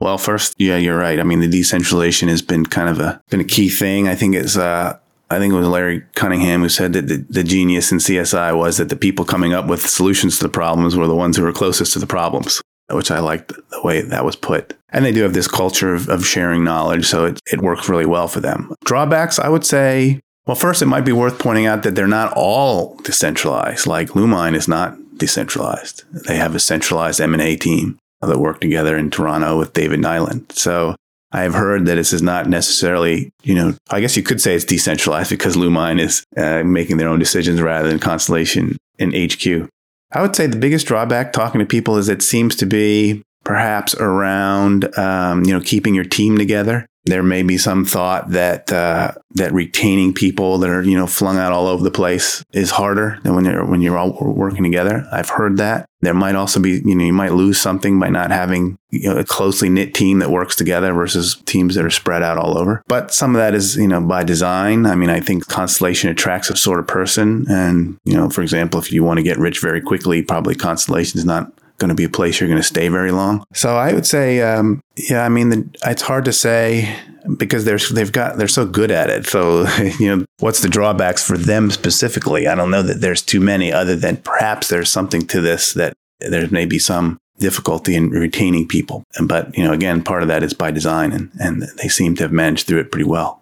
Well, 0.00 0.18
first, 0.18 0.54
yeah, 0.58 0.76
you're 0.76 0.98
right. 0.98 1.18
I 1.18 1.24
mean, 1.24 1.40
the 1.40 1.48
decentralization 1.48 2.28
has 2.28 2.42
been 2.42 2.66
kind 2.66 2.88
of 2.88 3.00
a 3.00 3.20
been 3.30 3.40
a 3.40 3.44
key 3.44 3.68
thing. 3.68 4.08
I 4.08 4.14
think 4.14 4.34
it's 4.34 4.56
uh, 4.56 4.98
I 5.30 5.38
think 5.38 5.52
it 5.52 5.56
was 5.56 5.68
Larry 5.68 6.02
Cunningham 6.14 6.62
who 6.62 6.68
said 6.68 6.94
that 6.94 7.08
the, 7.08 7.24
the 7.28 7.44
genius 7.44 7.92
in 7.92 7.98
CSI 7.98 8.56
was 8.56 8.78
that 8.78 8.88
the 8.88 8.96
people 8.96 9.24
coming 9.24 9.52
up 9.52 9.66
with 9.66 9.86
solutions 9.86 10.38
to 10.38 10.44
the 10.44 10.48
problems 10.48 10.96
were 10.96 11.06
the 11.06 11.14
ones 11.14 11.36
who 11.36 11.42
were 11.42 11.52
closest 11.52 11.92
to 11.92 11.98
the 11.98 12.06
problems, 12.06 12.62
which 12.90 13.10
I 13.10 13.18
liked 13.18 13.52
the 13.70 13.82
way 13.82 14.00
that 14.00 14.24
was 14.24 14.36
put. 14.36 14.74
And 14.90 15.04
they 15.04 15.12
do 15.12 15.22
have 15.22 15.34
this 15.34 15.48
culture 15.48 15.94
of, 15.94 16.08
of 16.08 16.24
sharing 16.24 16.64
knowledge, 16.64 17.06
so 17.06 17.26
it, 17.26 17.40
it 17.52 17.60
works 17.60 17.88
really 17.88 18.06
well 18.06 18.26
for 18.26 18.40
them. 18.40 18.74
Drawbacks, 18.84 19.38
I 19.38 19.48
would 19.48 19.66
say, 19.66 20.20
well, 20.46 20.56
first, 20.56 20.80
it 20.80 20.86
might 20.86 21.04
be 21.04 21.12
worth 21.12 21.38
pointing 21.38 21.66
out 21.66 21.82
that 21.82 21.94
they're 21.94 22.06
not 22.06 22.32
all 22.34 22.96
decentralized. 23.04 23.86
Like 23.86 24.10
Lumine 24.10 24.54
is 24.54 24.66
not 24.66 24.96
decentralized. 25.18 26.04
They 26.26 26.36
have 26.36 26.54
a 26.54 26.60
centralized 26.60 27.20
M&A 27.20 27.56
team 27.56 27.98
that 28.22 28.38
work 28.38 28.60
together 28.60 28.96
in 28.96 29.10
Toronto 29.10 29.58
with 29.58 29.74
David 29.74 30.00
Nyland. 30.00 30.50
So 30.52 30.96
I've 31.30 31.54
heard 31.54 31.86
that 31.86 31.96
this 31.96 32.12
is 32.12 32.22
not 32.22 32.48
necessarily, 32.48 33.30
you 33.42 33.54
know, 33.54 33.74
I 33.90 34.00
guess 34.00 34.16
you 34.16 34.22
could 34.22 34.40
say 34.40 34.54
it's 34.54 34.64
decentralized 34.64 35.30
because 35.30 35.56
Lumine 35.56 36.00
is 36.00 36.24
uh, 36.36 36.62
making 36.64 36.96
their 36.96 37.08
own 37.08 37.18
decisions 37.18 37.60
rather 37.60 37.88
than 37.88 37.98
Constellation 37.98 38.76
in 38.98 39.12
HQ. 39.12 39.68
I 40.12 40.22
would 40.22 40.34
say 40.34 40.46
the 40.46 40.56
biggest 40.56 40.86
drawback 40.86 41.32
talking 41.32 41.58
to 41.58 41.66
people 41.66 41.98
is 41.98 42.08
it 42.08 42.22
seems 42.22 42.56
to 42.56 42.66
be 42.66 43.22
perhaps 43.44 43.94
around, 43.96 44.96
um, 44.98 45.44
you 45.44 45.52
know, 45.52 45.60
keeping 45.60 45.94
your 45.94 46.04
team 46.04 46.38
together 46.38 46.86
there 47.08 47.22
may 47.22 47.42
be 47.42 47.58
some 47.58 47.84
thought 47.84 48.30
that 48.30 48.70
uh, 48.72 49.12
that 49.32 49.52
retaining 49.52 50.12
people 50.12 50.58
that 50.58 50.70
are 50.70 50.82
you 50.82 50.96
know 50.96 51.06
flung 51.06 51.38
out 51.38 51.52
all 51.52 51.66
over 51.66 51.82
the 51.82 51.90
place 51.90 52.44
is 52.52 52.70
harder 52.70 53.18
than 53.22 53.34
when 53.34 53.44
you're 53.44 53.64
when 53.64 53.80
you're 53.80 53.98
all 53.98 54.16
working 54.20 54.62
together. 54.62 55.06
I've 55.12 55.30
heard 55.30 55.56
that. 55.56 55.88
There 56.00 56.14
might 56.14 56.36
also 56.36 56.60
be 56.60 56.80
you 56.84 56.94
know 56.94 57.04
you 57.04 57.12
might 57.12 57.32
lose 57.32 57.60
something 57.60 57.98
by 57.98 58.08
not 58.08 58.30
having 58.30 58.78
you 58.90 59.08
know, 59.08 59.18
a 59.18 59.24
closely 59.24 59.68
knit 59.68 59.94
team 59.94 60.20
that 60.20 60.30
works 60.30 60.54
together 60.54 60.92
versus 60.92 61.36
teams 61.44 61.74
that 61.74 61.84
are 61.84 61.90
spread 61.90 62.22
out 62.22 62.38
all 62.38 62.56
over. 62.56 62.82
But 62.86 63.12
some 63.12 63.34
of 63.34 63.38
that 63.38 63.54
is 63.54 63.76
you 63.76 63.88
know 63.88 64.00
by 64.00 64.24
design. 64.24 64.86
I 64.86 64.94
mean, 64.94 65.10
I 65.10 65.20
think 65.20 65.48
Constellation 65.48 66.10
attracts 66.10 66.50
a 66.50 66.56
sort 66.56 66.78
of 66.78 66.86
person, 66.86 67.46
and 67.48 67.98
you 68.04 68.14
know, 68.14 68.30
for 68.30 68.42
example, 68.42 68.80
if 68.80 68.92
you 68.92 69.02
want 69.02 69.18
to 69.18 69.24
get 69.24 69.38
rich 69.38 69.60
very 69.60 69.80
quickly, 69.80 70.22
probably 70.22 70.54
Constellation 70.54 71.18
is 71.18 71.24
not 71.24 71.52
going 71.78 71.88
to 71.88 71.94
be 71.94 72.04
a 72.04 72.08
place 72.08 72.40
you're 72.40 72.48
going 72.48 72.60
to 72.60 72.66
stay 72.66 72.88
very 72.88 73.12
long. 73.12 73.44
So 73.54 73.76
I 73.76 73.92
would 73.92 74.06
say, 74.06 74.42
um, 74.42 74.80
yeah, 74.96 75.24
I 75.24 75.28
mean, 75.28 75.48
the, 75.48 75.68
it's 75.84 76.02
hard 76.02 76.24
to 76.26 76.32
say 76.32 76.94
because 77.36 77.64
they're 77.64 77.78
they've 77.92 78.12
got 78.12 78.36
they're 78.36 78.48
so 78.48 78.66
good 78.66 78.90
at 78.90 79.10
it. 79.10 79.26
So 79.26 79.66
you 79.98 80.16
know, 80.16 80.24
what's 80.40 80.60
the 80.60 80.68
drawbacks 80.68 81.26
for 81.26 81.36
them 81.36 81.70
specifically? 81.70 82.46
I 82.46 82.54
don't 82.54 82.70
know 82.70 82.82
that 82.82 83.00
there's 83.00 83.22
too 83.22 83.40
many, 83.40 83.72
other 83.72 83.96
than 83.96 84.18
perhaps 84.18 84.68
there's 84.68 84.90
something 84.90 85.26
to 85.28 85.40
this 85.40 85.72
that 85.74 85.94
there 86.20 86.48
may 86.50 86.66
be 86.66 86.78
some 86.78 87.18
difficulty 87.38 87.94
in 87.94 88.10
retaining 88.10 88.66
people. 88.66 89.04
But 89.24 89.56
you 89.56 89.64
know, 89.64 89.72
again, 89.72 90.02
part 90.02 90.22
of 90.22 90.28
that 90.28 90.42
is 90.42 90.54
by 90.54 90.70
design, 90.70 91.12
and 91.12 91.30
and 91.40 91.62
they 91.80 91.88
seem 91.88 92.16
to 92.16 92.24
have 92.24 92.32
managed 92.32 92.66
through 92.66 92.80
it 92.80 92.90
pretty 92.90 93.08
well. 93.08 93.40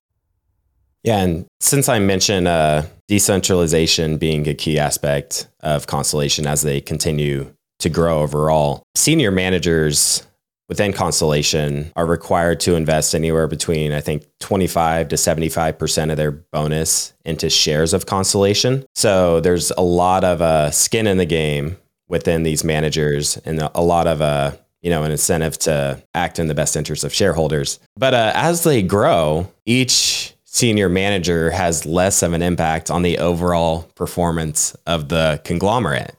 Yeah, 1.02 1.18
and 1.18 1.46
since 1.60 1.88
I 1.88 2.00
mentioned 2.00 2.48
uh, 2.48 2.82
decentralization 3.06 4.18
being 4.18 4.48
a 4.48 4.54
key 4.54 4.78
aspect 4.78 5.46
of 5.60 5.86
Constellation 5.86 6.48
as 6.48 6.62
they 6.62 6.80
continue 6.80 7.54
to 7.86 7.94
grow 7.94 8.22
overall. 8.22 8.82
Senior 8.94 9.30
managers 9.30 10.26
within 10.68 10.92
Constellation 10.92 11.92
are 11.94 12.06
required 12.06 12.60
to 12.60 12.74
invest 12.74 13.14
anywhere 13.14 13.46
between, 13.46 13.92
I 13.92 14.00
think, 14.00 14.26
25 14.40 15.08
to 15.08 15.16
75% 15.16 16.10
of 16.10 16.16
their 16.16 16.32
bonus 16.32 17.14
into 17.24 17.48
shares 17.48 17.94
of 17.94 18.06
Constellation. 18.06 18.84
So 18.94 19.40
there's 19.40 19.70
a 19.70 19.82
lot 19.82 20.24
of 20.24 20.42
uh, 20.42 20.70
skin 20.72 21.06
in 21.06 21.18
the 21.18 21.26
game 21.26 21.76
within 22.08 22.42
these 22.42 22.64
managers 22.64 23.36
and 23.38 23.60
a 23.74 23.82
lot 23.82 24.06
of 24.06 24.20
uh, 24.20 24.52
you 24.82 24.90
know, 24.90 25.02
an 25.02 25.10
incentive 25.10 25.58
to 25.58 26.02
act 26.14 26.38
in 26.38 26.46
the 26.46 26.54
best 26.54 26.76
interest 26.76 27.02
of 27.04 27.12
shareholders. 27.12 27.80
But 27.96 28.14
uh, 28.14 28.32
as 28.34 28.62
they 28.62 28.82
grow, 28.82 29.50
each 29.64 30.34
senior 30.44 30.88
manager 30.88 31.50
has 31.50 31.84
less 31.86 32.22
of 32.22 32.32
an 32.32 32.42
impact 32.42 32.90
on 32.90 33.02
the 33.02 33.18
overall 33.18 33.82
performance 33.94 34.74
of 34.86 35.08
the 35.08 35.40
conglomerate. 35.44 36.15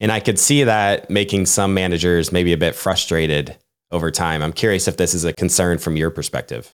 And 0.00 0.12
I 0.12 0.20
could 0.20 0.38
see 0.38 0.64
that 0.64 1.10
making 1.10 1.46
some 1.46 1.74
managers 1.74 2.32
maybe 2.32 2.52
a 2.52 2.56
bit 2.56 2.74
frustrated 2.74 3.56
over 3.90 4.10
time. 4.10 4.42
I'm 4.42 4.52
curious 4.52 4.86
if 4.86 4.96
this 4.96 5.14
is 5.14 5.24
a 5.24 5.32
concern 5.32 5.78
from 5.78 5.96
your 5.96 6.10
perspective. 6.10 6.72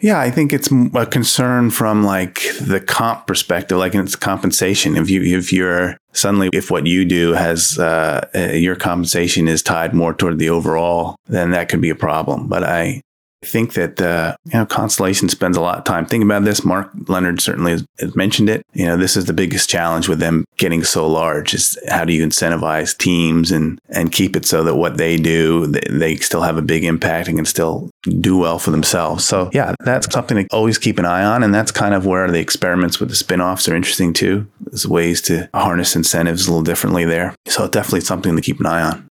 Yeah, 0.00 0.20
I 0.20 0.30
think 0.30 0.52
it's 0.52 0.70
a 0.94 1.06
concern 1.06 1.70
from 1.70 2.04
like 2.04 2.42
the 2.60 2.80
comp 2.80 3.26
perspective, 3.26 3.78
like 3.78 3.96
it's 3.96 4.14
compensation. 4.14 4.96
If 4.96 5.10
you 5.10 5.22
if 5.36 5.52
you're 5.52 5.96
suddenly 6.12 6.50
if 6.52 6.70
what 6.70 6.86
you 6.86 7.04
do 7.04 7.32
has 7.32 7.78
uh, 7.80 8.28
uh, 8.32 8.52
your 8.52 8.76
compensation 8.76 9.48
is 9.48 9.60
tied 9.60 9.94
more 9.94 10.14
toward 10.14 10.38
the 10.38 10.50
overall, 10.50 11.16
then 11.26 11.50
that 11.50 11.68
could 11.68 11.80
be 11.80 11.90
a 11.90 11.96
problem. 11.96 12.46
But 12.46 12.62
I 12.62 13.00
I 13.42 13.46
think 13.46 13.74
that 13.74 14.00
uh, 14.00 14.36
you 14.46 14.54
know 14.54 14.66
Constellation 14.66 15.28
spends 15.28 15.56
a 15.56 15.60
lot 15.60 15.78
of 15.78 15.84
time 15.84 16.06
thinking 16.06 16.26
about 16.26 16.44
this. 16.44 16.64
Mark 16.64 16.90
Leonard 17.06 17.40
certainly 17.40 17.72
has, 17.72 18.16
mentioned 18.16 18.50
it. 18.50 18.62
You 18.72 18.86
know, 18.86 18.96
this 18.96 19.16
is 19.16 19.26
the 19.26 19.32
biggest 19.32 19.70
challenge 19.70 20.08
with 20.08 20.18
them 20.18 20.44
getting 20.56 20.82
so 20.82 21.06
large: 21.06 21.54
is 21.54 21.78
how 21.88 22.04
do 22.04 22.12
you 22.12 22.26
incentivize 22.26 22.96
teams 22.96 23.52
and 23.52 23.80
and 23.90 24.10
keep 24.10 24.34
it 24.34 24.44
so 24.44 24.64
that 24.64 24.74
what 24.74 24.96
they 24.96 25.16
do 25.16 25.66
they, 25.66 25.82
they 25.88 26.16
still 26.16 26.42
have 26.42 26.56
a 26.56 26.62
big 26.62 26.84
impact 26.84 27.28
and 27.28 27.38
can 27.38 27.44
still 27.44 27.90
do 28.20 28.36
well 28.36 28.58
for 28.58 28.72
themselves. 28.72 29.24
So 29.24 29.50
yeah, 29.52 29.74
that's 29.84 30.12
something 30.12 30.36
to 30.36 30.46
always 30.54 30.78
keep 30.78 30.98
an 30.98 31.04
eye 31.04 31.24
on, 31.24 31.44
and 31.44 31.54
that's 31.54 31.70
kind 31.70 31.94
of 31.94 32.06
where 32.06 32.28
the 32.30 32.40
experiments 32.40 32.98
with 32.98 33.08
the 33.08 33.14
spinoffs 33.14 33.70
are 33.70 33.76
interesting 33.76 34.12
too. 34.12 34.48
There's 34.60 34.86
ways 34.86 35.22
to 35.22 35.48
harness 35.54 35.94
incentives 35.94 36.46
a 36.46 36.50
little 36.50 36.64
differently 36.64 37.04
there. 37.04 37.36
So 37.46 37.68
definitely 37.68 38.00
something 38.00 38.34
to 38.34 38.42
keep 38.42 38.58
an 38.58 38.66
eye 38.66 38.82
on. 38.82 39.07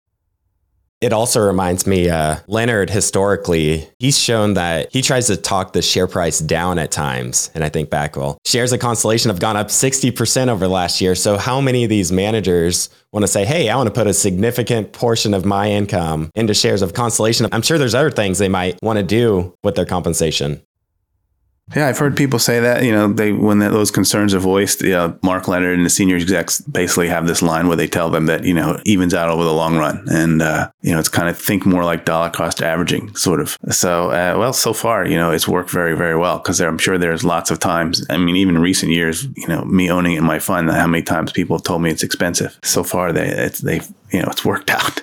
It 1.03 1.13
also 1.13 1.47
reminds 1.47 1.87
me, 1.87 2.09
uh, 2.09 2.37
Leonard 2.47 2.89
historically, 2.89 3.87
he's 3.99 4.19
shown 4.19 4.55
that 4.55 4.91
he 4.91 5.03
tries 5.03 5.27
to 5.27 5.37
talk 5.37 5.75
the 5.75 5.83
share 5.83 6.07
price 6.07 6.39
down 6.39 6.79
at 6.79 6.91
times. 6.91 7.51
And 7.55 7.63
I 7.63 7.69
think 7.69 7.91
back, 7.91 8.17
well, 8.17 8.39
shares 8.47 8.73
of 8.73 8.81
Constellation 8.81 9.29
have 9.29 9.39
gone 9.39 9.59
up 9.59 9.69
60% 9.69 10.49
over 10.49 10.67
last 10.67 11.03
year. 11.03 11.15
So 11.15 11.37
how 11.37 11.61
many 11.61 11.85
of 11.85 11.91
these 11.91 12.11
managers 12.11 12.89
want 13.13 13.25
to 13.25 13.29
say, 13.29 13.45
hey, 13.45 13.69
I 13.69 13.77
want 13.77 13.89
to 13.89 13.93
put 13.93 14.07
a 14.07 14.15
significant 14.15 14.95
portion 14.95 15.35
of 15.35 15.45
my 15.45 15.71
income 15.71 16.31
into 16.35 16.55
shares 16.55 16.81
of 16.81 16.95
Constellation? 16.95 17.47
I'm 17.53 17.63
sure 17.63 17.77
there's 17.77 17.95
other 17.95 18.11
things 18.11 18.39
they 18.39 18.49
might 18.49 18.79
want 18.83 18.99
to 18.99 19.03
do 19.03 19.55
with 19.63 19.75
their 19.75 19.87
compensation. 19.87 20.63
Yeah, 21.75 21.89
I've 21.89 21.99
heard 21.99 22.17
people 22.17 22.39
say 22.39 22.61
that. 22.61 22.85
You 22.85 22.93
know, 22.93 23.13
they 23.13 23.33
when 23.33 23.59
those 23.59 23.91
concerns 23.91 24.33
are 24.35 24.39
voiced, 24.39 24.83
you 24.83 24.91
know, 24.91 25.19
Mark 25.25 25.49
Leonard 25.49 25.77
and 25.77 25.85
the 25.85 25.91
senior 25.91 26.15
execs 26.15 26.61
basically 26.61 27.09
have 27.09 27.27
this 27.27 27.43
line 27.43 27.67
where 27.67 27.77
they 27.77 27.89
tell 27.89 28.09
them 28.09 28.27
that 28.27 28.45
you 28.45 28.55
know 28.55 28.81
evens 28.85 29.15
out 29.15 29.29
over 29.31 29.43
the 29.43 29.53
long 29.53 29.77
run, 29.77 30.07
and 30.09 30.43
uh, 30.43 30.71
you 30.83 30.93
know 30.93 31.01
it's 31.01 31.09
kind 31.09 31.29
of 31.29 31.37
think 31.37 31.67
more 31.67 31.83
like 31.83 32.05
dollar 32.05 32.31
cost 32.31 32.63
averaging, 32.63 33.13
sort 33.17 33.41
of. 33.41 33.59
So, 33.71 34.11
uh, 34.13 34.37
well, 34.39 34.53
so 34.53 34.73
far, 34.73 35.09
you 35.09 35.17
know, 35.17 35.33
it's 35.33 35.49
worked 35.49 35.71
very, 35.71 35.97
very 35.97 36.17
well 36.17 36.39
because 36.39 36.61
I'm 36.61 36.79
sure 36.79 36.99
there's 36.99 37.25
lots 37.25 37.51
of 37.51 37.59
times. 37.59 38.07
I 38.09 38.17
mean, 38.17 38.37
even 38.37 38.59
recent 38.59 38.93
years, 38.93 39.25
you 39.37 39.49
know, 39.49 39.65
me 39.65 39.91
owning 39.91 40.13
it 40.13 40.19
in 40.19 40.25
my 40.25 40.39
fund, 40.39 40.71
how 40.71 40.87
many 40.87 41.03
times 41.03 41.33
people 41.33 41.57
have 41.57 41.65
told 41.65 41.83
me 41.83 41.91
it's 41.91 42.05
expensive. 42.05 42.57
So 42.63 42.85
far, 42.85 43.13
they 43.13 43.27
it's 43.27 43.59
they 43.59 43.81
you 44.13 44.23
know 44.23 44.29
it's 44.29 44.45
worked 44.45 44.71
out. 44.71 45.03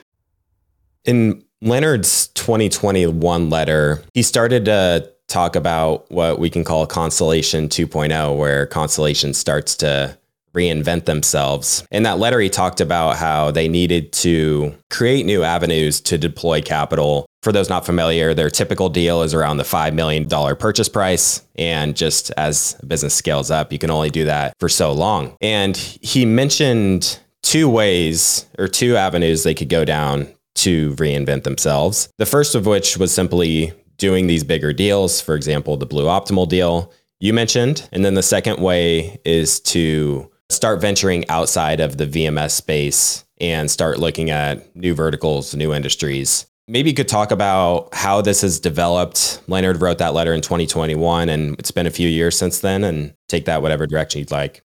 In 1.04 1.44
Leonard's 1.62 2.28
2021 2.28 3.50
letter, 3.50 4.02
he 4.14 4.22
started 4.22 4.64
to 4.66 5.13
talk 5.28 5.56
about 5.56 6.10
what 6.12 6.40
we 6.40 6.50
can 6.50 6.64
call 6.64 6.86
Constellation 6.86 7.70
2.0, 7.70 8.38
where 8.38 8.66
Constellation 8.68 9.34
starts 9.34 9.76
to 9.78 10.18
reinvent 10.54 11.06
themselves. 11.06 11.86
In 11.92 12.04
that 12.04 12.20
letter, 12.20 12.40
he 12.40 12.50
talked 12.50 12.80
about 12.80 13.18
how 13.18 13.52
they 13.52 13.68
needed 13.68 14.14
to 14.14 14.76
create 14.90 15.26
new 15.26 15.44
avenues 15.44 16.00
to 16.02 16.18
deploy 16.18 16.62
capital. 16.62 17.26
For 17.42 17.52
those 17.52 17.70
not 17.70 17.86
familiar, 17.86 18.34
their 18.34 18.50
typical 18.50 18.90
deal 18.90 19.24
is 19.24 19.34
around 19.34 19.58
the 19.58 19.64
$5 19.64 19.94
million 19.94 20.28
purchase 20.56 20.88
price. 20.88 21.42
And 21.56 21.96
just 21.96 22.32
as 22.38 22.78
a 22.82 22.86
business 22.86 23.16
scales 23.16 23.52
up, 23.52 23.74
you 23.74 23.80
can 23.80 23.90
only 23.92 24.12
do 24.12 24.26
that 24.26 24.54
for 24.60 24.70
so 24.70 24.94
long. 24.94 25.36
And 25.42 25.76
he 25.76 26.26
mentioned 26.26 27.20
two 27.42 27.68
ways 27.68 28.46
or 28.58 28.68
two 28.68 28.96
avenues 28.96 29.44
they 29.44 29.56
could 29.56 29.70
go 29.70 29.84
down 29.84 30.28
to 30.56 30.94
reinvent 30.96 31.44
themselves. 31.44 32.10
The 32.20 32.26
first 32.26 32.56
of 32.56 32.66
which 32.66 32.98
was 32.98 33.12
simply 33.12 33.74
doing 33.98 34.28
these 34.28 34.44
bigger 34.44 34.74
deals, 34.74 35.22
for 35.22 35.36
example, 35.36 35.78
the 35.78 35.86
Blue 35.86 36.06
Optimal 36.06 36.48
deal 36.48 36.92
you 37.20 37.34
mentioned. 37.34 37.88
And 37.92 38.04
then 38.04 38.16
the 38.16 38.24
second 38.24 38.60
way 38.62 39.20
is 39.24 39.60
to 39.62 40.30
start 40.50 40.82
venturing 40.82 41.28
outside 41.30 41.80
of 41.80 41.98
the 41.98 42.06
VMS 42.06 42.52
space 42.52 43.24
and 43.40 43.70
start 43.72 44.00
looking 44.00 44.30
at 44.30 44.76
new 44.76 44.94
verticals, 44.94 45.56
new 45.56 45.74
industries. 45.74 46.46
Maybe 46.68 46.90
you 46.90 46.96
could 46.96 47.08
talk 47.08 47.32
about 47.32 47.94
how 47.94 48.22
this 48.22 48.42
has 48.42 48.60
developed. 48.60 49.42
Leonard 49.48 49.82
wrote 49.82 49.98
that 49.98 50.14
letter 50.14 50.34
in 50.34 50.42
2021, 50.42 51.28
and 51.28 51.60
it's 51.60 51.72
been 51.72 51.88
a 51.88 51.92
few 51.92 52.08
years 52.08 52.38
since 52.38 52.60
then, 52.60 52.84
and 52.86 53.14
take 53.28 53.46
that 53.46 53.62
whatever 53.62 53.86
direction 53.86 54.20
you'd 54.20 54.32
like. 54.32 54.64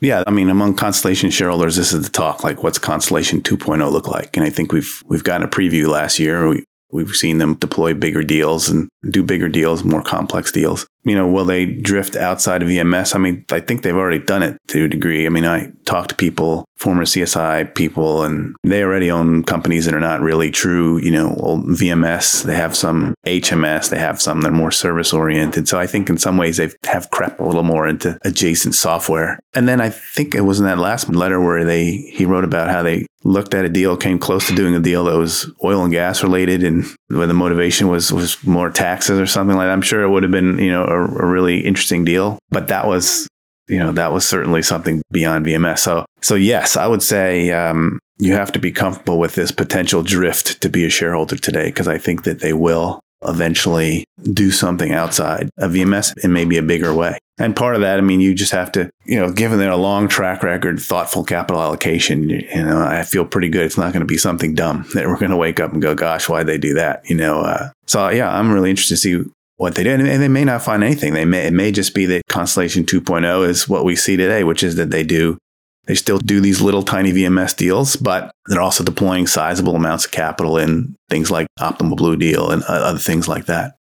Yeah, 0.00 0.22
I 0.26 0.30
mean, 0.30 0.48
among 0.50 0.76
Constellation 0.76 1.30
shareholders, 1.30 1.76
this 1.76 1.92
is 1.92 2.04
the 2.04 2.10
talk. 2.10 2.42
Like, 2.44 2.62
what's 2.62 2.78
Constellation 2.78 3.42
2.0 3.42 3.90
look 3.90 4.08
like? 4.08 4.36
And 4.36 4.44
I 4.44 4.50
think 4.50 4.72
we've 4.72 5.02
we've 5.06 5.24
gotten 5.24 5.46
a 5.46 5.50
preview 5.50 5.88
last 5.88 6.18
year. 6.18 6.48
We 6.48 6.64
We've 6.94 7.10
seen 7.10 7.38
them 7.38 7.54
deploy 7.54 7.92
bigger 7.94 8.22
deals 8.22 8.68
and 8.68 8.88
do 9.10 9.24
bigger 9.24 9.48
deals, 9.48 9.82
more 9.82 10.00
complex 10.00 10.52
deals. 10.52 10.86
You 11.04 11.14
know, 11.14 11.28
will 11.28 11.44
they 11.44 11.66
drift 11.66 12.16
outside 12.16 12.62
of 12.62 12.68
VMS? 12.68 13.14
I 13.14 13.18
mean, 13.18 13.44
I 13.50 13.60
think 13.60 13.82
they've 13.82 13.94
already 13.94 14.18
done 14.18 14.42
it 14.42 14.58
to 14.68 14.84
a 14.84 14.88
degree. 14.88 15.26
I 15.26 15.28
mean, 15.28 15.44
I 15.44 15.70
talk 15.84 16.08
to 16.08 16.14
people, 16.14 16.64
former 16.76 17.04
CSI 17.04 17.74
people, 17.74 18.22
and 18.22 18.54
they 18.62 18.82
already 18.82 19.10
own 19.10 19.42
companies 19.44 19.84
that 19.84 19.94
are 19.94 20.00
not 20.00 20.20
really 20.20 20.50
true, 20.50 20.98
you 20.98 21.10
know, 21.10 21.34
old 21.38 21.66
VMS. 21.66 22.44
They 22.44 22.56
have 22.56 22.74
some 22.74 23.14
HMS, 23.26 23.90
they 23.90 23.98
have 23.98 24.20
some 24.20 24.40
that 24.40 24.48
are 24.48 24.52
more 24.52 24.70
service 24.70 25.12
oriented. 25.12 25.68
So 25.68 25.78
I 25.78 25.86
think 25.86 26.08
in 26.08 26.18
some 26.18 26.36
ways 26.36 26.56
they 26.56 26.70
have 26.84 27.10
crept 27.10 27.40
a 27.40 27.44
little 27.44 27.62
more 27.62 27.86
into 27.86 28.18
adjacent 28.22 28.74
software. 28.74 29.38
And 29.54 29.68
then 29.68 29.80
I 29.80 29.90
think 29.90 30.34
it 30.34 30.42
was 30.42 30.58
in 30.58 30.66
that 30.66 30.78
last 30.78 31.08
letter 31.08 31.40
where 31.40 31.64
they 31.64 31.96
he 32.14 32.24
wrote 32.24 32.44
about 32.44 32.70
how 32.70 32.82
they 32.82 33.06
looked 33.24 33.54
at 33.54 33.64
a 33.64 33.68
deal, 33.68 33.96
came 33.96 34.18
close 34.18 34.46
to 34.48 34.54
doing 34.54 34.74
a 34.74 34.80
deal 34.80 35.04
that 35.04 35.16
was 35.16 35.50
oil 35.64 35.82
and 35.82 35.92
gas 35.92 36.22
related, 36.22 36.62
and 36.62 36.84
where 37.08 37.26
the 37.26 37.34
motivation 37.34 37.88
was 37.88 38.12
was 38.12 38.42
more 38.44 38.70
taxes 38.70 39.18
or 39.18 39.26
something 39.26 39.56
like 39.56 39.66
that. 39.66 39.72
I'm 39.72 39.82
sure 39.82 40.02
it 40.02 40.10
would 40.10 40.22
have 40.22 40.32
been 40.32 40.58
you 40.58 40.70
know 40.70 40.84
a, 40.94 41.24
a 41.24 41.26
really 41.26 41.60
interesting 41.60 42.04
deal, 42.04 42.38
but 42.50 42.68
that 42.68 42.86
was 42.86 43.28
you 43.68 43.78
know 43.78 43.92
that 43.92 44.12
was 44.12 44.26
certainly 44.26 44.62
something 44.62 45.02
beyond 45.10 45.46
VMS. 45.46 45.80
So 45.80 46.04
so 46.22 46.34
yes, 46.34 46.76
I 46.76 46.86
would 46.86 47.02
say 47.02 47.50
um, 47.50 47.98
you 48.18 48.34
have 48.34 48.52
to 48.52 48.58
be 48.58 48.72
comfortable 48.72 49.18
with 49.18 49.34
this 49.34 49.52
potential 49.52 50.02
drift 50.02 50.60
to 50.62 50.68
be 50.68 50.84
a 50.84 50.90
shareholder 50.90 51.36
today 51.36 51.66
because 51.66 51.88
I 51.88 51.98
think 51.98 52.24
that 52.24 52.40
they 52.40 52.52
will 52.52 53.00
eventually 53.26 54.04
do 54.32 54.50
something 54.50 54.92
outside 54.92 55.48
of 55.58 55.72
VMS 55.72 56.12
in 56.22 56.32
maybe 56.32 56.58
a 56.58 56.62
bigger 56.62 56.94
way. 56.94 57.18
And 57.38 57.56
part 57.56 57.74
of 57.74 57.80
that, 57.80 57.98
I 57.98 58.00
mean, 58.00 58.20
you 58.20 58.34
just 58.34 58.52
have 58.52 58.70
to, 58.72 58.90
you 59.06 59.18
know, 59.18 59.32
given 59.32 59.58
their 59.58 59.74
long 59.74 60.06
track 60.06 60.42
record, 60.44 60.78
thoughtful 60.78 61.24
capital 61.24 61.60
allocation, 61.60 62.28
you 62.28 62.46
know, 62.54 62.80
I 62.80 63.02
feel 63.02 63.24
pretty 63.24 63.48
good. 63.48 63.66
It's 63.66 63.78
not 63.78 63.92
going 63.92 64.02
to 64.02 64.06
be 64.06 64.18
something 64.18 64.54
dumb 64.54 64.86
that 64.94 65.06
we're 65.06 65.18
going 65.18 65.32
to 65.32 65.36
wake 65.36 65.58
up 65.58 65.72
and 65.72 65.82
go, 65.82 65.94
gosh, 65.94 66.28
why'd 66.28 66.46
they 66.46 66.58
do 66.58 66.74
that? 66.74 67.08
You 67.08 67.16
know, 67.16 67.40
uh, 67.40 67.70
so 67.86 68.08
yeah, 68.08 68.30
I'm 68.32 68.52
really 68.52 68.70
interested 68.70 68.94
to 68.94 69.00
see 69.00 69.30
what 69.56 69.74
they 69.74 69.84
did. 69.84 70.00
And 70.00 70.22
they 70.22 70.28
may 70.28 70.44
not 70.44 70.62
find 70.62 70.82
anything. 70.82 71.14
They 71.14 71.24
may, 71.24 71.46
it 71.46 71.52
may 71.52 71.72
just 71.72 71.94
be 71.94 72.06
that 72.06 72.22
Constellation 72.28 72.84
2.0 72.84 73.48
is 73.48 73.68
what 73.68 73.84
we 73.84 73.96
see 73.96 74.16
today, 74.16 74.44
which 74.44 74.62
is 74.62 74.76
that 74.76 74.90
they 74.90 75.02
do 75.02 75.38
they 75.86 75.94
still 75.94 76.18
do 76.18 76.40
these 76.40 76.60
little 76.60 76.82
tiny 76.82 77.12
VMS 77.12 77.56
deals, 77.56 77.96
but 77.96 78.30
they're 78.46 78.60
also 78.60 78.84
deploying 78.84 79.26
sizable 79.26 79.76
amounts 79.76 80.06
of 80.06 80.12
capital 80.12 80.56
in 80.56 80.96
things 81.10 81.30
like 81.30 81.46
Optimal 81.58 81.96
Blue 81.96 82.16
Deal 82.16 82.50
and 82.50 82.62
uh, 82.62 82.72
other 82.72 82.98
things 82.98 83.28
like 83.28 83.46
that. 83.46 83.76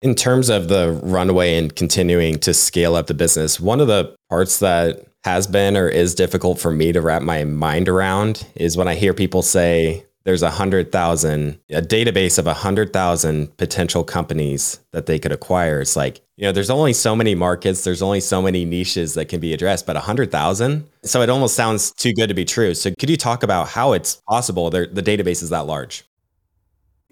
In 0.00 0.14
terms 0.14 0.48
of 0.48 0.68
the 0.68 0.98
runway 1.02 1.56
and 1.56 1.74
continuing 1.74 2.38
to 2.40 2.54
scale 2.54 2.94
up 2.94 3.06
the 3.06 3.14
business, 3.14 3.60
one 3.60 3.80
of 3.80 3.86
the 3.86 4.14
parts 4.28 4.58
that 4.60 5.06
has 5.24 5.46
been 5.46 5.76
or 5.76 5.88
is 5.88 6.14
difficult 6.14 6.60
for 6.60 6.72
me 6.72 6.92
to 6.92 7.00
wrap 7.00 7.22
my 7.22 7.44
mind 7.44 7.88
around 7.88 8.46
is 8.56 8.76
when 8.76 8.88
I 8.88 8.94
hear 8.94 9.14
people 9.14 9.42
say, 9.42 10.04
there's 10.24 10.42
a 10.42 10.50
hundred 10.50 10.92
thousand, 10.92 11.58
a 11.70 11.82
database 11.82 12.38
of 12.38 12.46
a 12.46 12.54
hundred 12.54 12.92
thousand 12.92 13.56
potential 13.56 14.04
companies 14.04 14.80
that 14.92 15.06
they 15.06 15.18
could 15.18 15.32
acquire. 15.32 15.80
It's 15.80 15.96
like, 15.96 16.20
you 16.36 16.44
know, 16.44 16.52
there's 16.52 16.70
only 16.70 16.92
so 16.92 17.16
many 17.16 17.34
markets, 17.34 17.84
there's 17.84 18.02
only 18.02 18.20
so 18.20 18.40
many 18.42 18.64
niches 18.64 19.14
that 19.14 19.26
can 19.26 19.40
be 19.40 19.52
addressed, 19.52 19.86
but 19.86 19.96
a 19.96 20.00
hundred 20.00 20.30
thousand. 20.30 20.88
So 21.04 21.22
it 21.22 21.30
almost 21.30 21.54
sounds 21.54 21.92
too 21.92 22.12
good 22.12 22.28
to 22.28 22.34
be 22.34 22.44
true. 22.44 22.74
So 22.74 22.92
could 22.98 23.10
you 23.10 23.16
talk 23.16 23.42
about 23.42 23.68
how 23.68 23.92
it's 23.92 24.22
possible 24.28 24.70
the 24.70 24.86
database 24.86 25.42
is 25.42 25.50
that 25.50 25.66
large? 25.66 26.04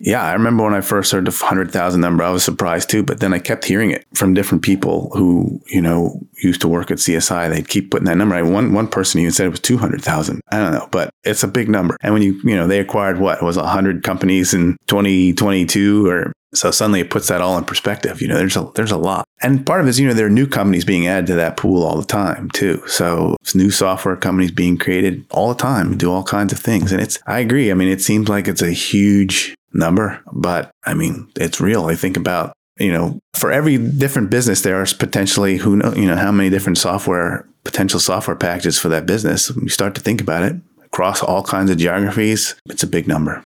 Yeah, 0.03 0.25
I 0.25 0.33
remember 0.33 0.65
when 0.65 0.73
I 0.73 0.81
first 0.81 1.13
heard 1.13 1.27
the 1.27 1.31
100,000 1.31 2.01
number, 2.01 2.25
I 2.25 2.31
was 2.31 2.43
surprised 2.43 2.89
too, 2.89 3.03
but 3.03 3.21
then 3.21 3.35
I 3.35 3.39
kept 3.39 3.67
hearing 3.67 3.91
it 3.91 4.07
from 4.15 4.33
different 4.33 4.65
people 4.65 5.11
who, 5.15 5.61
you 5.67 5.83
know, 5.83 6.27
used 6.43 6.63
to 6.63 6.69
work 6.69 6.91
at 6.91 6.99
CSI. 6.99 7.51
They'd 7.51 7.69
keep 7.69 7.91
putting 7.91 8.07
that 8.07 8.17
number. 8.17 8.43
One, 8.45 8.73
one 8.73 8.89
person 8.89 9.21
even 9.21 9.33
said 9.33 9.47
it 9.47 9.51
was 9.51 9.61
200,000. 9.61 10.41
I 10.49 10.59
don't 10.59 10.73
know, 10.73 10.89
but 10.91 11.11
it's 11.23 11.43
a 11.43 11.49
big 11.49 11.69
number. 11.69 11.99
And 12.01 12.15
when 12.15 12.23
you, 12.23 12.41
you 12.45 12.57
know, 12.57 12.67
they 12.67 12.81
acquired 12.81 13.21
what 13.21 13.39
it 13.39 13.45
was 13.45 13.59
100 13.59 14.03
companies 14.03 14.55
in 14.55 14.79
2022 14.87 16.09
or 16.09 16.33
so 16.53 16.71
suddenly 16.71 17.01
it 17.01 17.11
puts 17.11 17.29
that 17.29 17.41
all 17.41 17.57
in 17.59 17.65
perspective. 17.65 18.21
You 18.21 18.29
know, 18.29 18.37
there's 18.37 18.57
a 18.57 18.69
there's 18.75 18.91
a 18.91 18.97
lot, 18.97 19.25
and 19.41 19.65
part 19.65 19.81
of 19.81 19.87
it 19.87 19.91
is 19.91 20.01
you 20.01 20.09
know 20.09 20.15
there 20.15 20.27
are 20.27 20.31
new 20.31 20.49
companies 20.49 20.85
being 20.85 21.07
added 21.07 21.29
to 21.29 21.35
that 21.37 21.57
pool 21.57 21.85
all 21.85 21.97
the 21.97 22.07
time 22.07 22.51
too. 22.51 22.83
So 22.89 23.37
it's 23.41 23.55
new 23.55 23.71
software 23.71 24.17
companies 24.17 24.51
being 24.51 24.77
created 24.77 25.25
all 25.31 25.51
the 25.51 25.55
time, 25.61 25.97
do 25.97 26.11
all 26.11 26.25
kinds 26.25 26.53
of 26.53 26.59
things, 26.59 26.91
and 26.91 27.01
it's 27.01 27.21
I 27.27 27.39
agree. 27.39 27.71
I 27.71 27.75
mean, 27.75 27.89
it 27.89 28.03
seems 28.03 28.29
like 28.29 28.49
it's 28.49 28.63
a 28.63 28.73
huge 28.73 29.55
number, 29.73 30.21
but 30.33 30.71
I 30.85 30.95
mean, 30.95 31.31
it's 31.37 31.61
real. 31.61 31.87
I 31.87 31.95
think 31.95 32.17
about, 32.17 32.53
you 32.79 32.93
know, 32.93 33.19
for 33.35 33.53
every 33.53 33.79
different 33.79 34.31
business, 34.31 34.63
there 34.63 34.83
is 34.83 34.93
potentially 34.93 35.59
who 35.59 35.77
know, 35.77 35.93
you 35.95 36.07
know, 36.07 36.17
how 36.17 36.33
many 36.33 36.51
different 36.51 36.79
software, 36.79 37.47
potential 37.65 38.01
software 38.01 38.37
packages 38.37 38.79
for 38.79 38.89
that 38.89 39.07
business. 39.07 39.51
When 39.51 39.65
you 39.65 39.71
start 39.71 39.95
to 39.97 40.01
think 40.01 40.21
about 40.21 40.43
it 40.43 40.57
across 40.85 41.23
all 41.23 41.43
kinds 41.43 41.71
of 41.71 41.79
geographies, 41.79 42.55
it's 42.67 42.83
a 42.83 42.89
big 42.89 43.07
number. 43.07 43.43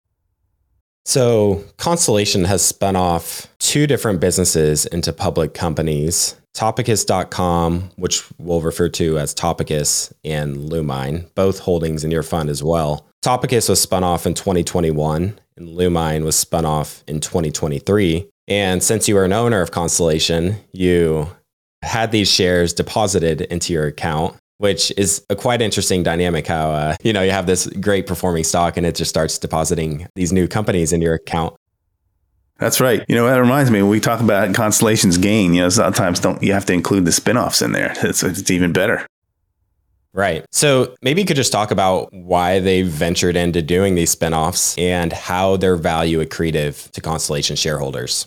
So, 1.06 1.64
Constellation 1.78 2.44
has 2.44 2.62
spun 2.62 2.94
off 2.94 3.48
two 3.59 3.87
different 3.87 4.20
businesses 4.20 4.85
into 4.87 5.12
public 5.12 5.54
companies 5.54 6.37
Topicus.com, 6.54 7.90
which 7.96 8.24
we'll 8.38 8.61
refer 8.61 8.88
to 8.90 9.18
as 9.18 9.35
Topicus, 9.35 10.12
and 10.24 10.56
Lumine, 10.56 11.33
both 11.35 11.61
holdings 11.61 12.04
in 12.04 12.11
your 12.11 12.22
fund 12.22 12.50
as 12.50 12.62
well. 12.62 13.06
Topicus 13.22 13.68
was 13.68 13.80
spun 13.80 14.02
off 14.02 14.26
in 14.26 14.35
2021 14.35 15.38
and 15.56 15.68
Lumine 15.68 16.24
was 16.24 16.37
spun 16.37 16.64
off 16.64 17.04
in 17.06 17.20
2023. 17.20 18.26
And 18.48 18.83
since 18.83 19.09
you 19.09 19.16
are 19.18 19.24
an 19.24 19.33
owner 19.33 19.61
of 19.61 19.70
Constellation, 19.70 20.56
you 20.72 21.28
had 21.83 22.12
these 22.12 22.30
shares 22.30 22.72
deposited 22.72 23.42
into 23.42 23.72
your 23.72 23.87
account, 23.87 24.37
which 24.59 24.90
is 24.96 25.24
a 25.30 25.37
quite 25.37 25.62
interesting 25.62 26.02
dynamic. 26.02 26.46
How 26.46 26.70
uh, 26.70 26.96
you 27.02 27.12
know 27.12 27.22
you 27.22 27.30
have 27.30 27.46
this 27.46 27.66
great 27.66 28.06
performing 28.06 28.44
stock, 28.44 28.76
and 28.76 28.85
it 28.85 28.94
just 28.94 29.09
starts 29.09 29.38
depositing 29.38 30.06
these 30.14 30.33
new 30.33 30.48
companies 30.48 30.92
in 30.92 31.00
your 31.00 31.14
account. 31.14 31.54
That's 32.59 32.80
right. 32.80 33.02
You 33.09 33.14
know, 33.14 33.26
that 33.26 33.38
reminds 33.38 33.70
me 33.70 33.80
when 33.80 33.90
we 33.90 34.00
talk 34.00 34.20
about 34.20 34.54
Constellation's 34.54 35.16
gain, 35.16 35.54
you 35.54 35.62
know, 35.62 35.70
sometimes 35.70 36.20
don't 36.20 36.42
you 36.42 36.52
have 36.52 36.66
to 36.66 36.74
include 36.74 37.06
the 37.06 37.11
spinoffs 37.11 37.62
in 37.62 37.72
there. 37.72 37.94
It's, 38.02 38.22
it's 38.22 38.50
even 38.50 38.72
better. 38.72 39.06
Right. 40.12 40.44
So 40.51 40.94
maybe 41.03 41.20
you 41.20 41.27
could 41.27 41.37
just 41.37 41.53
talk 41.53 41.70
about 41.70 42.12
why 42.12 42.59
they 42.59 42.83
ventured 42.83 43.37
into 43.37 43.62
doing 43.62 43.94
these 43.94 44.14
spinoffs 44.14 44.77
and 44.77 45.12
how 45.12 45.57
they're 45.57 45.77
value 45.77 46.25
accretive 46.25 46.90
to 46.90 47.01
Constellation 47.01 47.55
shareholders. 47.55 48.27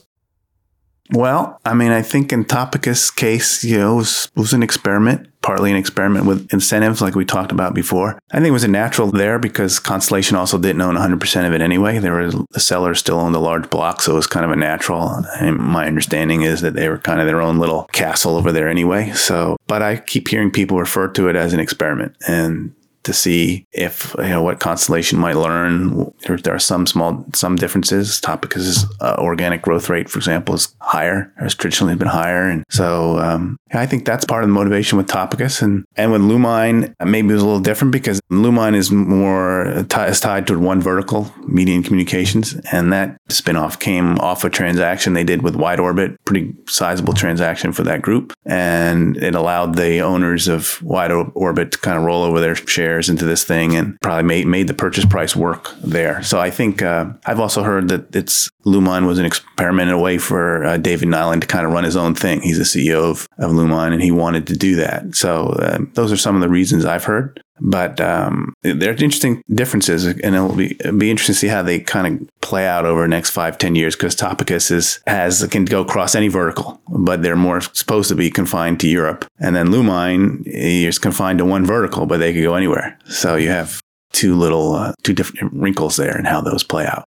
Well, 1.11 1.59
I 1.65 1.73
mean, 1.73 1.91
I 1.91 2.01
think 2.01 2.31
in 2.31 2.45
Topicus' 2.45 3.13
case, 3.13 3.63
you 3.63 3.77
know, 3.77 3.93
it 3.93 3.97
was, 3.97 4.29
it 4.35 4.39
was 4.39 4.53
an 4.53 4.63
experiment, 4.63 5.27
partly 5.41 5.69
an 5.69 5.77
experiment 5.77 6.25
with 6.25 6.51
incentives 6.53 7.01
like 7.01 7.13
we 7.13 7.25
talked 7.25 7.51
about 7.51 7.73
before. 7.73 8.19
I 8.31 8.37
think 8.37 8.47
it 8.47 8.51
was 8.51 8.63
a 8.63 8.69
natural 8.69 9.11
there 9.11 9.37
because 9.37 9.79
Constellation 9.79 10.37
also 10.37 10.57
didn't 10.57 10.81
own 10.81 10.95
100% 10.95 11.47
of 11.47 11.53
it 11.53 11.61
anyway. 11.61 11.99
There 11.99 12.15
was 12.15 12.35
the 12.51 12.59
seller 12.59 12.95
still 12.95 13.19
owned 13.19 13.35
a 13.35 13.39
large 13.39 13.69
block, 13.69 14.01
so 14.01 14.13
it 14.13 14.15
was 14.15 14.27
kind 14.27 14.45
of 14.45 14.51
a 14.51 14.55
natural. 14.55 15.09
And 15.39 15.57
my 15.57 15.87
understanding 15.87 16.41
is 16.41 16.61
that 16.61 16.73
they 16.73 16.87
were 16.87 16.99
kind 16.99 17.19
of 17.19 17.27
their 17.27 17.41
own 17.41 17.59
little 17.59 17.83
castle 17.91 18.37
over 18.37 18.53
there 18.53 18.69
anyway. 18.69 19.11
So, 19.11 19.57
but 19.67 19.81
I 19.81 19.97
keep 19.97 20.29
hearing 20.29 20.51
people 20.51 20.79
refer 20.79 21.09
to 21.09 21.27
it 21.27 21.35
as 21.35 21.53
an 21.53 21.59
experiment. 21.59 22.15
And 22.27 22.73
to 23.03 23.13
see 23.13 23.67
if 23.71 24.15
you 24.17 24.29
know 24.29 24.41
what 24.41 24.59
Constellation 24.59 25.19
might 25.19 25.35
learn. 25.35 26.11
There, 26.21 26.37
there 26.37 26.55
are 26.55 26.59
some 26.59 26.87
small 26.87 27.25
some 27.33 27.55
differences. 27.55 28.19
Topicus' 28.21 28.85
uh, 29.01 29.15
organic 29.19 29.61
growth 29.61 29.89
rate, 29.89 30.09
for 30.09 30.19
example, 30.19 30.55
is 30.55 30.73
higher. 30.79 31.33
Has 31.39 31.55
traditionally 31.55 31.95
been 31.95 32.07
higher, 32.07 32.47
and 32.47 32.63
so 32.69 33.19
um, 33.19 33.57
I 33.73 33.85
think 33.85 34.05
that's 34.05 34.25
part 34.25 34.43
of 34.43 34.49
the 34.49 34.53
motivation 34.53 34.97
with 34.97 35.07
Topicus 35.07 35.61
and 35.61 35.85
and 35.95 36.11
with 36.11 36.21
Lumine. 36.21 36.93
Maybe 37.03 37.29
it 37.29 37.33
was 37.33 37.41
a 37.41 37.45
little 37.45 37.59
different 37.59 37.91
because 37.91 38.21
Lumine 38.31 38.75
is 38.75 38.91
more 38.91 39.85
t- 39.89 40.01
is 40.01 40.19
tied 40.19 40.47
to 40.47 40.57
one 40.57 40.81
vertical, 40.81 41.31
media 41.45 41.75
and 41.75 41.85
communications, 41.85 42.53
and 42.71 42.93
that 42.93 43.17
spinoff 43.29 43.79
came 43.79 44.17
off 44.19 44.43
a 44.43 44.49
transaction 44.49 45.13
they 45.13 45.23
did 45.23 45.41
with 45.41 45.55
Wide 45.55 45.79
Orbit, 45.79 46.23
pretty 46.25 46.53
sizable 46.67 47.13
transaction 47.13 47.73
for 47.73 47.83
that 47.83 48.01
group, 48.01 48.33
and 48.45 49.17
it 49.17 49.35
allowed 49.35 49.75
the 49.75 49.99
owners 49.99 50.47
of 50.47 50.81
Wide 50.81 51.11
Orbit 51.11 51.73
to 51.73 51.77
kind 51.79 51.97
of 51.97 52.03
roll 52.03 52.23
over 52.23 52.39
their 52.39 52.55
shares 52.55 52.93
shares 52.93 53.09
into 53.09 53.25
this 53.25 53.43
thing 53.43 53.75
and 53.75 53.99
probably 54.01 54.23
made, 54.23 54.47
made 54.47 54.67
the 54.67 54.73
purchase 54.73 55.05
price 55.05 55.35
work 55.35 55.73
there. 55.81 56.21
So 56.23 56.39
I 56.39 56.49
think 56.49 56.81
uh, 56.81 57.13
I've 57.25 57.39
also 57.39 57.63
heard 57.63 57.87
that 57.89 58.15
it's 58.15 58.49
Lumine 58.65 59.05
was 59.05 59.19
an 59.19 59.25
experiment 59.25 59.89
in 59.89 59.95
a 59.95 59.99
way 59.99 60.17
for 60.17 60.65
uh, 60.65 60.77
David 60.77 61.09
Nyland 61.09 61.41
to 61.41 61.47
kind 61.47 61.65
of 61.65 61.71
run 61.71 61.83
his 61.83 61.95
own 61.95 62.15
thing. 62.15 62.41
He's 62.41 62.57
the 62.57 62.63
CEO 62.63 63.03
of, 63.03 63.27
of 63.37 63.51
Lumine 63.51 63.93
and 63.93 64.01
he 64.01 64.11
wanted 64.11 64.47
to 64.47 64.57
do 64.57 64.75
that. 64.77 65.15
So 65.15 65.47
uh, 65.49 65.79
those 65.93 66.11
are 66.11 66.17
some 66.17 66.35
of 66.35 66.41
the 66.41 66.49
reasons 66.49 66.85
I've 66.85 67.03
heard. 67.03 67.41
But 67.59 68.01
um, 68.01 68.53
there 68.63 68.89
are 68.89 68.93
interesting 68.93 69.43
differences, 69.53 70.05
and 70.05 70.35
it'll 70.35 70.55
be 70.55 70.71
it'll 70.79 70.97
be 70.97 71.11
interesting 71.11 71.33
to 71.33 71.39
see 71.39 71.47
how 71.47 71.61
they 71.61 71.79
kind 71.79 72.21
of 72.21 72.41
play 72.41 72.65
out 72.67 72.85
over 72.85 73.03
the 73.03 73.07
next 73.07 73.29
five, 73.29 73.59
ten 73.59 73.75
years. 73.75 73.95
Because 73.95 74.15
Topicus 74.15 74.71
is 74.71 74.99
has 75.05 75.47
can 75.51 75.63
go 75.63 75.81
across 75.81 76.15
any 76.15 76.29
vertical, 76.29 76.81
but 76.89 77.21
they're 77.21 77.35
more 77.35 77.61
supposed 77.61 78.09
to 78.09 78.15
be 78.15 78.31
confined 78.31 78.79
to 78.79 78.87
Europe, 78.87 79.25
and 79.39 79.55
then 79.55 79.67
Lumine 79.67 80.41
is 80.45 80.97
confined 80.97 81.37
to 81.39 81.45
one 81.45 81.63
vertical, 81.63 82.07
but 82.07 82.17
they 82.17 82.33
could 82.33 82.43
go 82.43 82.55
anywhere. 82.55 82.97
So 83.05 83.35
you 83.35 83.49
have 83.49 83.81
two 84.13 84.35
little 84.35 84.73
uh, 84.73 84.93
two 85.03 85.13
different 85.13 85.53
wrinkles 85.53 85.95
there, 85.95 86.17
and 86.17 86.25
how 86.25 86.41
those 86.41 86.63
play 86.63 86.87
out. 86.87 87.05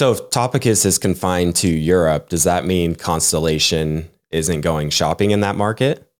So 0.00 0.12
if 0.12 0.30
Topicus 0.30 0.86
is 0.86 0.96
confined 0.96 1.56
to 1.56 1.68
Europe, 1.68 2.30
does 2.30 2.44
that 2.44 2.64
mean 2.64 2.94
Constellation 2.94 4.08
isn't 4.30 4.62
going 4.62 4.88
shopping 4.88 5.30
in 5.30 5.40
that 5.40 5.56
market? 5.56 6.10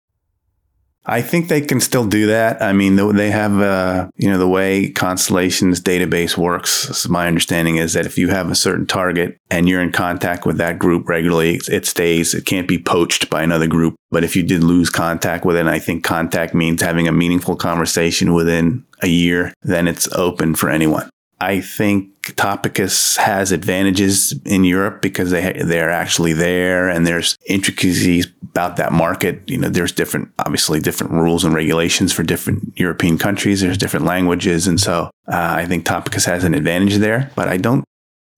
I 1.06 1.22
think 1.22 1.48
they 1.48 1.62
can 1.62 1.80
still 1.80 2.04
do 2.04 2.26
that. 2.26 2.60
I 2.60 2.74
mean, 2.74 2.96
they 3.16 3.30
have, 3.30 3.58
uh, 3.58 4.10
you 4.16 4.30
know, 4.30 4.36
the 4.36 4.46
way 4.46 4.90
Constellation's 4.90 5.80
database 5.80 6.36
works. 6.36 7.08
My 7.08 7.26
understanding 7.26 7.76
is 7.76 7.94
that 7.94 8.04
if 8.04 8.18
you 8.18 8.28
have 8.28 8.50
a 8.50 8.54
certain 8.54 8.86
target 8.86 9.38
and 9.50 9.66
you're 9.66 9.80
in 9.80 9.92
contact 9.92 10.44
with 10.44 10.58
that 10.58 10.78
group 10.78 11.08
regularly, 11.08 11.58
it 11.66 11.86
stays. 11.86 12.34
It 12.34 12.44
can't 12.44 12.68
be 12.68 12.78
poached 12.78 13.30
by 13.30 13.42
another 13.42 13.66
group. 13.66 13.94
But 14.10 14.24
if 14.24 14.36
you 14.36 14.42
did 14.42 14.62
lose 14.62 14.90
contact 14.90 15.46
with 15.46 15.56
it, 15.56 15.66
I 15.66 15.78
think 15.78 16.04
contact 16.04 16.52
means 16.52 16.82
having 16.82 17.08
a 17.08 17.12
meaningful 17.12 17.56
conversation 17.56 18.34
within 18.34 18.84
a 19.00 19.08
year, 19.08 19.54
then 19.62 19.88
it's 19.88 20.06
open 20.12 20.54
for 20.54 20.68
anyone. 20.68 21.08
I 21.40 21.62
think 21.62 22.19
Topicus 22.36 23.16
has 23.16 23.52
advantages 23.52 24.34
in 24.44 24.64
Europe 24.64 25.02
because 25.02 25.30
they 25.30 25.52
they're 25.64 25.90
actually 25.90 26.32
there 26.32 26.88
and 26.88 27.06
there's 27.06 27.36
intricacies 27.46 28.26
about 28.50 28.76
that 28.76 28.92
market. 28.92 29.48
You 29.48 29.58
know, 29.58 29.68
there's 29.68 29.92
different, 29.92 30.30
obviously 30.38 30.80
different 30.80 31.12
rules 31.12 31.44
and 31.44 31.54
regulations 31.54 32.12
for 32.12 32.22
different 32.22 32.72
European 32.76 33.16
countries. 33.16 33.60
There's 33.60 33.78
different 33.78 34.06
languages, 34.06 34.66
and 34.66 34.80
so 34.80 35.10
uh, 35.28 35.54
I 35.56 35.66
think 35.66 35.84
Topicus 35.84 36.26
has 36.26 36.44
an 36.44 36.54
advantage 36.54 36.96
there. 36.96 37.30
But 37.36 37.48
I 37.48 37.56
don't 37.56 37.84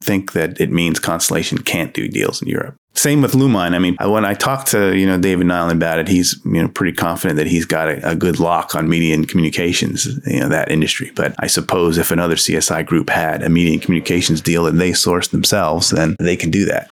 think 0.03 0.33
that 0.33 0.61
it 0.61 0.71
means 0.71 0.99
Constellation 0.99 1.59
can't 1.59 1.95
do 1.95 2.09
deals 2.09 2.43
in 2.43 2.49
Europe. 2.49 2.77
Same 2.95 3.23
with 3.23 3.33
Lumine. 3.33 3.75
I 3.75 3.79
mean, 3.79 3.97
when 4.01 4.25
I 4.25 4.35
talked 4.35 4.69
to 4.69 4.97
you 4.97 5.07
know 5.07 5.19
David 5.19 5.47
Nyland 5.47 5.81
about 5.81 5.99
it, 5.99 6.09
he's 6.09 6.39
you 6.45 6.61
know 6.61 6.69
pretty 6.69 6.95
confident 6.95 7.39
that 7.39 7.47
he's 7.47 7.65
got 7.65 7.89
a, 7.89 8.11
a, 8.11 8.15
good 8.15 8.39
lock 8.39 8.75
on 8.75 8.89
media 8.89 9.15
and 9.15 9.27
communications, 9.27 10.07
you 10.27 10.41
know 10.41 10.49
that 10.49 10.71
industry. 10.71 11.11
But 11.15 11.35
I 11.39 11.47
suppose 11.47 11.97
if 11.97 12.11
another 12.11 12.37
CSI 12.37 12.85
group 12.85 13.09
had 13.09 13.43
a 13.43 13.49
media 13.49 13.73
and 13.73 13.83
communications 13.83 14.43
deal 14.43 14.65
that 14.65 14.73
they 14.73 14.91
sourced 14.91 15.31
themselves, 15.31 15.91
then 15.91 16.17
they 16.19 16.37
can 16.37 16.51
do 16.51 16.67
that. 16.67 16.91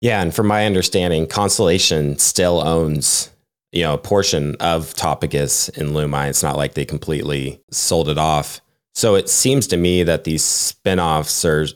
Yeah, 0.00 0.20
and 0.20 0.34
from 0.34 0.48
my 0.48 0.66
understanding, 0.66 1.26
Constellation 1.28 2.18
still 2.18 2.60
owns 2.60 3.30
you 3.70 3.84
know 3.84 3.94
a 3.94 3.98
portion 3.98 4.56
of 4.56 4.94
Topicus 4.94 5.68
in 5.78 5.88
Lumine. 5.88 6.30
It's 6.30 6.42
not 6.42 6.56
like 6.56 6.74
they 6.74 6.84
completely 6.84 7.62
sold 7.70 8.08
it 8.08 8.18
off. 8.18 8.60
So 8.94 9.14
it 9.14 9.28
seems 9.28 9.68
to 9.68 9.76
me 9.76 10.02
that 10.02 10.24
these 10.24 10.42
spinoffs 10.42 11.44
are 11.44 11.68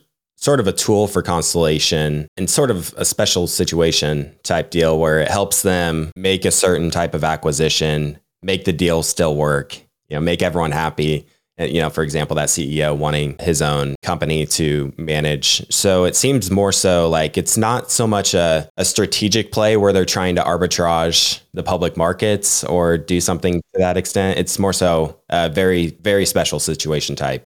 sort 0.43 0.59
of 0.59 0.66
a 0.66 0.72
tool 0.72 1.07
for 1.07 1.22
Constellation 1.22 2.26
and 2.36 2.51
sort 2.51 2.70
of 2.70 2.93
a 2.97 3.05
special 3.05 3.47
situation 3.47 4.34
type 4.43 4.70
deal 4.70 4.99
where 4.99 5.20
it 5.20 5.28
helps 5.28 5.62
them 5.62 6.11
make 6.16 6.45
a 6.45 6.51
certain 6.51 6.90
type 6.90 7.14
of 7.14 7.22
acquisition, 7.22 8.18
make 8.43 8.64
the 8.64 8.72
deal 8.72 9.05
still 9.05 9.36
work, 9.36 9.76
you 10.09 10.16
know, 10.16 10.20
make 10.20 10.43
everyone 10.43 10.72
happy. 10.72 11.26
You 11.59 11.80
know, 11.80 11.90
for 11.90 12.03
example, 12.03 12.34
that 12.36 12.49
CEO 12.49 12.97
wanting 12.97 13.36
his 13.38 13.62
own 13.62 13.95
company 14.03 14.47
to 14.47 14.93
manage. 14.97 15.64
So 15.72 16.05
it 16.07 16.16
seems 16.16 16.51
more 16.51 16.72
so 16.72 17.09
like 17.09 17.38
it's 17.38 17.57
not 17.57 17.90
so 17.90 18.07
much 18.07 18.34
a, 18.34 18.68
a 18.78 18.84
strategic 18.84 19.53
play 19.53 19.76
where 19.76 19.93
they're 19.93 20.05
trying 20.05 20.34
to 20.36 20.43
arbitrage 20.43 21.40
the 21.53 21.62
public 21.62 21.97
markets 21.97 22.64
or 22.64 22.99
do 22.99 23.20
something 23.20 23.61
to 23.74 23.78
that 23.78 23.97
extent. 23.97 24.40
It's 24.40 24.59
more 24.59 24.72
so 24.72 25.20
a 25.28 25.51
very, 25.51 25.88
very 26.01 26.26
special 26.26 26.59
situation 26.59 27.14
type. 27.14 27.45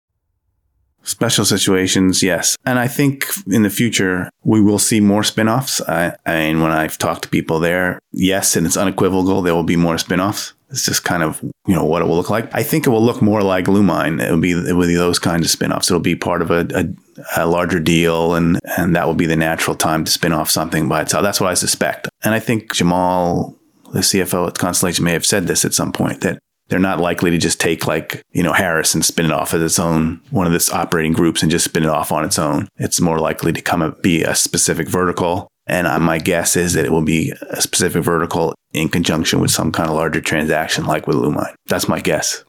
Special 1.06 1.44
situations, 1.44 2.20
yes. 2.20 2.56
And 2.66 2.80
I 2.80 2.88
think 2.88 3.26
in 3.46 3.62
the 3.62 3.70
future, 3.70 4.28
we 4.42 4.60
will 4.60 4.80
see 4.80 5.00
more 5.00 5.22
spinoffs. 5.22 5.80
I, 5.88 6.16
I 6.26 6.46
mean, 6.46 6.60
when 6.60 6.72
I've 6.72 6.98
talked 6.98 7.22
to 7.22 7.28
people 7.28 7.60
there, 7.60 8.00
yes, 8.10 8.56
and 8.56 8.66
it's 8.66 8.76
unequivocal, 8.76 9.40
there 9.40 9.54
will 9.54 9.62
be 9.62 9.76
more 9.76 9.94
spinoffs. 9.94 10.52
It's 10.68 10.84
just 10.84 11.04
kind 11.04 11.22
of, 11.22 11.40
you 11.68 11.76
know, 11.76 11.84
what 11.84 12.02
it 12.02 12.06
will 12.06 12.16
look 12.16 12.28
like. 12.28 12.52
I 12.52 12.64
think 12.64 12.88
it 12.88 12.90
will 12.90 13.04
look 13.04 13.22
more 13.22 13.40
like 13.40 13.66
Lumine. 13.66 14.20
It 14.20 14.32
will 14.32 14.40
be, 14.40 14.50
it 14.50 14.72
will 14.72 14.88
be 14.88 14.96
those 14.96 15.20
kinds 15.20 15.54
of 15.54 15.56
spinoffs. 15.56 15.84
It'll 15.84 16.00
be 16.00 16.16
part 16.16 16.42
of 16.42 16.50
a, 16.50 16.66
a, 16.74 17.44
a 17.44 17.46
larger 17.46 17.78
deal, 17.78 18.34
and, 18.34 18.58
and 18.76 18.96
that 18.96 19.06
will 19.06 19.14
be 19.14 19.26
the 19.26 19.36
natural 19.36 19.76
time 19.76 20.04
to 20.04 20.10
spin 20.10 20.32
off 20.32 20.50
something 20.50 20.88
by 20.88 21.02
itself. 21.02 21.22
That's 21.22 21.40
what 21.40 21.50
I 21.50 21.54
suspect. 21.54 22.08
And 22.24 22.34
I 22.34 22.40
think 22.40 22.74
Jamal 22.74 23.56
the 23.92 24.00
CFO 24.00 24.48
at 24.48 24.58
Constellation 24.58 25.04
may 25.04 25.12
have 25.12 25.26
said 25.26 25.46
this 25.46 25.64
at 25.64 25.74
some 25.74 25.92
point 25.92 26.20
that 26.20 26.38
they're 26.68 26.78
not 26.78 27.00
likely 27.00 27.30
to 27.30 27.38
just 27.38 27.60
take 27.60 27.86
like, 27.86 28.22
you 28.32 28.42
know, 28.42 28.52
Harris 28.52 28.94
and 28.94 29.04
spin 29.04 29.26
it 29.26 29.32
off 29.32 29.54
as 29.54 29.62
its 29.62 29.78
own, 29.78 30.20
one 30.30 30.46
of 30.46 30.54
its 30.54 30.72
operating 30.72 31.12
groups 31.12 31.42
and 31.42 31.50
just 31.50 31.64
spin 31.64 31.84
it 31.84 31.88
off 31.88 32.12
on 32.12 32.24
its 32.24 32.38
own. 32.38 32.68
It's 32.76 33.00
more 33.00 33.18
likely 33.18 33.52
to 33.52 33.62
come 33.62 33.82
up, 33.82 34.02
be 34.02 34.22
a 34.22 34.34
specific 34.34 34.88
vertical. 34.88 35.48
And 35.66 35.86
uh, 35.86 35.98
my 35.98 36.18
guess 36.18 36.56
is 36.56 36.74
that 36.74 36.84
it 36.84 36.92
will 36.92 37.04
be 37.04 37.32
a 37.50 37.60
specific 37.60 38.02
vertical 38.02 38.54
in 38.72 38.88
conjunction 38.88 39.40
with 39.40 39.50
some 39.50 39.72
kind 39.72 39.88
of 39.88 39.96
larger 39.96 40.20
transaction 40.20 40.86
like 40.86 41.06
with 41.06 41.16
Lumine. 41.16 41.54
That's 41.66 41.88
my 41.88 42.00
guess. 42.00 42.44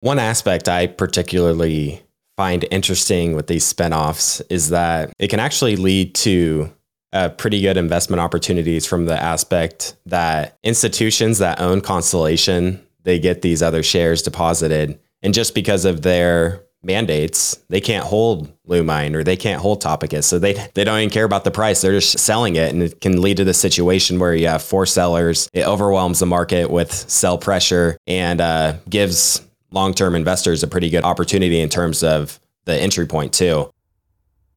One 0.00 0.18
aspect 0.18 0.68
I 0.68 0.88
particularly 0.88 2.02
find 2.36 2.64
interesting 2.70 3.34
with 3.34 3.46
these 3.46 3.70
spinoffs 3.70 4.42
is 4.50 4.70
that 4.70 5.12
it 5.18 5.28
can 5.28 5.38
actually 5.38 5.76
lead 5.76 6.14
to 6.16 6.72
uh, 7.12 7.28
pretty 7.28 7.60
good 7.60 7.76
investment 7.76 8.20
opportunities 8.20 8.86
from 8.86 9.06
the 9.06 9.20
aspect 9.20 9.96
that 10.06 10.56
institutions 10.62 11.38
that 11.38 11.60
own 11.60 11.80
Constellation 11.80 12.84
they 13.04 13.18
get 13.18 13.42
these 13.42 13.62
other 13.62 13.82
shares 13.82 14.22
deposited. 14.22 14.98
And 15.22 15.34
just 15.34 15.54
because 15.54 15.84
of 15.84 16.02
their 16.02 16.64
mandates, 16.82 17.56
they 17.68 17.80
can't 17.80 18.04
hold 18.04 18.52
Lumine 18.66 19.14
or 19.14 19.22
they 19.22 19.36
can't 19.36 19.60
hold 19.60 19.82
Topicus. 19.82 20.24
So 20.24 20.38
they, 20.38 20.54
they 20.74 20.84
don't 20.84 20.98
even 20.98 21.10
care 21.10 21.24
about 21.24 21.44
the 21.44 21.50
price. 21.50 21.80
They're 21.80 21.92
just 21.92 22.18
selling 22.18 22.56
it. 22.56 22.72
And 22.72 22.82
it 22.82 23.00
can 23.00 23.20
lead 23.20 23.36
to 23.36 23.44
the 23.44 23.54
situation 23.54 24.18
where 24.18 24.34
you 24.34 24.48
have 24.48 24.62
four 24.62 24.86
sellers. 24.86 25.48
It 25.52 25.66
overwhelms 25.66 26.18
the 26.18 26.26
market 26.26 26.70
with 26.70 26.92
sell 26.92 27.38
pressure 27.38 27.96
and 28.06 28.40
uh, 28.40 28.76
gives 28.88 29.42
long 29.70 29.94
term 29.94 30.14
investors 30.14 30.62
a 30.62 30.66
pretty 30.68 30.90
good 30.90 31.04
opportunity 31.04 31.60
in 31.60 31.68
terms 31.68 32.02
of 32.02 32.40
the 32.64 32.74
entry 32.74 33.06
point, 33.06 33.32
too. 33.32 33.70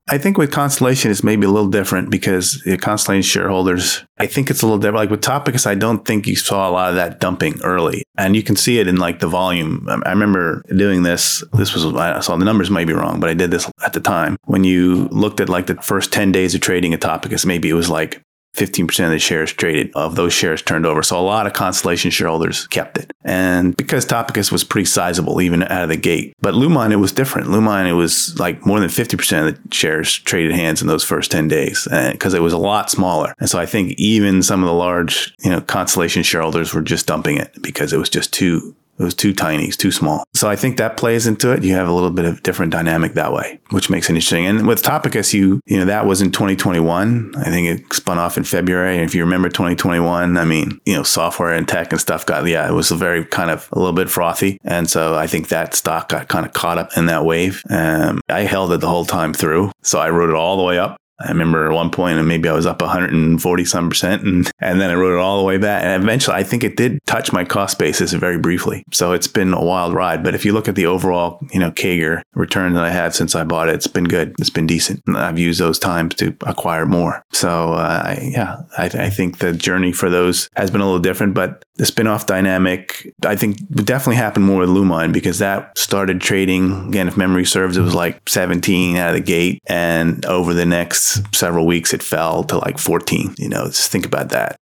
I 0.08 0.20
think 0.20 0.38
with 0.38 0.52
Constellation, 0.52 1.10
it's 1.10 1.24
maybe 1.24 1.48
a 1.48 1.50
little 1.50 1.70
different 1.70 2.12
because 2.12 2.62
Constellation 2.80 3.24
shareholders, 3.24 4.06
I 4.20 4.28
think 4.28 4.52
it's 4.52 4.62
a 4.62 4.66
little 4.68 4.78
different. 4.78 4.98
Like 4.98 5.10
with 5.10 5.22
Topicus, 5.22 5.66
I 5.66 5.74
don't 5.74 6.06
think 6.06 6.28
you 6.28 6.36
saw 6.36 6.70
a 6.70 6.72
lot 6.72 6.90
of 6.90 6.96
that 6.96 7.20
dumping 7.20 7.60
early. 7.64 8.04
And 8.16 8.36
you 8.36 8.44
can 8.44 8.56
see 8.56 8.78
it 8.78 8.88
in 8.88 8.98
like 8.98 9.20
the 9.20 9.28
volume. 9.28 9.88
I 9.90 10.12
remember 10.12 10.62
doing 10.70 11.02
this. 11.02 11.44
This 11.54 11.74
was, 11.74 11.86
I 11.96 12.20
saw 12.20 12.38
the 12.38 12.46
numbers 12.46 12.70
might 12.70 12.86
be 12.86 12.94
wrong, 12.94 13.20
but 13.20 13.32
I 13.32 13.34
did 13.34 13.50
this 13.50 13.70
at 13.84 13.94
the 13.94 14.00
time. 14.00 14.38
When 14.44 14.64
you 14.64 15.08
looked 15.10 15.40
at 15.40 15.50
like 15.50 15.66
the 15.66 15.76
first 15.76 16.14
10 16.14 16.32
days 16.32 16.54
of 16.54 16.62
trading 16.62 16.94
at 16.94 17.02
Topicus, 17.02 17.44
maybe 17.44 17.68
it 17.68 17.74
was 17.74 17.90
like 17.90 18.22
15% 18.56 19.06
of 19.06 19.12
the 19.12 19.20
shares 19.20 19.54
traded 19.54 19.92
of 19.96 20.16
those 20.16 20.34
shares 20.34 20.62
turned 20.62 20.86
over. 20.86 21.04
So 21.04 21.20
a 21.20 21.22
lot 21.22 21.48
of 21.48 21.54
Constellation 21.54 22.12
shareholders 22.12 22.68
kept 22.68 22.98
it. 22.98 23.12
And 23.24 23.76
because 23.76 24.06
Topicus 24.06 24.52
was 24.52 24.64
pretty 24.64 24.86
sizable 24.86 25.42
even 25.42 25.64
out 25.64 25.84
of 25.84 25.90
the 25.90 25.98
gate. 25.98 26.34
But 26.42 26.54
Lumine, 26.54 26.92
it 26.92 26.98
was 26.98 27.12
different. 27.12 27.48
Lumine, 27.48 27.90
it 27.90 27.94
was 27.94 28.38
like 28.40 28.66
more 28.66 28.80
than 28.80 28.90
50% 28.90 29.48
of 29.48 29.56
the 29.56 29.76
shares 29.76 30.14
traded 30.20 30.54
hands 30.54 30.82
in 30.82 30.88
those 30.88 31.04
first 31.04 31.32
10 31.32 31.48
days 31.48 31.88
because 32.12 32.34
it 32.34 32.42
was 32.42 32.54
a 32.54 32.58
lot 32.58 32.90
smaller. 32.90 33.34
And 33.40 33.50
so 33.50 33.60
I 33.60 33.66
think 33.66 33.94
even 33.98 34.42
some 34.42 34.62
of 34.62 34.68
the 34.68 34.74
large, 34.74 35.34
you 35.44 35.50
know, 35.50 35.62
Constellation 35.62 36.24
shareholders 36.24 36.74
were 36.74 36.82
just 36.82 37.08
dumping 37.08 37.38
it 37.38 37.62
because 37.62 37.94
it 37.94 37.98
was 37.98 38.10
just 38.10 38.34
too 38.34 38.76
it 38.98 39.04
was 39.04 39.14
too 39.14 39.34
tiny, 39.34 39.66
it's 39.66 39.78
too 39.78 39.92
small. 39.92 40.24
So 40.34 40.50
I 40.50 40.56
think 40.56 40.78
that 40.78 40.98
plays 40.98 41.28
into 41.28 41.52
it. 41.52 41.64
You 41.64 41.74
have 41.76 41.88
a 41.88 41.94
little 41.94 42.12
bit 42.12 42.26
of 42.26 42.44
different 42.44 42.72
dynamic 42.72 43.14
that 43.14 43.34
way, 43.34 43.60
which 43.72 43.90
makes 43.90 44.10
it 44.10 44.14
interesting. 44.14 44.46
And 44.46 44.68
with 44.68 44.82
Topicus, 44.82 45.34
you 45.34 45.60
you 45.66 45.78
know 45.78 45.86
that 45.86 46.06
was 46.06 46.22
in 46.22 46.32
2021. 46.32 47.34
I 47.38 47.44
think 47.46 47.68
it 47.68 47.94
spun 47.94 48.18
off 48.18 48.38
in 48.38 48.44
February. 48.44 48.96
And 48.96 49.04
if 49.04 49.14
you 49.14 49.24
remember 49.24 49.50
2021, 49.50 50.38
I 50.38 50.46
mean, 50.46 50.80
you 50.86 50.94
know, 50.94 51.04
software 51.04 51.54
and 51.54 51.68
tech 51.68 51.92
and 51.92 52.00
stuff 52.00 52.26
got 52.26 52.46
yeah, 52.46 52.70
it 52.70 52.74
was 52.74 52.92
very 52.92 53.26
kind 53.26 53.50
of 53.50 53.68
a 53.72 53.80
little 53.80 53.94
bit 53.94 54.10
frothy. 54.10 54.58
And 54.64 54.90
so 54.90 55.16
I 55.16 55.28
think 55.28 55.50
that 55.50 55.74
stock 55.74 56.10
got 56.10 56.28
kind 56.28 56.46
of 56.46 56.54
caught 56.54 56.78
up 56.78 56.98
in 56.98 57.08
that 57.08 57.26
wave. 57.26 57.64
Um, 57.70 58.22
I 58.30 58.42
held 58.42 58.72
it 58.72 58.82
the 58.82 58.88
whole 58.88 59.06
time 59.06 59.34
through, 59.34 59.72
so 59.82 60.00
I 60.00 60.10
rode 60.10 60.30
it 60.30 60.36
all 60.36 60.58
the 60.58 60.64
way 60.64 60.78
up. 60.80 60.98
I 61.20 61.30
remember 61.30 61.66
at 61.66 61.74
one 61.74 61.92
point, 61.92 62.18
and 62.18 62.28
maybe 62.28 62.50
I 62.50 62.54
was 62.54 62.66
up 62.66 62.82
140 62.82 63.66
some 63.66 63.90
percent, 63.90 64.24
and 64.24 64.52
and 64.60 64.82
then 64.82 64.90
I 64.90 64.96
wrote 64.96 65.14
it 65.14 65.22
all 65.22 65.40
the 65.40 65.46
way 65.46 65.58
back. 65.58 65.84
And 65.84 66.04
eventually, 66.04 66.36
I 66.36 66.44
think 66.44 66.64
it 66.64 66.76
did 66.76 67.00
touch 67.06 67.32
my 67.32 67.46
cost 67.46 67.80
basis 67.80 68.12
very 68.14 68.38
briefly. 68.38 68.84
So 68.92 69.14
it's 69.14 69.28
been 69.28 69.54
a 69.54 69.64
wild 69.64 69.94
ride. 69.94 70.24
But 70.24 70.36
if 70.36 70.44
you 70.44 70.52
look 70.52 70.68
at 70.68 70.76
the 70.76 70.86
overall, 70.86 71.40
you 71.54 71.60
know, 71.60 71.72
CAGR 71.72 72.22
return 72.34 72.74
that 72.74 72.84
I 72.84 72.90
had 72.90 73.14
since 73.16 73.34
I 73.34 73.44
bought 73.46 73.70
it, 73.70 73.76
it's 73.76 73.88
been 73.88 74.06
good. 74.06 74.36
It's 74.40 74.50
been 74.50 74.68
decent. 74.68 75.02
I've 75.08 75.40
used 75.40 75.60
those 75.60 75.80
times 75.80 76.16
to 76.16 76.36
acquire 76.42 76.86
more. 76.86 77.24
So 77.32 77.74
uh, 77.74 78.16
yeah, 78.22 78.64
I, 78.78 78.86
I 78.86 79.10
think 79.10 79.38
the 79.38 79.54
journey 79.54 79.94
for 79.94 80.10
those 80.10 80.50
has 80.56 80.70
been 80.70 80.82
a 80.82 80.86
little 80.86 81.00
different. 81.00 81.34
But 81.34 81.64
the 81.76 81.86
spinoff 81.86 82.26
dynamic, 82.26 83.14
I 83.26 83.36
think, 83.36 83.58
definitely 83.86 84.16
happen 84.16 84.44
more 84.44 84.62
with 84.62 84.70
Lumine 84.70 85.14
because 85.14 85.40
that 85.40 85.78
started 85.78 86.20
trading 86.20 86.90
again. 86.90 87.08
If 87.08 87.16
memory 87.16 87.46
serves, 87.46 87.78
it 87.78 87.82
was 87.82 87.96
like 87.96 88.28
17 88.28 88.98
out 88.98 89.10
of 89.10 89.16
the 89.16 89.22
gate, 89.22 89.62
and 89.68 90.26
over 90.26 90.54
the 90.54 90.66
next 90.66 91.05
several 91.34 91.66
weeks, 91.66 91.94
it 91.94 92.04
fell 92.04 92.44
to 92.46 92.58
like 92.58 92.78
14. 92.78 93.36
You 93.38 93.50
know, 93.50 93.66
just 93.66 93.92
think 93.92 94.06
about 94.06 94.30
that. 94.30 94.56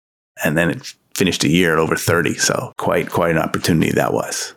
And 0.44 0.58
then 0.58 0.70
it 0.70 0.94
finished 1.16 1.44
a 1.44 1.50
year 1.50 1.74
at 1.74 1.80
over 1.80 1.96
30. 1.96 2.36
So 2.36 2.74
quite, 2.78 3.10
quite 3.10 3.32
an 3.32 3.38
opportunity 3.38 3.92
that 3.92 4.14
was. 4.14 4.56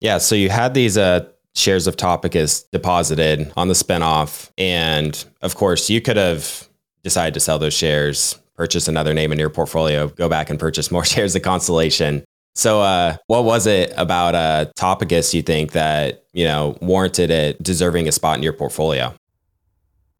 Yeah. 0.00 0.18
So 0.18 0.34
you 0.34 0.48
had 0.50 0.74
these 0.74 0.98
uh, 0.98 1.28
shares 1.54 1.86
of 1.86 1.96
Topicus 1.96 2.64
deposited 2.72 3.52
on 3.56 3.68
the 3.68 3.74
spinoff. 3.74 4.50
And 4.58 5.22
of 5.42 5.56
course, 5.56 5.90
you 5.90 6.00
could 6.00 6.16
have 6.16 6.68
decided 7.02 7.34
to 7.34 7.40
sell 7.40 7.58
those 7.58 7.74
shares, 7.74 8.38
purchase 8.56 8.88
another 8.88 9.14
name 9.14 9.32
in 9.32 9.38
your 9.38 9.50
portfolio, 9.50 10.08
go 10.08 10.28
back 10.28 10.50
and 10.50 10.58
purchase 10.58 10.90
more 10.90 11.04
shares 11.04 11.34
of 11.34 11.42
Constellation. 11.42 12.24
So, 12.54 12.82
uh, 12.82 13.16
what 13.28 13.44
was 13.44 13.66
it 13.66 13.94
about 13.96 14.34
uh, 14.34 14.66
Topicus 14.78 15.32
you 15.32 15.40
think 15.40 15.72
that 15.72 16.24
you 16.34 16.44
know 16.44 16.76
warranted 16.82 17.30
it 17.30 17.62
deserving 17.62 18.08
a 18.08 18.12
spot 18.12 18.36
in 18.36 18.42
your 18.42 18.52
portfolio? 18.52 19.14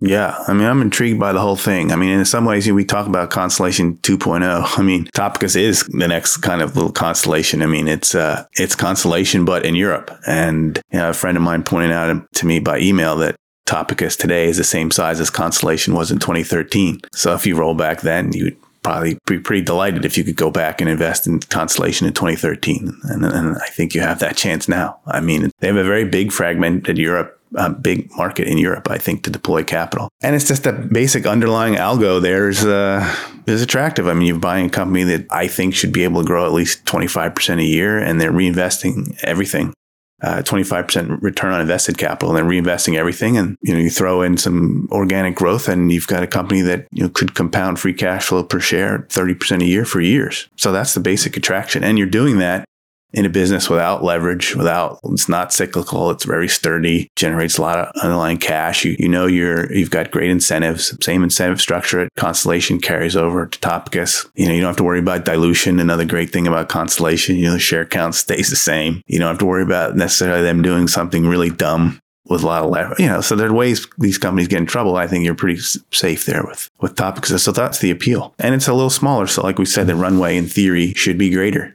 Yeah, 0.05 0.37
I 0.49 0.53
mean, 0.53 0.67
I'm 0.67 0.83
intrigued 0.83 1.21
by 1.21 1.33
the 1.33 1.39
whole 1.39 1.55
thing. 1.55 1.93
I 1.93 1.97
mean, 1.97 2.11
in 2.11 2.25
some 2.25 2.45
ways, 2.45 2.69
we 2.71 2.85
talk 2.85 3.07
about 3.07 3.31
Constellation 3.31 3.99
2.0. 3.99 4.43
I 4.79 4.83
mean, 4.83 5.05
Topicus 5.07 5.55
is 5.55 5.85
the 5.85 6.09
next 6.09 6.39
kind 6.39 6.61
of 6.61 6.75
little 6.75 6.91
constellation. 6.91 7.63
I 7.63 7.67
mean, 7.67 7.87
it's 7.87 8.13
uh, 8.13 8.45
it's 8.55 8.75
Constellation, 8.75 9.45
but 9.45 9.65
in 9.65 9.77
Europe. 9.77 10.11
And 10.27 10.81
you 10.91 10.99
know, 10.99 11.11
a 11.11 11.15
friend 11.15 11.37
of 11.37 11.43
mine 11.45 11.63
pointed 11.63 11.93
out 11.93 12.27
to 12.35 12.47
me 12.47 12.59
by 12.59 12.81
email 12.81 13.17
that 13.19 13.37
Topicus 13.65 14.19
today 14.19 14.49
is 14.49 14.57
the 14.57 14.65
same 14.65 14.91
size 14.91 15.21
as 15.21 15.31
Constellation 15.31 15.95
was 15.95 16.11
in 16.11 16.19
2013. 16.19 17.01
So 17.15 17.33
if 17.35 17.47
you 17.47 17.55
roll 17.55 17.75
back 17.75 18.01
then, 18.01 18.33
you'd 18.33 18.57
probably 18.83 19.17
be 19.27 19.39
pretty 19.39 19.63
delighted 19.63 20.05
if 20.05 20.19
you 20.19 20.25
could 20.25 20.35
go 20.35 20.51
back 20.51 20.81
and 20.81 20.91
invest 20.91 21.29
in 21.29 21.39
Constellation 21.39 22.09
in 22.09 22.13
2013. 22.13 22.93
And, 23.05 23.25
and 23.25 23.57
I 23.57 23.69
think 23.69 23.95
you 23.95 24.01
have 24.01 24.19
that 24.19 24.37
chance 24.37 24.69
now. 24.69 24.99
I 25.07 25.21
mean, 25.21 25.53
they 25.61 25.69
have 25.69 25.77
a 25.77 25.85
very 25.85 26.05
big 26.05 26.33
fragmented 26.33 26.99
Europe 26.99 27.39
a 27.55 27.71
big 27.71 28.11
market 28.17 28.49
in 28.49 28.59
Europe, 28.59 28.91
I 28.91 28.99
think, 28.99 29.25
to 29.25 29.31
deploy 29.31 29.65
capital. 29.65 30.09
And 30.21 30.35
it's 30.35 30.47
just 30.47 30.67
a 30.67 30.73
basic 30.73 31.27
underlying 31.27 31.75
algo 31.75 32.21
there 32.21 32.49
is, 32.49 32.65
uh, 32.65 33.15
is 33.47 33.63
attractive. 33.63 34.09
I 34.09 34.15
mean, 34.15 34.27
you're 34.27 34.39
buying 34.39 34.67
a 34.67 34.71
company 34.71 35.05
that 35.05 35.27
I 35.31 35.49
think 35.49 35.75
should 35.75 35.93
be 35.93 36.05
able 36.05 36.23
to 36.23 36.27
grow 36.27 36.47
at 36.47 36.53
least 36.53 36.85
25% 36.85 37.61
a 37.61 37.65
year 37.65 37.99
and 37.99 38.21
they're 38.21 38.33
reinvesting 38.33 39.19
everything. 39.23 39.75
Uh, 40.23 40.41
25% 40.41 41.21
return 41.21 41.53
on 41.53 41.61
invested 41.61 41.99
capital 41.99 42.37
and 42.37 42.49
reinvesting 42.49 42.97
everything. 42.97 43.37
And, 43.37 43.57
you 43.61 43.75
know, 43.75 43.81
you 43.81 43.91
throw 43.91 44.23
in 44.23 44.37
some 44.37 44.87
organic 44.93 45.35
growth 45.35 45.69
and 45.69 45.91
you've 45.91 46.07
got 46.07 46.23
a 46.23 46.29
company 46.29 46.61
that, 46.61 46.87
you 46.93 47.03
know, 47.03 47.09
could 47.09 47.35
compound 47.35 47.81
free 47.81 47.93
cash 47.93 48.27
flow 48.27 48.45
per 48.45 48.61
share 48.61 49.01
30% 49.09 49.63
a 49.63 49.67
year 49.67 49.85
for 49.85 50.01
years. 50.01 50.49
So 50.57 50.71
that's 50.71 50.95
the 50.95 51.01
basic 51.01 51.37
attraction. 51.37 51.83
And 51.83 51.99
you're 51.99 52.07
doing 52.07 52.39
that 52.39 52.65
in 53.13 53.27
a 53.27 53.31
business 53.31 53.69
without 53.69 54.03
leverage, 54.03 54.57
without 54.57 54.99
it's 55.05 55.29
not 55.29 55.53
cyclical, 55.53 56.11
it's 56.11 56.25
very 56.25 56.49
sturdy, 56.49 57.11
generates 57.17 57.59
a 57.59 57.63
lot 57.63 57.79
of 57.79 58.03
underlying 58.03 58.39
cash. 58.39 58.85
You, 58.85 58.97
you 58.99 59.09
know 59.09 59.27
you're 59.27 59.73
you've 59.73 59.91
got 59.91 60.11
great 60.11 60.31
incentives, 60.31 60.97
same 61.05 61.23
incentive 61.23 61.61
structure 61.61 62.01
at 62.01 62.15
Constellation 62.17 62.81
carries 62.81 63.17
over 63.17 63.47
to 63.47 63.59
Topicus. 63.59 64.29
You 64.35 64.47
know, 64.47 64.55
you 64.55 64.61
don't 64.61 64.71
have 64.71 64.77
to 64.77 64.85
worry 64.85 65.01
about 65.01 65.25
dilution. 65.25 65.81
Another 65.81 66.05
great 66.05 66.31
thing 66.31 66.47
about 66.47 66.69
Constellation, 66.69 67.37
you 67.37 67.47
know, 67.47 67.53
the 67.53 67.59
share 67.59 67.85
count 67.85 68.15
stays 68.15 68.51
the 68.51 68.57
same. 68.57 69.03
You 69.07 69.19
don't 69.19 69.29
have 69.29 69.39
to 69.39 69.47
worry 69.47 69.63
about 69.63 69.97
necessarily 69.97 70.43
them 70.43 70.63
doing 70.63 70.89
something 70.89 71.27
really 71.27 71.51
dumb 71.51 72.01
with 72.29 72.43
a 72.43 72.47
lot 72.47 72.65
of 72.65 72.71
leverage. 72.71 72.99
You 72.99 73.09
know, 73.09 73.21
so 73.21 73.37
there 73.37 73.49
are 73.49 73.53
ways 73.53 73.87
these 73.99 74.19
companies 74.19 74.49
get 74.49 74.59
in 74.59 74.67
trouble. 74.67 74.97
I 74.97 75.07
think 75.07 75.25
you're 75.25 75.35
pretty 75.35 75.61
safe 75.91 76.25
there 76.25 76.45
with 76.45 76.71
with 76.81 76.95
Topicus. 76.95 77.41
So 77.41 77.53
that's 77.53 77.81
the 77.81 77.91
appeal, 77.91 78.35
and 78.39 78.55
it's 78.55 78.69
a 78.69 78.75
little 78.75 78.91
smaller. 78.91 79.27
So, 79.27 79.43
like 79.43 79.59
we 79.59 79.67
said, 79.67 79.87
the 79.87 79.95
runway 79.95 80.37
in 80.37 80.47
theory 80.47 80.95
should 80.95 81.19
be 81.19 81.31
greater. 81.31 81.75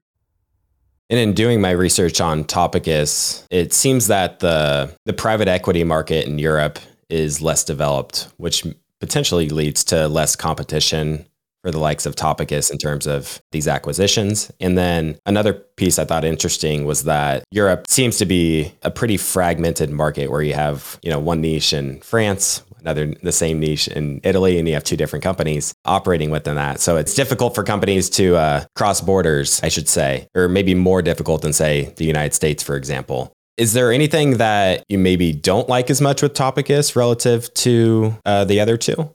And 1.09 1.19
in 1.19 1.33
doing 1.33 1.61
my 1.61 1.71
research 1.71 2.19
on 2.19 2.43
Topicus, 2.43 3.45
it 3.49 3.73
seems 3.73 4.07
that 4.07 4.39
the 4.39 4.93
the 5.05 5.13
private 5.13 5.47
equity 5.47 5.83
market 5.83 6.27
in 6.27 6.37
Europe 6.37 6.79
is 7.09 7.41
less 7.41 7.63
developed, 7.63 8.27
which 8.37 8.65
potentially 8.99 9.49
leads 9.49 9.83
to 9.85 10.07
less 10.07 10.35
competition 10.35 11.25
for 11.63 11.71
the 11.71 11.79
likes 11.79 12.05
of 12.05 12.15
Topicus 12.15 12.71
in 12.71 12.77
terms 12.77 13.07
of 13.07 13.41
these 13.51 13.67
acquisitions. 13.67 14.51
And 14.59 14.77
then 14.77 15.17
another 15.25 15.53
piece 15.53 15.99
I 15.99 16.05
thought 16.05 16.23
interesting 16.23 16.85
was 16.85 17.03
that 17.03 17.43
Europe 17.51 17.87
seems 17.89 18.17
to 18.17 18.25
be 18.25 18.73
a 18.83 18.91
pretty 18.91 19.17
fragmented 19.17 19.89
market 19.89 20.29
where 20.31 20.41
you 20.41 20.53
have, 20.53 20.99
you 21.01 21.09
know, 21.09 21.19
one 21.19 21.41
niche 21.41 21.73
in 21.73 21.99
France, 22.01 22.63
another 22.87 23.13
the 23.21 23.31
same 23.31 23.59
niche 23.59 23.87
in 23.87 24.21
Italy, 24.23 24.57
and 24.57 24.67
you 24.67 24.73
have 24.73 24.83
two 24.83 24.97
different 24.97 25.23
companies 25.23 25.73
operating 25.85 26.29
within 26.29 26.55
that. 26.55 26.79
So 26.79 26.97
it's 26.97 27.13
difficult 27.13 27.53
for 27.53 27.63
companies 27.63 28.09
to 28.11 28.35
uh, 28.35 28.65
cross 28.75 29.01
borders, 29.01 29.61
I 29.61 29.69
should 29.69 29.89
say, 29.89 30.27
or 30.35 30.47
maybe 30.47 30.73
more 30.73 31.01
difficult 31.01 31.41
than 31.41 31.53
say 31.53 31.93
the 31.97 32.05
United 32.05 32.33
States, 32.33 32.63
for 32.63 32.75
example. 32.75 33.33
Is 33.57 33.73
there 33.73 33.91
anything 33.91 34.37
that 34.37 34.83
you 34.87 34.99
maybe 34.99 35.33
don't 35.33 35.67
like 35.67 35.89
as 35.89 35.99
much 35.99 36.21
with 36.21 36.33
Topicus 36.33 36.95
relative 36.95 37.51
to 37.55 38.15
uh, 38.23 38.45
the 38.45 38.59
other 38.59 38.77
two? 38.77 39.11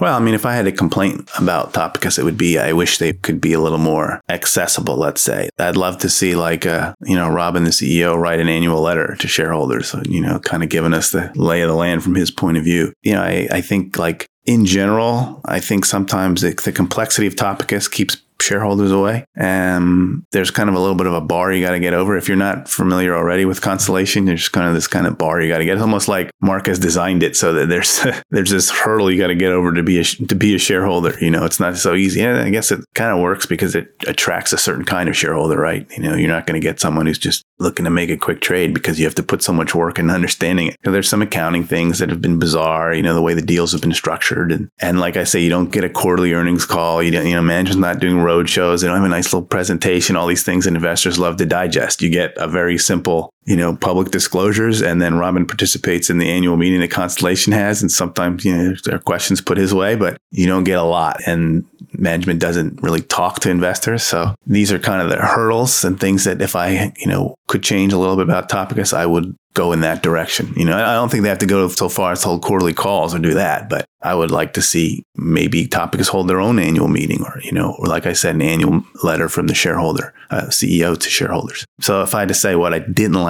Well, 0.00 0.16
I 0.16 0.20
mean, 0.20 0.34
if 0.34 0.46
I 0.46 0.54
had 0.54 0.66
a 0.66 0.72
complaint 0.72 1.28
about 1.38 1.74
Topicus, 1.74 2.18
it 2.18 2.24
would 2.24 2.38
be 2.38 2.58
I 2.58 2.72
wish 2.72 2.96
they 2.96 3.12
could 3.12 3.38
be 3.38 3.52
a 3.52 3.60
little 3.60 3.78
more 3.78 4.22
accessible, 4.30 4.96
let's 4.96 5.20
say. 5.20 5.50
I'd 5.58 5.76
love 5.76 5.98
to 5.98 6.08
see, 6.08 6.34
like, 6.34 6.64
uh, 6.64 6.94
you 7.02 7.14
know, 7.14 7.28
Robin, 7.28 7.64
the 7.64 7.70
CEO, 7.70 8.18
write 8.18 8.40
an 8.40 8.48
annual 8.48 8.80
letter 8.80 9.14
to 9.16 9.28
shareholders, 9.28 9.94
you 10.08 10.22
know, 10.22 10.38
kind 10.40 10.62
of 10.62 10.70
giving 10.70 10.94
us 10.94 11.10
the 11.10 11.30
lay 11.34 11.60
of 11.60 11.68
the 11.68 11.74
land 11.74 12.02
from 12.02 12.14
his 12.14 12.30
point 12.30 12.56
of 12.56 12.64
view. 12.64 12.94
You 13.02 13.12
know, 13.12 13.22
I, 13.22 13.46
I 13.50 13.60
think, 13.60 13.98
like, 13.98 14.26
in 14.46 14.64
general, 14.64 15.42
I 15.44 15.60
think 15.60 15.84
sometimes 15.84 16.40
the, 16.40 16.54
the 16.64 16.72
complexity 16.72 17.26
of 17.26 17.36
Topicus 17.36 17.90
keeps 17.90 18.16
shareholders 18.42 18.92
away. 18.92 19.24
And 19.34 20.24
there's 20.32 20.50
kind 20.50 20.68
of 20.68 20.74
a 20.74 20.78
little 20.78 20.94
bit 20.94 21.06
of 21.06 21.14
a 21.14 21.20
bar 21.20 21.52
you 21.52 21.64
got 21.64 21.72
to 21.72 21.80
get 21.80 21.94
over. 21.94 22.16
If 22.16 22.28
you're 22.28 22.36
not 22.36 22.68
familiar 22.68 23.14
already 23.14 23.44
with 23.44 23.60
Constellation, 23.60 24.24
there's 24.24 24.48
kind 24.48 24.68
of 24.68 24.74
this 24.74 24.86
kind 24.86 25.06
of 25.06 25.18
bar 25.18 25.40
you 25.40 25.48
got 25.48 25.58
to 25.58 25.64
get. 25.64 25.74
It's 25.74 25.82
almost 25.82 26.08
like 26.08 26.30
Mark 26.40 26.66
has 26.66 26.78
designed 26.78 27.22
it 27.22 27.36
so 27.36 27.52
that 27.54 27.68
there's 27.68 28.00
there's 28.30 28.50
this 28.50 28.70
hurdle 28.70 29.10
you 29.10 29.18
got 29.18 29.28
to 29.28 29.34
get 29.34 29.52
over 29.52 29.72
to 29.72 29.82
be 29.82 30.00
a 30.00 30.04
to 30.04 30.34
be 30.34 30.54
a 30.54 30.58
shareholder. 30.58 31.16
You 31.20 31.30
know, 31.30 31.44
it's 31.44 31.60
not 31.60 31.76
so 31.76 31.94
easy. 31.94 32.22
And 32.22 32.38
I 32.38 32.50
guess 32.50 32.70
it 32.70 32.84
kind 32.94 33.12
of 33.12 33.20
works 33.20 33.46
because 33.46 33.74
it 33.74 33.94
attracts 34.06 34.52
a 34.52 34.58
certain 34.58 34.84
kind 34.84 35.08
of 35.08 35.16
shareholder, 35.16 35.58
right? 35.58 35.86
You 35.96 36.02
know, 36.02 36.14
you're 36.14 36.28
not 36.28 36.46
going 36.46 36.60
to 36.60 36.66
get 36.66 36.80
someone 36.80 37.06
who's 37.06 37.18
just 37.18 37.44
looking 37.58 37.84
to 37.84 37.90
make 37.90 38.10
a 38.10 38.16
quick 38.16 38.40
trade 38.40 38.74
because 38.74 38.98
you 38.98 39.04
have 39.04 39.14
to 39.14 39.22
put 39.22 39.42
so 39.42 39.52
much 39.52 39.74
work 39.74 39.98
in 39.98 40.10
understanding 40.10 40.68
it. 40.68 40.76
there's 40.82 41.08
some 41.08 41.22
accounting 41.22 41.64
things 41.64 41.98
that 41.98 42.08
have 42.08 42.20
been 42.20 42.38
bizarre. 42.38 42.94
You 42.94 43.02
know, 43.02 43.14
the 43.14 43.22
way 43.22 43.34
the 43.34 43.42
deals 43.42 43.72
have 43.72 43.80
been 43.80 43.92
structured, 43.92 44.52
and 44.52 44.70
and 44.80 45.00
like 45.00 45.16
I 45.16 45.24
say, 45.24 45.40
you 45.40 45.50
don't 45.50 45.70
get 45.70 45.84
a 45.84 45.88
quarterly 45.88 46.32
earnings 46.32 46.64
call. 46.64 47.02
You 47.02 47.10
don't, 47.10 47.26
you 47.26 47.34
know, 47.34 47.42
management's 47.42 47.80
not 47.80 48.00
doing 48.00 48.20
road 48.30 48.48
shows. 48.48 48.80
They 48.80 48.86
don't 48.86 48.96
have 48.96 49.04
a 49.04 49.08
nice 49.08 49.32
little 49.32 49.46
presentation, 49.46 50.14
all 50.14 50.28
these 50.28 50.44
things 50.44 50.66
investors 50.66 51.18
love 51.18 51.36
to 51.38 51.46
digest. 51.46 52.00
You 52.00 52.10
get 52.10 52.32
a 52.36 52.46
very 52.46 52.78
simple, 52.78 53.34
you 53.44 53.56
know, 53.56 53.74
public 53.74 54.10
disclosures. 54.10 54.82
And 54.82 55.00
then 55.00 55.18
Robin 55.18 55.46
participates 55.46 56.10
in 56.10 56.18
the 56.18 56.28
annual 56.28 56.56
meeting 56.56 56.80
that 56.80 56.90
Constellation 56.90 57.52
has. 57.52 57.82
And 57.82 57.90
sometimes, 57.90 58.44
you 58.44 58.56
know, 58.56 58.74
there 58.84 58.96
are 58.96 59.00
questions 59.00 59.40
put 59.40 59.58
his 59.58 59.74
way, 59.74 59.94
but 59.96 60.18
you 60.30 60.46
don't 60.46 60.64
get 60.64 60.78
a 60.78 60.82
lot. 60.82 61.20
And 61.26 61.64
management 61.92 62.40
doesn't 62.40 62.82
really 62.82 63.00
talk 63.00 63.40
to 63.40 63.50
investors. 63.50 64.02
So 64.02 64.34
these 64.46 64.72
are 64.72 64.78
kind 64.78 65.02
of 65.02 65.10
the 65.10 65.16
hurdles 65.16 65.84
and 65.84 65.98
things 65.98 66.24
that 66.24 66.42
if 66.42 66.54
I, 66.54 66.92
you 66.96 67.06
know, 67.06 67.34
could 67.48 67.62
change 67.62 67.92
a 67.92 67.98
little 67.98 68.16
bit 68.16 68.24
about 68.24 68.48
Topicus, 68.48 68.92
I 68.92 69.06
would 69.06 69.36
go 69.54 69.72
in 69.72 69.80
that 69.80 70.02
direction. 70.02 70.52
You 70.56 70.64
know, 70.64 70.76
I 70.76 70.94
don't 70.94 71.10
think 71.10 71.22
they 71.22 71.28
have 71.28 71.38
to 71.38 71.46
go 71.46 71.66
so 71.68 71.88
far 71.88 72.12
as 72.12 72.22
hold 72.22 72.42
quarterly 72.42 72.72
calls 72.72 73.14
or 73.14 73.18
do 73.18 73.34
that, 73.34 73.68
but 73.68 73.86
I 74.00 74.14
would 74.14 74.30
like 74.30 74.52
to 74.54 74.62
see 74.62 75.02
maybe 75.16 75.66
Topicus 75.66 76.08
hold 76.08 76.28
their 76.28 76.40
own 76.40 76.58
annual 76.58 76.88
meeting 76.88 77.22
or, 77.24 77.40
you 77.42 77.52
know, 77.52 77.76
or 77.78 77.86
like 77.86 78.06
I 78.06 78.12
said, 78.12 78.36
an 78.36 78.42
annual 78.42 78.84
letter 79.02 79.28
from 79.28 79.48
the 79.48 79.54
shareholder, 79.54 80.14
uh, 80.30 80.46
CEO 80.46 80.96
to 80.96 81.10
shareholders. 81.10 81.66
So 81.80 82.02
if 82.02 82.14
I 82.14 82.20
had 82.20 82.28
to 82.28 82.34
say 82.34 82.54
what 82.54 82.72
I 82.72 82.78
didn't 82.78 83.22
like 83.22 83.29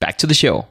back 0.00 0.18
to 0.18 0.26
the 0.26 0.34
show. 0.34 0.66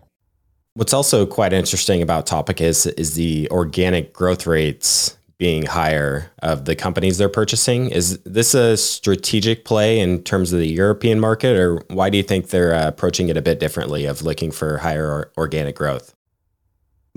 What's 0.74 0.94
also 0.94 1.26
quite 1.26 1.54
interesting 1.54 2.02
about 2.02 2.28
Topicus 2.28 2.92
is 2.98 3.16
the 3.16 3.50
organic 3.50 4.14
growth 4.14 4.46
rates 4.46 5.18
being 5.38 5.66
higher 5.66 6.32
of 6.42 6.66
the 6.66 6.76
companies 6.76 7.18
they're 7.18 7.30
purchasing. 7.30 7.90
Is 7.90 8.20
this 8.20 8.54
a 8.54 8.76
strategic 8.76 9.66
play 9.66 10.00
in 10.00 10.24
terms 10.24 10.52
of 10.52 10.60
the 10.60 10.68
European 10.68 11.20
market, 11.20 11.58
or 11.58 11.84
why 11.90 12.10
do 12.10 12.18
you 12.18 12.24
think 12.24 12.50
they're 12.50 12.74
uh, 12.74 12.88
approaching 12.88 13.30
it 13.30 13.38
a 13.38 13.42
bit 13.42 13.60
differently 13.60 14.06
of 14.06 14.24
looking 14.24 14.52
for 14.52 14.80
higher 14.80 15.32
organic 15.38 15.76
growth? 15.76 16.16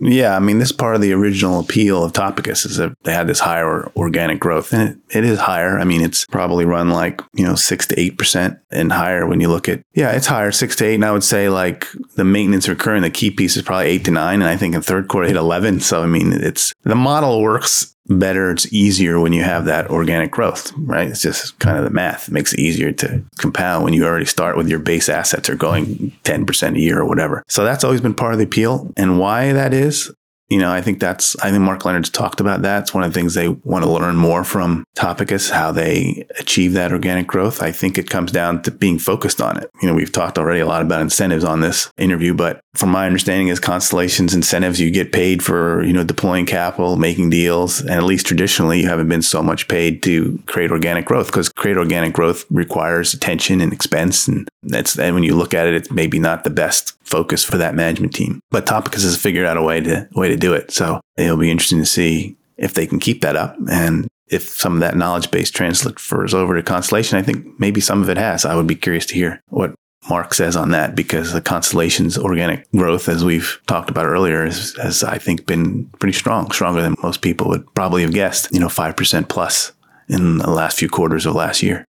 Yeah, 0.01 0.35
I 0.35 0.39
mean, 0.39 0.59
this 0.59 0.73
part 0.73 0.95
of 0.95 1.03
the 1.03 1.13
original 1.13 1.61
appeal 1.61 2.03
of 2.03 2.13
Topicus 2.13 2.65
is 2.65 2.77
that 2.77 2.93
they 3.05 3.13
had 3.13 3.27
this 3.27 3.41
higher 3.41 3.91
organic 3.97 4.41
growth, 4.41 4.73
and 4.73 4.91
it, 5.11 5.19
it 5.19 5.25
is 5.25 5.39
higher. 5.39 5.79
I 5.79 5.85
mean, 5.85 6.01
it's 6.01 6.25
probably 6.27 6.65
run 6.65 6.89
like 6.91 7.21
you 7.35 7.45
know 7.45 7.55
six 7.55 7.87
to 7.89 8.01
eight 8.01 8.17
percent 8.17 8.59
and 8.71 8.93
higher 8.93 9.27
when 9.27 9.41
you 9.41 9.49
look 9.49 9.69
at 9.69 9.83
yeah, 9.95 10.13
it's 10.13 10.27
higher 10.27 10.53
six 10.53 10.75
to 10.77 10.87
eight. 10.87 10.95
And 10.95 11.05
I 11.05 11.13
would 11.13 11.25
say 11.25 11.49
like 11.49 11.87
the 12.17 12.25
maintenance 12.25 12.69
recurring, 12.69 13.03
the 13.03 13.11
key 13.11 13.31
piece 13.31 13.57
is 13.57 13.63
probably 13.63 13.89
eight 13.89 14.05
to 14.07 14.11
nine, 14.11 14.41
and 14.41 14.49
I 14.49 14.57
think 14.57 14.75
in 14.75 14.83
third 14.83 15.09
quarter 15.09 15.27
it 15.27 15.29
hit 15.29 15.37
eleven. 15.37 15.81
So 15.81 16.03
I 16.03 16.07
mean, 16.07 16.33
it's 16.33 16.73
the 16.83 16.95
model 16.95 17.43
works 17.43 17.95
better. 18.07 18.51
It's 18.51 18.73
easier 18.73 19.21
when 19.21 19.33
you 19.33 19.43
have 19.43 19.67
that 19.67 19.91
organic 19.91 20.31
growth, 20.31 20.73
right? 20.77 21.09
It's 21.09 21.23
just 21.23 21.59
kind 21.59 21.79
of 21.79 21.85
the 21.85 21.91
math. 21.91 22.29
It 22.29 22.33
makes 22.33 22.53
it 22.53 22.61
easier 22.61 22.93
to 22.93 23.23
compound 23.39 23.85
when 23.85 23.93
you 23.93 24.05
already 24.05 24.25
start 24.25 24.57
with 24.57 24.69
your 24.69 24.79
base 24.81 25.09
assets 25.09 25.49
are 25.49 25.55
going 25.55 26.13
10% 26.25 26.77
a 26.77 26.81
year 26.81 27.01
or 27.01 27.07
whatever. 27.07 27.45
So 27.49 27.65
that's 27.65 27.85
always 27.85 28.01
been 28.01 28.15
part 28.15 28.33
of 28.33 28.39
the 28.39 28.45
appeal. 28.45 28.93
And 28.97 29.19
why 29.19 29.53
that 29.53 29.73
is, 29.73 30.13
you 30.49 30.59
know, 30.59 30.73
I 30.73 30.83
think 30.83 30.99
that's, 30.99 31.39
I 31.41 31.51
think 31.53 31.63
Mark 31.63 31.85
Leonard's 31.85 32.11
talked 32.11 32.41
about 32.41 32.63
that. 32.63 32.83
It's 32.83 32.93
one 32.93 33.05
of 33.05 33.13
the 33.13 33.19
things 33.19 33.35
they 33.35 33.49
want 33.49 33.85
to 33.85 33.91
learn 33.91 34.17
more 34.17 34.43
from 34.43 34.85
Topicus, 34.97 35.49
how 35.49 35.71
they 35.71 36.27
achieve 36.41 36.73
that 36.73 36.91
organic 36.91 37.29
growth. 37.29 37.63
I 37.63 37.71
think 37.71 37.97
it 37.97 38.11
comes 38.11 38.33
down 38.33 38.63
to 38.63 38.73
being 38.73 38.99
focused 38.99 39.41
on 39.41 39.59
it. 39.59 39.71
You 39.81 39.87
know, 39.87 39.95
we've 39.95 40.11
talked 40.11 40.39
already 40.39 40.59
a 40.59 40.67
lot 40.67 40.83
about 40.83 41.03
incentives 41.03 41.45
on 41.45 41.61
this 41.61 41.93
interview, 41.97 42.35
but 42.35 42.61
from 42.75 42.91
my 42.91 43.07
understanding 43.07 43.49
is 43.49 43.59
Constellation's 43.59 44.33
incentives, 44.33 44.79
you 44.79 44.91
get 44.91 45.13
paid 45.13 45.43
for, 45.43 45.83
you 45.83 45.93
know, 45.93 46.05
deploying 46.05 46.47
capital, 46.47 46.97
making 46.97 47.31
deals. 47.31 47.81
And 47.81 47.91
at 47.91 48.05
least 48.05 48.27
traditionally, 48.27 48.81
you 48.81 48.89
haven't 48.89 49.09
been 49.09 49.23
so 49.23 49.43
much 49.43 49.67
paid 49.67 50.03
to 50.05 50.41
create 50.47 50.71
organic 50.71 51.05
growth 51.05 51.27
because 51.27 51.49
create 51.49 51.77
organic 51.77 52.13
growth 52.13 52.45
requires 52.49 53.13
attention 53.13 53.61
and 53.61 53.73
expense. 53.73 54.29
And 54.29 54.49
that's, 54.63 54.99
and 54.99 55.15
when 55.15 55.25
you 55.25 55.35
look 55.35 55.53
at 55.53 55.67
it, 55.67 55.75
it's 55.75 55.91
maybe 55.91 56.21
not 56.21 56.45
the 56.45 56.51
best 56.51 56.97
focus 57.03 57.43
for 57.45 57.59
that 57.59 57.75
management 57.75 58.15
team. 58.15 58.41
But 58.51 58.67
Topicus 58.67 59.03
has 59.03 59.17
figured 59.17 59.47
out 59.47 59.57
a 59.57 59.63
way 59.63 59.81
to 59.81 60.09
way 60.13 60.29
to 60.29 60.37
do 60.37 60.53
it. 60.55 60.71
So 60.71 61.01
it'll 61.17 61.37
be 61.37 61.51
interesting 61.51 61.81
to 61.81 61.87
see 61.87 62.37
if 62.57 62.75
they 62.75 62.87
can 62.87 63.01
keep 63.01 63.23
that 63.23 63.37
up 63.37 63.57
and 63.69 64.07
if 64.29 64.49
some 64.49 64.75
of 64.75 64.81
that 64.81 64.97
knowledge 64.97 65.31
base 65.33 65.51
transfers 65.51 66.35
over 66.35 66.55
to 66.55 66.63
Constellation. 66.63 67.19
I 67.19 67.23
think 67.23 67.59
maybe 67.59 67.81
some 67.81 68.01
of 68.01 68.09
it 68.09 68.17
has. 68.17 68.45
I 68.45 68.55
would 68.55 68.69
be 68.69 68.77
curious 68.77 69.07
to 69.07 69.15
hear 69.15 69.41
what 69.49 69.75
Mark 70.09 70.33
says 70.33 70.57
on 70.57 70.71
that 70.71 70.95
because 70.95 71.33
the 71.33 71.43
Constellation's 71.43 72.17
organic 72.17 72.71
growth, 72.73 73.09
as 73.09 73.25
we've 73.25 73.61
talked 73.67 73.91
about 73.91 74.07
earlier, 74.07 74.45
has, 74.45 74.75
has 74.83 75.05
I 75.05 75.19
think 75.19 75.47
been 75.47 75.87
pretty 75.99 76.17
strong, 76.17 76.51
stronger 76.51 76.81
than 76.81 76.95
most 77.03 77.21
people 77.21 77.49
would 77.49 77.73
probably 77.75 78.03
have 78.03 78.15
guessed. 78.15 78.49
You 78.53 78.61
know, 78.61 78.69
five 78.69 78.97
percent 78.97 79.29
plus 79.29 79.73
in 80.09 80.39
the 80.39 80.51
last 80.51 80.79
few 80.79 80.89
quarters 80.89 81.27
of 81.27 81.35
last 81.35 81.63
year. 81.63 81.85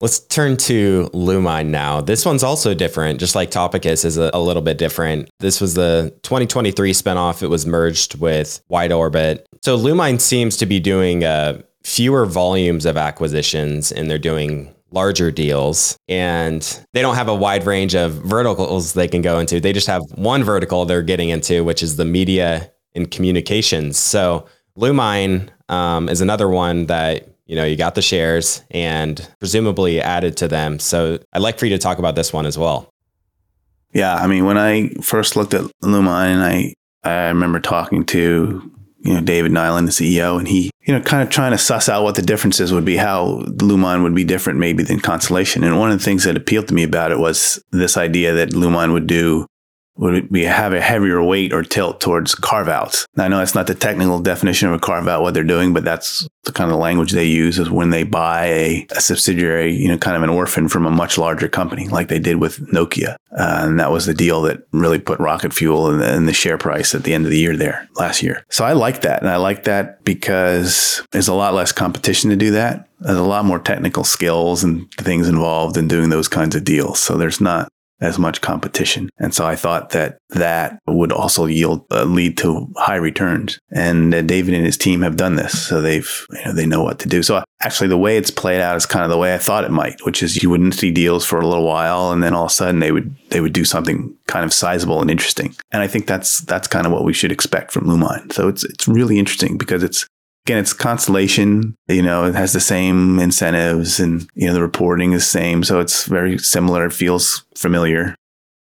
Let's 0.00 0.20
turn 0.20 0.56
to 0.58 1.10
Lumine 1.12 1.68
now. 1.68 2.00
This 2.00 2.24
one's 2.24 2.44
also 2.44 2.72
different, 2.72 3.18
just 3.18 3.34
like 3.34 3.50
Topicus 3.50 4.04
is 4.04 4.16
a, 4.16 4.30
a, 4.32 4.38
little 4.38 4.62
bit 4.62 4.78
different. 4.78 5.28
This 5.40 5.60
was 5.60 5.74
the 5.74 6.16
2023 6.22 6.92
spinoff. 6.92 7.42
It 7.42 7.48
was 7.48 7.66
merged 7.66 8.14
with 8.20 8.60
Wide 8.68 8.92
Orbit. 8.92 9.44
So 9.62 9.76
Lumine 9.76 10.20
seems 10.20 10.56
to 10.58 10.66
be 10.66 10.78
doing 10.78 11.24
uh, 11.24 11.62
fewer 11.82 12.26
volumes 12.26 12.86
of 12.86 12.96
acquisitions 12.96 13.90
and 13.90 14.08
they're 14.08 14.18
doing 14.18 14.72
larger 14.90 15.30
deals 15.30 15.98
and 16.08 16.86
they 16.92 17.02
don't 17.02 17.14
have 17.14 17.28
a 17.28 17.34
wide 17.34 17.66
range 17.66 17.94
of 17.94 18.12
verticals 18.12 18.94
they 18.94 19.08
can 19.08 19.22
go 19.22 19.38
into. 19.38 19.60
They 19.60 19.72
just 19.72 19.86
have 19.86 20.02
one 20.14 20.42
vertical 20.42 20.84
they're 20.84 21.02
getting 21.02 21.28
into, 21.28 21.62
which 21.64 21.82
is 21.82 21.96
the 21.96 22.04
media 22.04 22.70
and 22.94 23.10
communications. 23.10 23.98
So 23.98 24.46
Lumine 24.76 25.50
um, 25.68 26.08
is 26.08 26.20
another 26.20 26.48
one 26.48 26.86
that 26.86 27.28
you 27.48 27.56
know, 27.56 27.64
you 27.64 27.76
got 27.76 27.94
the 27.94 28.02
shares 28.02 28.62
and 28.70 29.26
presumably 29.40 30.00
added 30.00 30.36
to 30.36 30.48
them. 30.48 30.78
So 30.78 31.18
I'd 31.32 31.40
like 31.40 31.58
for 31.58 31.64
you 31.64 31.74
to 31.74 31.78
talk 31.78 31.98
about 31.98 32.14
this 32.14 32.32
one 32.32 32.46
as 32.46 32.58
well. 32.58 32.92
Yeah, 33.94 34.14
I 34.14 34.26
mean, 34.26 34.44
when 34.44 34.58
I 34.58 34.90
first 35.00 35.34
looked 35.34 35.54
at 35.54 35.64
Lumine, 35.82 36.42
I 36.42 36.74
I 37.08 37.28
remember 37.28 37.58
talking 37.58 38.04
to 38.06 38.70
you 39.00 39.14
know 39.14 39.20
David 39.20 39.52
Nyland, 39.52 39.88
the 39.88 39.92
CEO, 39.92 40.38
and 40.38 40.48
he 40.48 40.70
you 40.82 40.94
know 40.94 41.00
kind 41.00 41.22
of 41.22 41.30
trying 41.30 41.52
to 41.52 41.58
suss 41.58 41.88
out 41.88 42.02
what 42.02 42.14
the 42.14 42.22
differences 42.22 42.72
would 42.72 42.84
be, 42.84 42.96
how 42.96 43.42
Lumine 43.46 44.02
would 44.02 44.14
be 44.14 44.24
different 44.24 44.58
maybe 44.58 44.82
than 44.82 45.00
Constellation. 45.00 45.64
And 45.64 45.78
one 45.78 45.90
of 45.90 45.98
the 45.98 46.04
things 46.04 46.24
that 46.24 46.36
appealed 46.36 46.68
to 46.68 46.74
me 46.74 46.82
about 46.82 47.12
it 47.12 47.18
was 47.18 47.62
this 47.70 47.96
idea 47.96 48.34
that 48.34 48.50
Lumine 48.50 48.92
would 48.92 49.06
do 49.06 49.46
would 49.98 50.30
be 50.30 50.44
have 50.44 50.72
a 50.72 50.80
heavier 50.80 51.22
weight 51.22 51.52
or 51.52 51.62
tilt 51.62 52.00
towards 52.00 52.34
carve 52.34 52.68
outs. 52.68 53.06
I 53.16 53.28
know 53.28 53.38
that's 53.38 53.54
not 53.54 53.66
the 53.66 53.74
technical 53.74 54.20
definition 54.20 54.68
of 54.68 54.74
a 54.74 54.78
carve 54.78 55.08
out 55.08 55.22
what 55.22 55.34
they're 55.34 55.44
doing, 55.44 55.72
but 55.74 55.84
that's 55.84 56.26
the 56.44 56.52
kind 56.52 56.70
of 56.70 56.78
language 56.78 57.12
they 57.12 57.24
use 57.24 57.58
is 57.58 57.68
when 57.68 57.90
they 57.90 58.04
buy 58.04 58.46
a, 58.46 58.86
a 58.92 59.00
subsidiary, 59.00 59.74
you 59.74 59.88
know, 59.88 59.98
kind 59.98 60.16
of 60.16 60.22
an 60.22 60.30
orphan 60.30 60.68
from 60.68 60.86
a 60.86 60.90
much 60.90 61.18
larger 61.18 61.48
company, 61.48 61.88
like 61.88 62.08
they 62.08 62.20
did 62.20 62.36
with 62.36 62.58
Nokia. 62.72 63.16
Uh, 63.36 63.60
and 63.62 63.80
that 63.80 63.90
was 63.90 64.06
the 64.06 64.14
deal 64.14 64.40
that 64.42 64.62
really 64.72 64.98
put 64.98 65.18
rocket 65.18 65.52
fuel 65.52 65.90
in 65.90 65.98
the, 65.98 66.14
in 66.14 66.26
the 66.26 66.32
share 66.32 66.58
price 66.58 66.94
at 66.94 67.04
the 67.04 67.12
end 67.12 67.24
of 67.24 67.30
the 67.30 67.38
year 67.38 67.56
there 67.56 67.88
last 67.96 68.22
year. 68.22 68.44
So 68.50 68.64
I 68.64 68.72
like 68.72 69.02
that. 69.02 69.20
And 69.20 69.28
I 69.28 69.36
like 69.36 69.64
that 69.64 70.04
because 70.04 71.02
there's 71.10 71.28
a 71.28 71.34
lot 71.34 71.54
less 71.54 71.72
competition 71.72 72.30
to 72.30 72.36
do 72.36 72.52
that. 72.52 72.88
There's 73.00 73.18
a 73.18 73.22
lot 73.22 73.44
more 73.44 73.58
technical 73.58 74.04
skills 74.04 74.64
and 74.64 74.90
things 74.92 75.28
involved 75.28 75.76
in 75.76 75.88
doing 75.88 76.08
those 76.08 76.28
kinds 76.28 76.56
of 76.56 76.64
deals. 76.64 76.98
So 76.98 77.16
there's 77.16 77.40
not 77.40 77.68
as 78.00 78.18
much 78.18 78.40
competition. 78.40 79.10
And 79.18 79.34
so 79.34 79.46
I 79.46 79.56
thought 79.56 79.90
that 79.90 80.18
that 80.30 80.78
would 80.86 81.12
also 81.12 81.46
yield 81.46 81.84
uh, 81.90 82.04
lead 82.04 82.36
to 82.38 82.68
high 82.76 82.96
returns. 82.96 83.58
And 83.70 84.14
uh, 84.14 84.22
David 84.22 84.54
and 84.54 84.64
his 84.64 84.76
team 84.76 85.02
have 85.02 85.16
done 85.16 85.36
this, 85.36 85.66
so 85.66 85.80
they've 85.80 86.26
you 86.32 86.44
know, 86.44 86.52
they 86.52 86.66
know 86.66 86.82
what 86.82 86.98
to 87.00 87.08
do. 87.08 87.22
So 87.22 87.42
actually, 87.60 87.88
the 87.88 87.98
way 87.98 88.16
it's 88.16 88.30
played 88.30 88.60
out 88.60 88.76
is 88.76 88.86
kind 88.86 89.04
of 89.04 89.10
the 89.10 89.18
way 89.18 89.34
I 89.34 89.38
thought 89.38 89.64
it 89.64 89.70
might, 89.70 90.04
which 90.04 90.22
is 90.22 90.42
you 90.42 90.50
wouldn't 90.50 90.74
see 90.74 90.90
deals 90.90 91.24
for 91.24 91.40
a 91.40 91.46
little 91.46 91.64
while, 91.66 92.12
and 92.12 92.22
then 92.22 92.34
all 92.34 92.44
of 92.44 92.50
a 92.50 92.54
sudden 92.54 92.80
they 92.80 92.92
would 92.92 93.14
they 93.30 93.40
would 93.40 93.52
do 93.52 93.64
something 93.64 94.14
kind 94.26 94.44
of 94.44 94.52
sizable 94.52 95.00
and 95.00 95.10
interesting. 95.10 95.54
And 95.72 95.82
I 95.82 95.86
think 95.86 96.06
that's 96.06 96.40
that's 96.40 96.68
kind 96.68 96.86
of 96.86 96.92
what 96.92 97.04
we 97.04 97.12
should 97.12 97.32
expect 97.32 97.72
from 97.72 97.86
Lumine. 97.86 98.32
So 98.32 98.48
it's 98.48 98.64
it's 98.64 98.86
really 98.86 99.18
interesting 99.18 99.58
because 99.58 99.82
it's 99.82 100.06
again, 100.48 100.58
it's 100.58 100.72
Constellation. 100.72 101.76
You 101.88 102.00
know, 102.00 102.24
it 102.24 102.34
has 102.34 102.54
the 102.54 102.60
same 102.60 103.18
incentives 103.18 104.00
and, 104.00 104.26
you 104.34 104.46
know, 104.46 104.54
the 104.54 104.62
reporting 104.62 105.12
is 105.12 105.22
the 105.22 105.38
same. 105.38 105.62
So 105.62 105.78
it's 105.78 106.06
very 106.06 106.38
similar. 106.38 106.86
It 106.86 106.92
feels 106.92 107.44
familiar. 107.54 108.14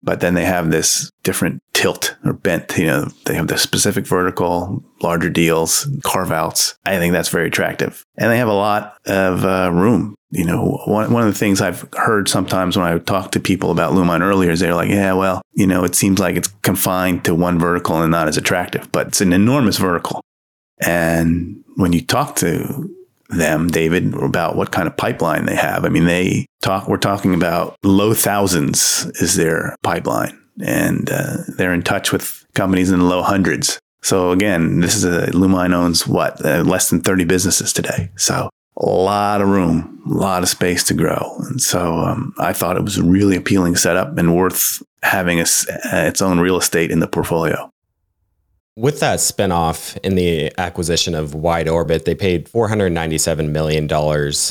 But 0.01 0.19
then 0.19 0.33
they 0.33 0.45
have 0.45 0.71
this 0.71 1.11
different 1.23 1.61
tilt 1.73 2.15
or 2.23 2.33
bent. 2.33 2.75
You 2.77 2.87
know, 2.87 3.07
they 3.25 3.35
have 3.35 3.47
the 3.47 3.57
specific 3.57 4.07
vertical, 4.07 4.83
larger 5.01 5.29
deals, 5.29 5.87
carve 6.03 6.31
outs. 6.31 6.75
I 6.85 6.97
think 6.97 7.13
that's 7.13 7.29
very 7.29 7.47
attractive. 7.47 8.03
And 8.17 8.31
they 8.31 8.37
have 8.37 8.47
a 8.47 8.53
lot 8.53 8.97
of 9.05 9.45
uh, 9.45 9.71
room. 9.71 10.15
You 10.31 10.45
know, 10.45 10.81
one, 10.85 11.13
one 11.13 11.27
of 11.27 11.31
the 11.31 11.39
things 11.39 11.61
I've 11.61 11.87
heard 11.93 12.27
sometimes 12.27 12.77
when 12.77 12.85
I 12.85 12.97
talk 12.97 13.31
to 13.31 13.39
people 13.39 13.71
about 13.71 13.93
Lumine 13.93 14.21
earlier 14.21 14.51
is 14.51 14.59
they're 14.59 14.75
like, 14.75 14.89
yeah, 14.89 15.13
well, 15.13 15.41
you 15.53 15.67
know, 15.67 15.83
it 15.83 15.95
seems 15.95 16.19
like 16.19 16.35
it's 16.35 16.49
confined 16.61 17.25
to 17.25 17.35
one 17.35 17.57
vertical 17.57 18.01
and 18.01 18.11
not 18.11 18.27
as 18.27 18.37
attractive, 18.37 18.91
but 18.91 19.07
it's 19.07 19.21
an 19.21 19.33
enormous 19.33 19.77
vertical. 19.77 20.21
And 20.79 21.63
when 21.75 21.93
you 21.93 22.01
talk 22.01 22.35
to 22.37 22.89
them, 23.29 23.67
David, 23.69 24.13
about 24.13 24.55
what 24.55 24.71
kind 24.71 24.87
of 24.87 24.97
pipeline 24.97 25.45
they 25.45 25.55
have, 25.55 25.85
I 25.85 25.89
mean, 25.89 26.05
they 26.05 26.45
talk, 26.61 26.87
we're 26.87 26.97
talking 26.97 27.33
about 27.33 27.75
low 27.83 28.13
thousands 28.13 29.05
is 29.15 29.35
their 29.35 29.75
pipeline. 29.83 30.39
And 30.65 31.09
uh, 31.11 31.37
they're 31.57 31.73
in 31.73 31.81
touch 31.81 32.11
with 32.11 32.45
companies 32.53 32.91
in 32.91 32.99
the 32.99 33.05
low 33.05 33.21
hundreds. 33.21 33.79
So 34.01 34.31
again, 34.31 34.81
this 34.81 34.95
is 34.95 35.03
a 35.03 35.27
Lumine 35.31 35.73
owns 35.73 36.07
what 36.07 36.43
uh, 36.45 36.61
less 36.61 36.89
than 36.89 37.01
30 37.01 37.25
businesses 37.25 37.73
today. 37.73 38.11
So 38.17 38.49
a 38.77 38.85
lot 38.85 39.41
of 39.41 39.47
room, 39.47 40.01
a 40.05 40.13
lot 40.13 40.43
of 40.43 40.49
space 40.49 40.83
to 40.85 40.93
grow. 40.93 41.35
And 41.49 41.61
so 41.61 41.95
um, 41.99 42.33
I 42.37 42.53
thought 42.53 42.77
it 42.77 42.83
was 42.83 42.97
a 42.97 43.03
really 43.03 43.35
appealing 43.35 43.75
setup 43.75 44.17
and 44.17 44.35
worth 44.35 44.83
having 45.01 45.39
a, 45.39 45.43
uh, 45.43 46.05
its 46.05 46.21
own 46.21 46.39
real 46.39 46.57
estate 46.57 46.91
in 46.91 46.99
the 46.99 47.07
portfolio. 47.07 47.69
With 48.77 48.99
that 48.99 49.19
spinoff 49.19 49.97
in 50.03 50.15
the 50.15 50.51
acquisition 50.57 51.15
of 51.15 51.33
Wide 51.33 51.69
Orbit, 51.69 52.03
they 52.03 52.13
paid 52.13 52.49
$497 52.49 53.49
million. 53.49 53.89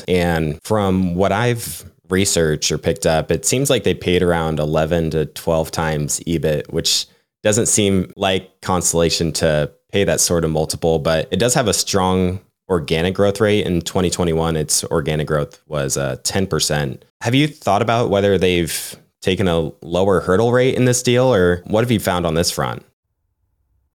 And 0.09 0.63
from 0.63 1.15
what 1.15 1.31
I've 1.31 1.85
researched 2.09 2.73
or 2.73 2.79
picked 2.79 3.05
up, 3.05 3.31
it 3.31 3.45
seems 3.45 3.69
like 3.69 3.85
they 3.85 3.93
paid 3.93 4.23
around 4.23 4.61
11 4.61 5.11
to 5.11 5.27
12 5.27 5.71
times 5.71 6.21
EBIT, 6.21 6.73
which 6.73 7.07
doesn't 7.43 7.67
seem 7.67 8.11
like 8.17 8.63
Constellation 8.63 9.31
to 9.33 9.71
pay 9.93 10.05
that 10.05 10.21
sort 10.21 10.47
of 10.47 10.51
multiple, 10.51 10.99
but 10.99 11.29
it 11.31 11.39
does 11.39 11.53
have 11.53 11.69
a 11.69 11.75
strong 11.75 12.41
organic 12.71 13.13
growth 13.13 13.43
rate. 13.43 13.67
In 13.67 13.83
2021, 13.83 14.57
its 14.57 14.85
organic 14.85 15.27
growth 15.27 15.61
was 15.67 15.99
uh, 15.99 16.17
10%. 16.23 17.03
Have 17.21 17.35
you 17.35 17.47
thought 17.47 17.83
about 17.83 18.09
whether 18.09 18.39
they've 18.39 18.97
taken 19.21 19.49
a 19.49 19.71
lower 19.83 20.21
hurdle 20.21 20.51
rate 20.51 20.77
in 20.77 20.87
this 20.87 21.03
deal, 21.03 21.33
or 21.33 21.63
what 21.67 21.85
have 21.85 21.91
you 21.91 22.01
found 22.01 22.25
on 22.25 22.33
this 22.33 22.51
front? 22.51 22.83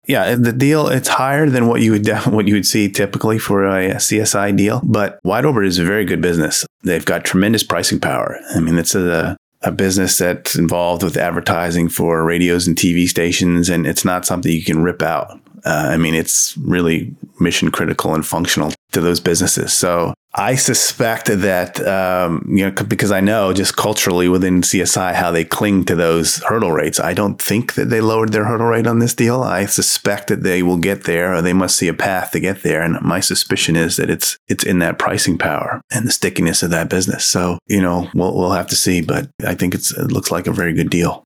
Yeah, 0.07 0.35
the 0.35 0.53
deal 0.53 0.89
it's 0.89 1.09
higher 1.09 1.49
than 1.49 1.67
what 1.67 1.81
you 1.81 1.93
would 1.93 2.09
what 2.27 2.47
you 2.47 2.55
would 2.55 2.67
see 2.67 2.91
typically 2.91 3.39
for 3.39 3.65
a 3.65 3.95
CSI 3.95 4.57
deal, 4.57 4.81
but 4.85 5.19
Wide 5.25 5.45
Orbit 5.45 5.65
is 5.65 5.79
a 5.79 5.85
very 5.85 6.05
good 6.05 6.21
business. 6.21 6.67
They've 6.83 7.05
got 7.05 7.25
tremendous 7.25 7.63
pricing 7.63 8.01
power. 8.01 8.39
I 8.55 8.61
mean, 8.61 8.79
it's 8.79 8.95
a 8.95 9.37
a 9.65 9.73
business 9.73 10.19
that's 10.19 10.57
involved 10.57 11.03
with 11.03 11.17
advertising 11.17 11.89
for 11.89 12.23
radios 12.23 12.67
and 12.67 12.77
TV 12.77 13.09
stations, 13.09 13.71
and 13.71 13.87
it's 13.87 14.05
not 14.05 14.27
something 14.27 14.53
you 14.53 14.63
can 14.63 14.83
rip 14.83 15.01
out. 15.01 15.41
Uh, 15.65 15.89
I 15.91 15.97
mean, 15.97 16.15
it's 16.15 16.57
really 16.59 17.15
mission 17.41 17.71
critical 17.71 18.15
and 18.15 18.25
functional 18.25 18.73
to 18.93 19.01
those 19.01 19.21
businesses. 19.21 19.73
So 19.73 20.15
I 20.37 20.57
suspect 20.57 21.27
that, 21.27 21.81
um, 21.87 22.45
you 22.49 22.65
know, 22.65 22.71
because 22.71 23.13
I 23.13 23.21
know 23.21 23.53
just 23.53 23.77
culturally 23.77 24.29
within 24.29 24.63
CSI 24.63 25.15
how 25.15 25.31
they 25.31 25.45
cling 25.45 25.85
to 25.85 25.95
those 25.95 26.43
hurdle 26.45 26.73
rates. 26.73 26.99
I 26.99 27.15
don't 27.15 27.41
think 27.41 27.75
that 27.75 27.89
they 27.89 28.01
lowered 28.01 28.33
their 28.33 28.45
hurdle 28.45 28.67
rate 28.67 28.87
on 28.87 28.99
this 28.99 29.15
deal. 29.15 29.43
I 29.43 29.67
suspect 29.67 30.29
that 30.29 30.43
they 30.43 30.63
will 30.63 30.77
get 30.77 31.05
there, 31.05 31.35
or 31.35 31.43
they 31.43 31.53
must 31.53 31.77
see 31.77 31.89
a 31.89 31.95
path 31.95 32.33
to 32.33 32.41
get 32.41 32.63
there. 32.63 32.83
And 32.83 33.01
my 33.01 33.21
suspicion 33.21 33.77
is 33.77 33.97
that 33.97 34.11
it's 34.11 34.37
it's 34.49 34.65
in 34.65 34.81
that 34.81 34.99
pricing 34.99 35.39
power 35.39 35.81
and 35.93 36.07
the 36.07 36.13
stickiness 36.13 36.63
of 36.63 36.71
that 36.71 36.91
business. 36.91 37.25
So 37.25 37.59
you 37.69 37.81
know, 37.81 38.09
we'll 38.15 38.37
we'll 38.37 38.53
have 38.53 38.69
to 38.69 38.77
see, 38.77 39.03
but 39.03 39.31
I 39.47 39.55
think 39.55 39.75
it's 39.75 39.97
it 39.97 40.11
looks 40.11 40.31
like 40.31 40.47
a 40.47 40.53
very 40.53 40.73
good 40.73 40.91
deal. 40.91 41.24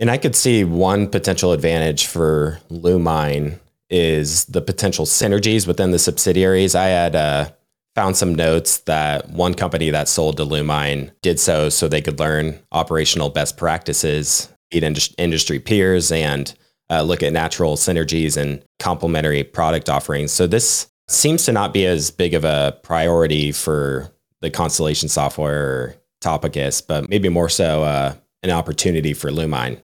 And 0.00 0.10
I 0.10 0.18
could 0.18 0.34
see 0.34 0.64
one 0.64 1.08
potential 1.08 1.52
advantage 1.52 2.06
for 2.06 2.60
Lumine 2.68 3.60
is 3.90 4.44
the 4.46 4.60
potential 4.60 5.06
synergies 5.06 5.66
within 5.66 5.92
the 5.92 5.98
subsidiaries. 5.98 6.74
I 6.74 6.86
had 6.86 7.14
uh, 7.14 7.50
found 7.94 8.16
some 8.16 8.34
notes 8.34 8.78
that 8.78 9.30
one 9.30 9.54
company 9.54 9.90
that 9.90 10.08
sold 10.08 10.36
to 10.38 10.44
Lumine 10.44 11.12
did 11.22 11.38
so 11.38 11.68
so 11.68 11.86
they 11.86 12.02
could 12.02 12.18
learn 12.18 12.58
operational 12.72 13.30
best 13.30 13.56
practices, 13.56 14.48
meet 14.72 14.82
industry 15.16 15.60
peers, 15.60 16.10
and 16.10 16.54
uh, 16.90 17.02
look 17.02 17.22
at 17.22 17.32
natural 17.32 17.76
synergies 17.76 18.36
and 18.36 18.64
complementary 18.80 19.44
product 19.44 19.88
offerings. 19.88 20.32
So 20.32 20.46
this 20.46 20.88
seems 21.08 21.44
to 21.44 21.52
not 21.52 21.72
be 21.72 21.86
as 21.86 22.10
big 22.10 22.34
of 22.34 22.44
a 22.44 22.78
priority 22.82 23.52
for 23.52 24.10
the 24.40 24.50
Constellation 24.50 25.08
software 25.08 25.96
Topicus, 26.20 26.84
but 26.86 27.08
maybe 27.08 27.28
more 27.28 27.48
so 27.48 27.84
uh, 27.84 28.14
an 28.42 28.50
opportunity 28.50 29.14
for 29.14 29.30
Lumine. 29.30 29.82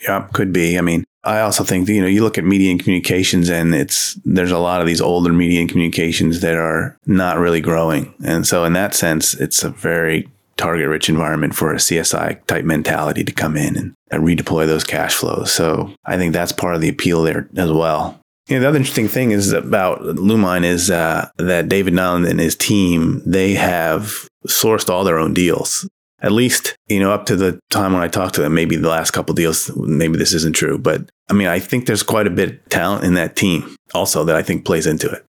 Yeah, 0.00 0.28
could 0.32 0.52
be. 0.52 0.78
I 0.78 0.80
mean, 0.80 1.04
I 1.24 1.40
also 1.40 1.64
think 1.64 1.88
you 1.88 2.00
know, 2.00 2.06
you 2.06 2.22
look 2.22 2.36
at 2.36 2.44
media 2.44 2.70
and 2.70 2.82
communications 2.82 3.48
and 3.48 3.74
it's, 3.74 4.14
there's 4.24 4.50
a 4.50 4.58
lot 4.58 4.80
of 4.80 4.86
these 4.86 5.00
older 5.00 5.32
media 5.32 5.60
and 5.60 5.68
communications 5.68 6.40
that 6.40 6.56
are 6.56 6.96
not 7.06 7.38
really 7.38 7.60
growing. 7.60 8.14
And 8.24 8.46
so 8.46 8.64
in 8.64 8.74
that 8.74 8.94
sense, 8.94 9.34
it's 9.34 9.64
a 9.64 9.70
very 9.70 10.28
target 10.56 10.88
rich 10.88 11.08
environment 11.08 11.54
for 11.54 11.72
a 11.72 11.78
CSI 11.78 12.44
type 12.46 12.64
mentality 12.64 13.24
to 13.24 13.32
come 13.32 13.56
in 13.56 13.76
and, 13.76 13.94
and 14.10 14.22
redeploy 14.22 14.66
those 14.66 14.84
cash 14.84 15.14
flows. 15.14 15.50
So 15.52 15.92
I 16.04 16.16
think 16.16 16.32
that's 16.32 16.52
part 16.52 16.74
of 16.74 16.80
the 16.80 16.88
appeal 16.88 17.22
there 17.22 17.48
as 17.56 17.72
well. 17.72 18.20
You 18.48 18.56
know, 18.56 18.60
the 18.60 18.68
other 18.68 18.78
interesting 18.78 19.08
thing 19.08 19.30
is 19.30 19.52
about 19.52 20.02
Lumine 20.02 20.64
is 20.64 20.90
uh, 20.90 21.30
that 21.38 21.68
David 21.68 21.94
Nyland 21.94 22.26
and 22.26 22.38
his 22.38 22.54
team, 22.54 23.22
they 23.24 23.54
have 23.54 24.28
sourced 24.46 24.90
all 24.90 25.04
their 25.04 25.18
own 25.18 25.32
deals 25.32 25.88
at 26.24 26.32
least, 26.32 26.78
you 26.88 26.98
know, 26.98 27.12
up 27.12 27.26
to 27.26 27.36
the 27.36 27.60
time 27.68 27.92
when 27.92 28.02
I 28.02 28.08
talked 28.08 28.34
to 28.36 28.40
them, 28.40 28.54
maybe 28.54 28.76
the 28.76 28.88
last 28.88 29.10
couple 29.10 29.34
deals, 29.34 29.70
maybe 29.76 30.16
this 30.16 30.32
isn't 30.32 30.56
true. 30.56 30.78
But 30.78 31.10
I 31.28 31.34
mean, 31.34 31.48
I 31.48 31.58
think 31.58 31.84
there's 31.84 32.02
quite 32.02 32.26
a 32.26 32.30
bit 32.30 32.50
of 32.50 32.68
talent 32.70 33.04
in 33.04 33.12
that 33.14 33.36
team 33.36 33.76
also 33.92 34.24
that 34.24 34.34
I 34.34 34.42
think 34.42 34.64
plays 34.64 34.86
into 34.86 35.08
it. 35.10 35.22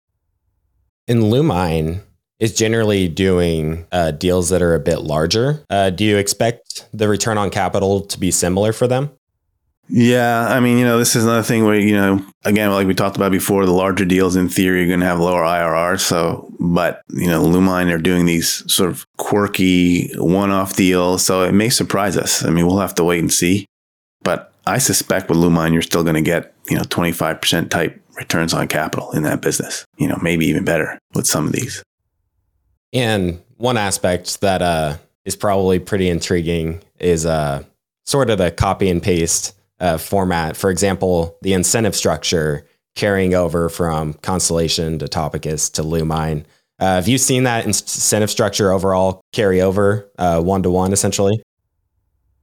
In 1.08 1.22
Lumine 1.22 2.02
is 2.40 2.54
generally 2.54 3.08
doing 3.08 3.88
uh, 3.92 4.12
deals 4.12 4.50
that 4.50 4.62
are 4.62 4.76
a 4.76 4.80
bit 4.80 5.02
larger. 5.02 5.66
Uh, 5.68 5.90
do 5.90 6.04
you 6.04 6.18
expect 6.18 6.88
the 6.94 7.08
return 7.08 7.40
on 7.40 7.50
capital 7.50 8.02
to 8.02 8.20
be 8.20 8.30
similar 8.30 8.72
for 8.72 8.88
them? 8.88 9.10
Yeah, 9.90 10.48
I 10.48 10.60
mean, 10.62 10.78
you 10.78 10.86
know, 10.86 10.98
this 10.98 11.16
is 11.16 11.26
another 11.26 11.44
thing 11.44 11.66
where 11.66 11.76
you 11.76 11.94
know, 11.94 12.26
again, 12.46 12.72
like 12.72 12.88
we 12.88 12.94
talked 12.94 13.18
about 13.18 13.32
before, 13.32 13.66
the 13.66 13.74
larger 13.74 14.06
deals 14.06 14.36
in 14.36 14.48
theory 14.48 14.86
are 14.86 14.88
going 14.88 15.02
to 15.02 15.06
have 15.06 15.20
lower 15.20 15.42
IRR. 15.42 16.00
So, 16.00 16.50
but 16.60 17.02
you 17.10 17.28
know, 17.28 17.44
Lumine 17.44 17.94
are 17.94 17.98
doing 17.98 18.26
these 18.26 18.72
sort 18.72 18.90
of 18.90 19.06
quirky 19.18 20.14
one-off 20.16 20.76
deals, 20.76 21.26
so 21.26 21.44
it 21.44 21.52
may 21.52 21.70
surprise 21.70 22.16
us. 22.16 22.46
I 22.46 22.50
mean, 22.50 22.66
we'll 22.66 22.80
have 22.80 22.96
to 22.96 23.04
wait 23.04 23.20
and 23.20 23.32
see. 23.32 23.66
But 24.24 24.54
I 24.66 24.78
suspect 24.78 25.30
with 25.30 25.38
Lumine, 25.38 25.74
you're 25.74 25.82
still 25.82 26.04
going 26.04 26.16
to 26.16 26.22
get 26.22 26.54
you 26.70 26.78
know 26.78 26.84
25% 26.84 27.70
type 27.70 28.02
returns 28.16 28.54
on 28.54 28.70
capital 28.70 29.12
in 29.12 29.24
that 29.24 29.42
business. 29.42 29.86
You 29.98 30.08
know, 30.08 30.18
maybe 30.22 30.46
even 30.46 30.64
better 30.64 30.98
with 31.14 31.28
some 31.28 31.46
of 31.46 31.52
these. 31.52 31.84
And 32.94 33.42
one 33.58 33.76
aspect 33.76 34.40
that 34.40 34.62
uh, 34.62 34.98
is 35.26 35.36
probably 35.36 35.80
pretty 35.80 36.08
intriguing 36.08 36.82
is 37.00 37.26
uh, 37.26 37.64
sort 38.06 38.30
of 38.30 38.38
the 38.38 38.50
copy 38.50 38.90
and 38.90 39.04
paste 39.04 39.56
uh, 39.84 39.98
format. 39.98 40.58
For 40.58 40.72
example, 40.72 41.38
the 41.42 41.54
incentive 41.54 41.96
structure 41.96 42.66
carrying 42.96 43.34
over 43.34 43.70
from 43.70 44.14
Constellation 44.16 44.98
to 45.00 45.06
Topicus 45.06 45.72
to 45.74 45.84
Lumine. 45.84 46.46
Uh, 46.80 46.96
have 46.96 47.08
you 47.08 47.18
seen 47.18 47.44
that 47.44 47.66
incentive 47.66 48.30
structure 48.30 48.72
overall 48.72 49.22
carry 49.32 49.62
over 49.62 50.10
one 50.18 50.64
to 50.64 50.72
one 50.72 50.94
essentially? 50.94 51.44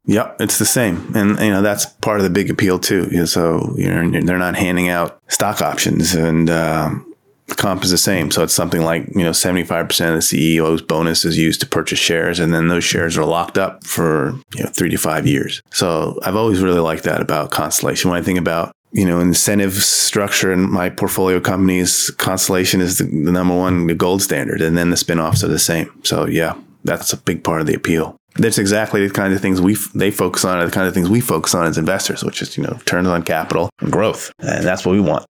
Yep, 0.07 0.37
it's 0.41 0.59
the 0.59 0.65
same, 0.65 1.15
and 1.15 1.39
you 1.39 1.51
know 1.51 1.61
that's 1.63 1.87
part 1.87 2.19
of 2.19 2.25
the 2.25 2.31
big 2.31 2.51
appeal 2.51 2.79
too. 2.79 3.27
So 3.27 3.75
you 3.77 3.89
know, 3.89 4.21
they're 4.23 4.39
not 4.39 4.57
handing 4.57 4.89
out 4.89 5.21
stock 5.29 5.61
options, 5.61 6.15
and 6.15 6.49
um, 6.49 7.10
comp 7.57 7.85
is 7.85 7.91
the 7.91 7.99
same. 7.99 8.31
So 8.31 8.43
it's 8.43 8.55
something 8.55 8.83
like 8.83 9.07
you 9.15 9.23
know 9.23 9.33
seventy 9.33 9.65
five 9.65 9.87
percent 9.87 10.15
of 10.15 10.17
the 10.17 10.57
CEO's 10.57 10.83
bonus 10.83 11.25
is 11.25 11.39
used 11.39 11.61
to 11.61 11.67
purchase 11.67 11.99
shares, 11.99 12.39
and 12.39 12.53
then 12.55 12.69
those 12.69 12.85
shares 12.85 13.17
are 13.17 13.25
locked 13.25 13.59
up 13.59 13.85
for 13.85 14.33
you 14.55 14.65
know 14.65 14.71
three 14.71 14.91
to 14.91 14.97
five 14.97 15.27
years. 15.27 15.63
So 15.73 16.19
I've 16.23 16.37
always 16.37 16.63
really 16.63 16.81
liked 16.81 17.05
that 17.05 17.21
about 17.21 17.51
Constellation. 17.51 18.11
When 18.11 18.21
I 18.21 18.25
think 18.25 18.39
about 18.39 18.73
you 18.93 19.05
know 19.05 19.21
incentive 19.21 19.75
structure 19.75 20.53
in 20.53 20.71
my 20.71 20.91
portfolio 20.91 21.41
companies, 21.41 22.11
Constellation 22.19 22.81
is 22.81 22.99
the, 22.99 23.05
the 23.05 23.33
number 23.33 23.57
one, 23.57 23.87
the 23.87 23.95
gold 23.95 24.23
standard, 24.23 24.61
and 24.61 24.77
then 24.77 24.91
the 24.91 24.97
spinoffs 24.97 25.43
are 25.43 25.49
the 25.49 25.59
same. 25.59 25.91
So 26.05 26.27
yeah, 26.27 26.55
that's 26.85 27.13
a 27.13 27.17
big 27.17 27.45
part 27.45 27.61
of 27.61 27.67
the 27.67 27.75
appeal 27.75 28.17
that's 28.37 28.59
exactly 28.59 29.07
the 29.07 29.13
kind 29.13 29.35
of 29.35 29.41
things 29.41 29.61
we 29.61 29.77
they 29.95 30.11
focus 30.11 30.45
on, 30.45 30.59
are 30.59 30.67
the 30.67 30.71
kind 30.71 30.87
of 30.87 30.95
things 30.95 31.11
we 31.11 31.21
focus 31.21 31.55
on 31.55 31.67
as 31.67 31.79
investors, 31.79 32.23
which 32.23 32.43
is 32.43 32.57
you 32.57 32.63
know 32.63 32.71
returns 32.71 33.09
on 33.09 33.23
capital 33.23 33.71
and 33.81 33.93
growth, 33.93 34.33
and 34.39 34.65
that's 34.65 34.85
what 34.87 34.93
we 34.93 35.01
want. 35.01 35.27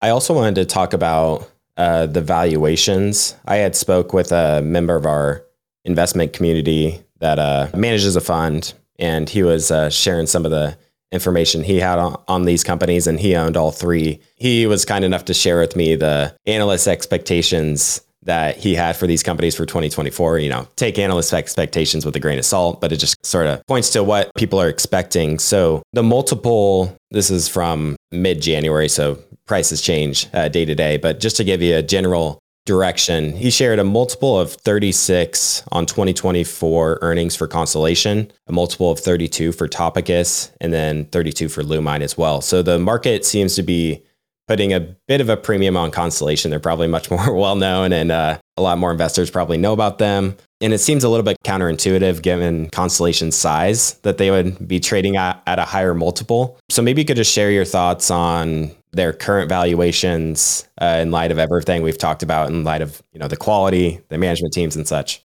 I 0.00 0.10
also 0.10 0.34
wanted 0.34 0.54
to 0.56 0.64
talk 0.64 0.92
about 0.92 1.50
uh, 1.76 2.06
the 2.06 2.20
valuations. 2.20 3.34
I 3.46 3.56
had 3.56 3.74
spoke 3.74 4.12
with 4.12 4.30
a 4.30 4.62
member 4.62 4.94
of 4.94 5.06
our 5.06 5.44
investment 5.84 6.32
community 6.32 7.02
that 7.18 7.38
uh, 7.38 7.68
manages 7.74 8.14
a 8.14 8.20
fund, 8.20 8.74
and 8.98 9.28
he 9.28 9.42
was 9.42 9.70
uh, 9.70 9.90
sharing 9.90 10.26
some 10.26 10.44
of 10.44 10.50
the 10.50 10.76
information 11.10 11.64
he 11.64 11.80
had 11.80 11.98
on, 11.98 12.22
on, 12.28 12.44
these 12.44 12.62
companies, 12.62 13.06
and 13.06 13.18
he 13.18 13.34
owned 13.34 13.56
all 13.56 13.70
three. 13.70 14.20
He 14.36 14.66
was 14.66 14.84
kind 14.84 15.04
enough 15.04 15.24
to 15.26 15.34
share 15.34 15.58
with 15.58 15.74
me 15.74 15.96
the 15.96 16.36
analyst 16.46 16.86
expectations 16.86 18.02
that 18.28 18.58
he 18.58 18.74
had 18.74 18.96
for 18.96 19.06
these 19.06 19.22
companies 19.22 19.56
for 19.56 19.66
2024. 19.66 20.38
You 20.38 20.50
know, 20.50 20.68
take 20.76 20.98
analyst 20.98 21.34
expectations 21.34 22.06
with 22.06 22.14
a 22.14 22.20
grain 22.20 22.38
of 22.38 22.44
salt, 22.44 22.80
but 22.80 22.92
it 22.92 22.98
just 22.98 23.24
sort 23.26 23.46
of 23.46 23.66
points 23.66 23.90
to 23.90 24.04
what 24.04 24.30
people 24.36 24.60
are 24.60 24.68
expecting. 24.68 25.38
So 25.38 25.82
the 25.92 26.02
multiple, 26.02 26.96
this 27.10 27.30
is 27.30 27.48
from 27.48 27.96
mid 28.12 28.40
January, 28.40 28.88
so 28.88 29.18
prices 29.46 29.80
change 29.80 30.28
uh, 30.34 30.48
day 30.48 30.64
to 30.64 30.74
day, 30.74 30.98
but 30.98 31.20
just 31.20 31.36
to 31.38 31.44
give 31.44 31.62
you 31.62 31.76
a 31.76 31.82
general 31.82 32.38
direction, 32.66 33.34
he 33.34 33.50
shared 33.50 33.78
a 33.78 33.84
multiple 33.84 34.38
of 34.38 34.52
36 34.52 35.62
on 35.72 35.86
2024 35.86 36.98
earnings 37.00 37.34
for 37.34 37.48
Constellation, 37.48 38.30
a 38.46 38.52
multiple 38.52 38.90
of 38.90 39.00
32 39.00 39.52
for 39.52 39.66
Topicus, 39.66 40.50
and 40.60 40.70
then 40.70 41.06
32 41.06 41.48
for 41.48 41.62
Lumine 41.62 42.02
as 42.02 42.18
well. 42.18 42.42
So 42.42 42.60
the 42.60 42.78
market 42.78 43.24
seems 43.24 43.56
to 43.56 43.62
be 43.62 44.04
putting 44.48 44.72
a 44.72 44.80
bit 44.80 45.20
of 45.20 45.28
a 45.28 45.36
premium 45.36 45.76
on 45.76 45.90
Constellation. 45.90 46.50
They're 46.50 46.58
probably 46.58 46.88
much 46.88 47.10
more 47.12 47.34
well 47.34 47.54
known 47.54 47.92
and 47.92 48.10
uh, 48.10 48.38
a 48.56 48.62
lot 48.62 48.78
more 48.78 48.90
investors 48.90 49.30
probably 49.30 49.58
know 49.58 49.72
about 49.72 49.98
them. 49.98 50.36
And 50.60 50.72
it 50.72 50.78
seems 50.78 51.04
a 51.04 51.08
little 51.08 51.22
bit 51.22 51.36
counterintuitive 51.44 52.22
given 52.22 52.68
Constellation's 52.70 53.36
size 53.36 53.94
that 53.98 54.18
they 54.18 54.32
would 54.32 54.66
be 54.66 54.80
trading 54.80 55.16
at, 55.16 55.40
at 55.46 55.60
a 55.60 55.64
higher 55.64 55.94
multiple. 55.94 56.58
So 56.68 56.82
maybe 56.82 57.02
you 57.02 57.06
could 57.06 57.16
just 57.16 57.32
share 57.32 57.52
your 57.52 57.64
thoughts 57.64 58.10
on 58.10 58.72
their 58.92 59.12
current 59.12 59.48
valuations 59.48 60.66
uh, 60.80 60.98
in 61.00 61.10
light 61.10 61.30
of 61.30 61.38
everything 61.38 61.82
we've 61.82 61.98
talked 61.98 62.22
about, 62.22 62.48
in 62.48 62.64
light 62.64 62.80
of 62.80 63.02
you 63.12 63.20
know 63.20 63.28
the 63.28 63.36
quality, 63.36 64.00
the 64.08 64.18
management 64.18 64.54
teams, 64.54 64.74
and 64.76 64.88
such. 64.88 65.22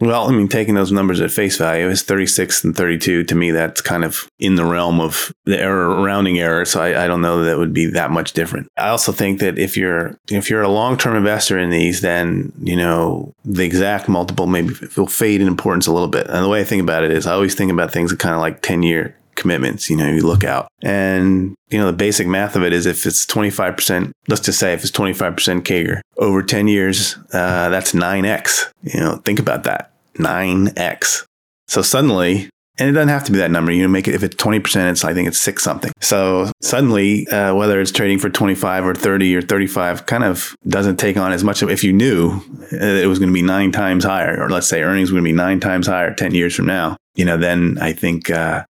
Well, 0.00 0.28
I 0.28 0.32
mean, 0.32 0.48
taking 0.48 0.74
those 0.74 0.90
numbers 0.90 1.20
at 1.20 1.30
face 1.30 1.58
value 1.58 1.88
is 1.88 2.02
36 2.02 2.64
and 2.64 2.74
32. 2.74 3.24
To 3.24 3.34
me, 3.34 3.50
that's 3.50 3.82
kind 3.82 4.02
of 4.02 4.30
in 4.38 4.54
the 4.54 4.64
realm 4.64 4.98
of 4.98 5.30
the 5.44 5.60
error, 5.60 6.02
rounding 6.02 6.38
error. 6.38 6.64
So 6.64 6.80
I, 6.80 7.04
I 7.04 7.06
don't 7.06 7.20
know 7.20 7.44
that, 7.44 7.58
would 7.58 7.74
be 7.74 7.84
that 7.86 8.10
much 8.10 8.32
different. 8.32 8.68
I 8.78 8.88
also 8.88 9.12
think 9.12 9.40
that 9.40 9.58
if 9.58 9.76
you're 9.76 10.18
if 10.30 10.48
you're 10.48 10.62
a 10.62 10.70
long 10.70 10.96
term 10.96 11.16
investor 11.16 11.58
in 11.58 11.68
these, 11.68 12.00
then 12.00 12.50
you 12.62 12.76
know 12.76 13.34
the 13.44 13.64
exact 13.64 14.08
multiple 14.08 14.46
maybe 14.46 14.74
will 14.96 15.06
fade 15.06 15.42
in 15.42 15.46
importance 15.46 15.86
a 15.86 15.92
little 15.92 16.08
bit. 16.08 16.26
And 16.28 16.42
the 16.42 16.48
way 16.48 16.62
I 16.62 16.64
think 16.64 16.82
about 16.82 17.04
it 17.04 17.10
is, 17.10 17.26
I 17.26 17.34
always 17.34 17.54
think 17.54 17.70
about 17.70 17.92
things 17.92 18.10
kind 18.14 18.34
of 18.34 18.40
like 18.40 18.62
10 18.62 18.82
year 18.82 19.14
commitments. 19.34 19.90
You 19.90 19.96
know, 19.96 20.08
you 20.08 20.22
look 20.22 20.44
out, 20.44 20.68
and 20.82 21.54
you 21.68 21.78
know 21.78 21.86
the 21.86 21.96
basic 21.96 22.26
math 22.26 22.56
of 22.56 22.62
it 22.62 22.72
is 22.72 22.86
if 22.86 23.06
it's 23.06 23.26
25 23.26 23.76
percent. 23.76 24.12
Let's 24.28 24.42
just 24.42 24.58
say 24.58 24.72
if 24.72 24.80
it's 24.80 24.90
25 24.90 25.34
percent 25.34 25.64
CAGR 25.64 26.00
over 26.18 26.42
10 26.42 26.68
years, 26.68 27.16
uh, 27.32 27.68
that's 27.70 27.92
9x. 27.92 28.70
You 28.82 29.00
know, 29.00 29.16
think 29.16 29.38
about 29.38 29.64
that. 29.64 29.92
9x. 30.18 31.24
So 31.68 31.82
suddenly, 31.82 32.50
and 32.80 32.88
it 32.88 32.92
doesn't 32.92 33.08
have 33.08 33.24
to 33.24 33.32
be 33.32 33.38
that 33.38 33.50
number. 33.50 33.72
You 33.72 33.82
know, 33.82 33.88
make 33.88 34.08
it 34.08 34.14
if 34.14 34.22
it's 34.22 34.36
20%, 34.36 34.90
it's 34.90 35.04
I 35.04 35.12
think 35.12 35.28
it's 35.28 35.40
six 35.40 35.62
something. 35.62 35.92
So 36.00 36.50
suddenly, 36.62 37.28
uh, 37.28 37.54
whether 37.54 37.80
it's 37.80 37.92
trading 37.92 38.18
for 38.18 38.30
25 38.30 38.86
or 38.86 38.94
30 38.94 39.36
or 39.36 39.42
35, 39.42 40.06
kind 40.06 40.24
of 40.24 40.54
doesn't 40.66 40.96
take 40.96 41.16
on 41.18 41.32
as 41.32 41.44
much 41.44 41.62
of 41.62 41.70
if 41.70 41.84
you 41.84 41.92
knew 41.92 42.40
it 42.72 43.06
was 43.06 43.18
going 43.18 43.28
to 43.28 43.34
be 43.34 43.42
nine 43.42 43.70
times 43.70 44.04
higher, 44.04 44.42
or 44.42 44.48
let's 44.48 44.66
say 44.68 44.82
earnings 44.82 45.10
were 45.10 45.16
going 45.16 45.24
to 45.24 45.28
be 45.30 45.36
nine 45.36 45.60
times 45.60 45.86
higher 45.86 46.14
10 46.14 46.34
years 46.34 46.54
from 46.54 46.66
now. 46.66 46.96
You 47.14 47.26
know, 47.26 47.36
then 47.36 47.76
I 47.80 47.92
think 47.92 48.30
uh, 48.30 48.64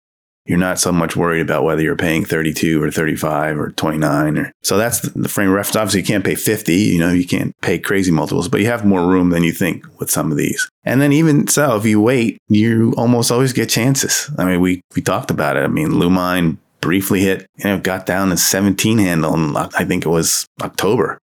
you're 0.46 0.58
not 0.58 0.78
so 0.78 0.90
much 0.90 1.16
worried 1.16 1.40
about 1.40 1.64
whether 1.64 1.82
you're 1.82 1.96
paying 1.96 2.24
32 2.24 2.82
or 2.82 2.90
35 2.90 3.58
or 3.58 3.70
29 3.72 4.38
or 4.38 4.52
so 4.62 4.76
that's 4.76 5.00
the 5.00 5.28
frame 5.28 5.48
of 5.48 5.54
reference. 5.54 5.76
Obviously 5.76 6.00
you 6.00 6.06
can't 6.06 6.24
pay 6.24 6.34
50 6.34 6.74
you 6.74 6.98
know 6.98 7.10
you 7.10 7.26
can't 7.26 7.58
pay 7.60 7.78
crazy 7.78 8.10
multiples 8.10 8.48
but 8.48 8.60
you 8.60 8.66
have 8.66 8.84
more 8.84 9.06
room 9.06 9.30
than 9.30 9.42
you 9.42 9.52
think 9.52 9.84
with 9.98 10.10
some 10.10 10.30
of 10.30 10.38
these. 10.38 10.68
And 10.84 11.00
then 11.00 11.12
even 11.12 11.46
so 11.48 11.76
if 11.76 11.84
you 11.84 12.00
wait 12.00 12.38
you 12.48 12.94
almost 12.96 13.30
always 13.30 13.52
get 13.52 13.68
chances. 13.68 14.30
I 14.38 14.44
mean 14.44 14.60
we 14.60 14.82
we 14.94 15.02
talked 15.02 15.30
about 15.30 15.56
it. 15.56 15.64
I 15.64 15.68
mean 15.68 15.88
Lumine 15.88 16.58
briefly 16.80 17.20
hit 17.20 17.46
you 17.58 17.64
know 17.64 17.78
got 17.78 18.06
down 18.06 18.30
to 18.30 18.36
17 18.36 18.98
handle 18.98 19.34
and 19.34 19.56
i 19.56 19.84
think 19.84 20.06
it 20.06 20.08
was 20.08 20.46
october 20.62 21.18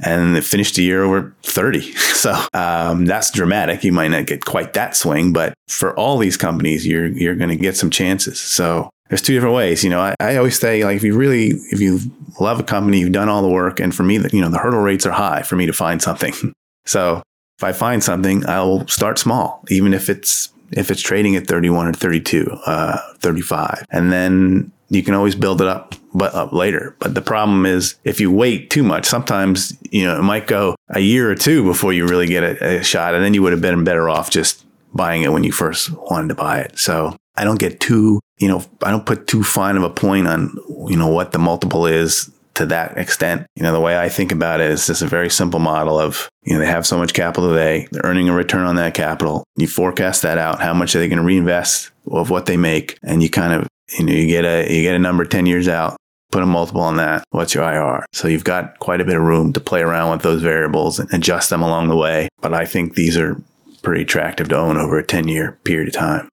and 0.00 0.44
finished 0.44 0.76
the 0.76 0.82
year 0.82 1.02
over 1.02 1.34
30. 1.42 1.94
So 2.16 2.34
um, 2.54 3.04
that's 3.04 3.30
dramatic. 3.30 3.84
You 3.84 3.92
might 3.92 4.08
not 4.08 4.26
get 4.26 4.44
quite 4.44 4.72
that 4.72 4.96
swing, 4.96 5.32
but 5.32 5.54
for 5.68 5.96
all 5.96 6.18
these 6.18 6.36
companies, 6.36 6.84
you're 6.84 7.06
you're 7.06 7.36
going 7.36 7.50
to 7.50 7.56
get 7.56 7.76
some 7.76 7.90
chances. 7.90 8.40
So 8.40 8.90
there's 9.08 9.22
two 9.22 9.34
different 9.34 9.54
ways. 9.54 9.84
You 9.84 9.90
know, 9.90 10.00
I, 10.00 10.14
I 10.18 10.36
always 10.36 10.58
say 10.58 10.82
like 10.82 10.96
if 10.96 11.04
you 11.04 11.14
really 11.14 11.50
if 11.70 11.78
you 11.78 12.00
love 12.40 12.58
a 12.58 12.64
company, 12.64 12.98
you've 12.98 13.12
done 13.12 13.28
all 13.28 13.42
the 13.42 13.48
work, 13.48 13.78
and 13.78 13.94
for 13.94 14.02
me, 14.02 14.18
that 14.18 14.32
you 14.32 14.40
know 14.40 14.48
the 14.48 14.58
hurdle 14.58 14.80
rates 14.80 15.06
are 15.06 15.12
high 15.12 15.42
for 15.42 15.56
me 15.56 15.66
to 15.66 15.72
find 15.72 16.00
something. 16.02 16.32
So 16.88 17.20
if 17.58 17.64
I 17.64 17.72
find 17.72 18.00
something, 18.00 18.48
I'll 18.48 18.86
start 18.86 19.18
small, 19.18 19.64
even 19.68 19.92
if 19.92 20.08
it's 20.08 20.50
if 20.72 20.90
it's 20.90 21.00
trading 21.00 21.36
at 21.36 21.46
31 21.46 21.88
or 21.88 21.92
32, 21.92 22.46
uh, 22.66 22.98
35, 23.18 23.84
and 23.90 24.12
then 24.12 24.72
you 24.88 25.02
can 25.02 25.14
always 25.14 25.34
build 25.34 25.60
it 25.60 25.66
up 25.66 25.94
but 26.14 26.34
up 26.34 26.52
later. 26.52 26.96
But 26.98 27.14
the 27.14 27.22
problem 27.22 27.66
is 27.66 27.96
if 28.04 28.20
you 28.20 28.30
wait 28.30 28.70
too 28.70 28.82
much, 28.82 29.04
sometimes, 29.04 29.76
you 29.90 30.04
know, 30.04 30.18
it 30.18 30.22
might 30.22 30.46
go 30.46 30.76
a 30.88 31.00
year 31.00 31.30
or 31.30 31.34
two 31.34 31.64
before 31.64 31.92
you 31.92 32.06
really 32.06 32.26
get 32.26 32.42
a, 32.42 32.78
a 32.78 32.84
shot. 32.84 33.14
And 33.14 33.22
then 33.22 33.34
you 33.34 33.42
would 33.42 33.52
have 33.52 33.60
been 33.60 33.84
better 33.84 34.08
off 34.08 34.30
just 34.30 34.64
buying 34.94 35.22
it 35.22 35.32
when 35.32 35.44
you 35.44 35.52
first 35.52 35.90
wanted 35.90 36.28
to 36.28 36.34
buy 36.34 36.60
it. 36.60 36.78
So 36.78 37.16
I 37.36 37.44
don't 37.44 37.58
get 37.58 37.80
too, 37.80 38.20
you 38.38 38.48
know, 38.48 38.64
I 38.82 38.90
don't 38.90 39.04
put 39.04 39.26
too 39.26 39.42
fine 39.42 39.76
of 39.76 39.82
a 39.82 39.90
point 39.90 40.26
on, 40.26 40.56
you 40.88 40.96
know, 40.96 41.08
what 41.08 41.32
the 41.32 41.38
multiple 41.38 41.86
is 41.86 42.30
to 42.56 42.66
that 42.66 42.96
extent. 42.98 43.46
You 43.54 43.62
know, 43.62 43.72
the 43.72 43.80
way 43.80 43.98
I 43.98 44.08
think 44.08 44.32
about 44.32 44.60
it 44.60 44.70
is 44.70 44.86
just 44.86 45.02
a 45.02 45.06
very 45.06 45.30
simple 45.30 45.60
model 45.60 45.98
of, 45.98 46.28
you 46.42 46.54
know, 46.54 46.60
they 46.60 46.66
have 46.66 46.86
so 46.86 46.98
much 46.98 47.14
capital 47.14 47.50
today, 47.50 47.88
they're 47.90 48.02
earning 48.04 48.28
a 48.28 48.34
return 48.34 48.66
on 48.66 48.76
that 48.76 48.94
capital. 48.94 49.44
You 49.56 49.66
forecast 49.66 50.22
that 50.22 50.38
out. 50.38 50.60
How 50.60 50.74
much 50.74 50.94
are 50.94 50.98
they 50.98 51.08
going 51.08 51.18
to 51.18 51.24
reinvest 51.24 51.90
of 52.10 52.30
what 52.30 52.46
they 52.46 52.56
make? 52.56 52.98
And 53.02 53.22
you 53.22 53.30
kind 53.30 53.52
of, 53.52 53.68
you 53.98 54.04
know, 54.04 54.12
you 54.12 54.26
get 54.26 54.44
a, 54.44 54.72
you 54.74 54.82
get 54.82 54.94
a 54.94 54.98
number 54.98 55.24
10 55.24 55.46
years 55.46 55.68
out 55.68 55.96
put 56.32 56.42
a 56.42 56.46
multiple 56.46 56.82
on 56.82 56.96
that. 56.96 57.24
What's 57.30 57.54
your 57.54 57.64
IR? 57.64 58.04
So 58.12 58.28
you've 58.28 58.44
got 58.44 58.78
quite 58.78 59.00
a 59.00 59.04
bit 59.04 59.16
of 59.16 59.22
room 59.22 59.52
to 59.54 59.60
play 59.60 59.80
around 59.80 60.10
with 60.10 60.22
those 60.22 60.42
variables 60.42 60.98
and 60.98 61.12
adjust 61.14 61.50
them 61.50 61.62
along 61.62 61.88
the 61.88 61.96
way. 61.96 62.28
But 62.42 62.52
I 62.52 62.66
think 62.66 62.94
these 62.94 63.16
are 63.16 63.40
pretty 63.82 64.02
attractive 64.02 64.48
to 64.48 64.56
own 64.56 64.76
over 64.76 64.98
a 64.98 65.04
10 65.04 65.28
year 65.28 65.58
period 65.64 65.88
of 65.88 65.94
time. 65.94 66.28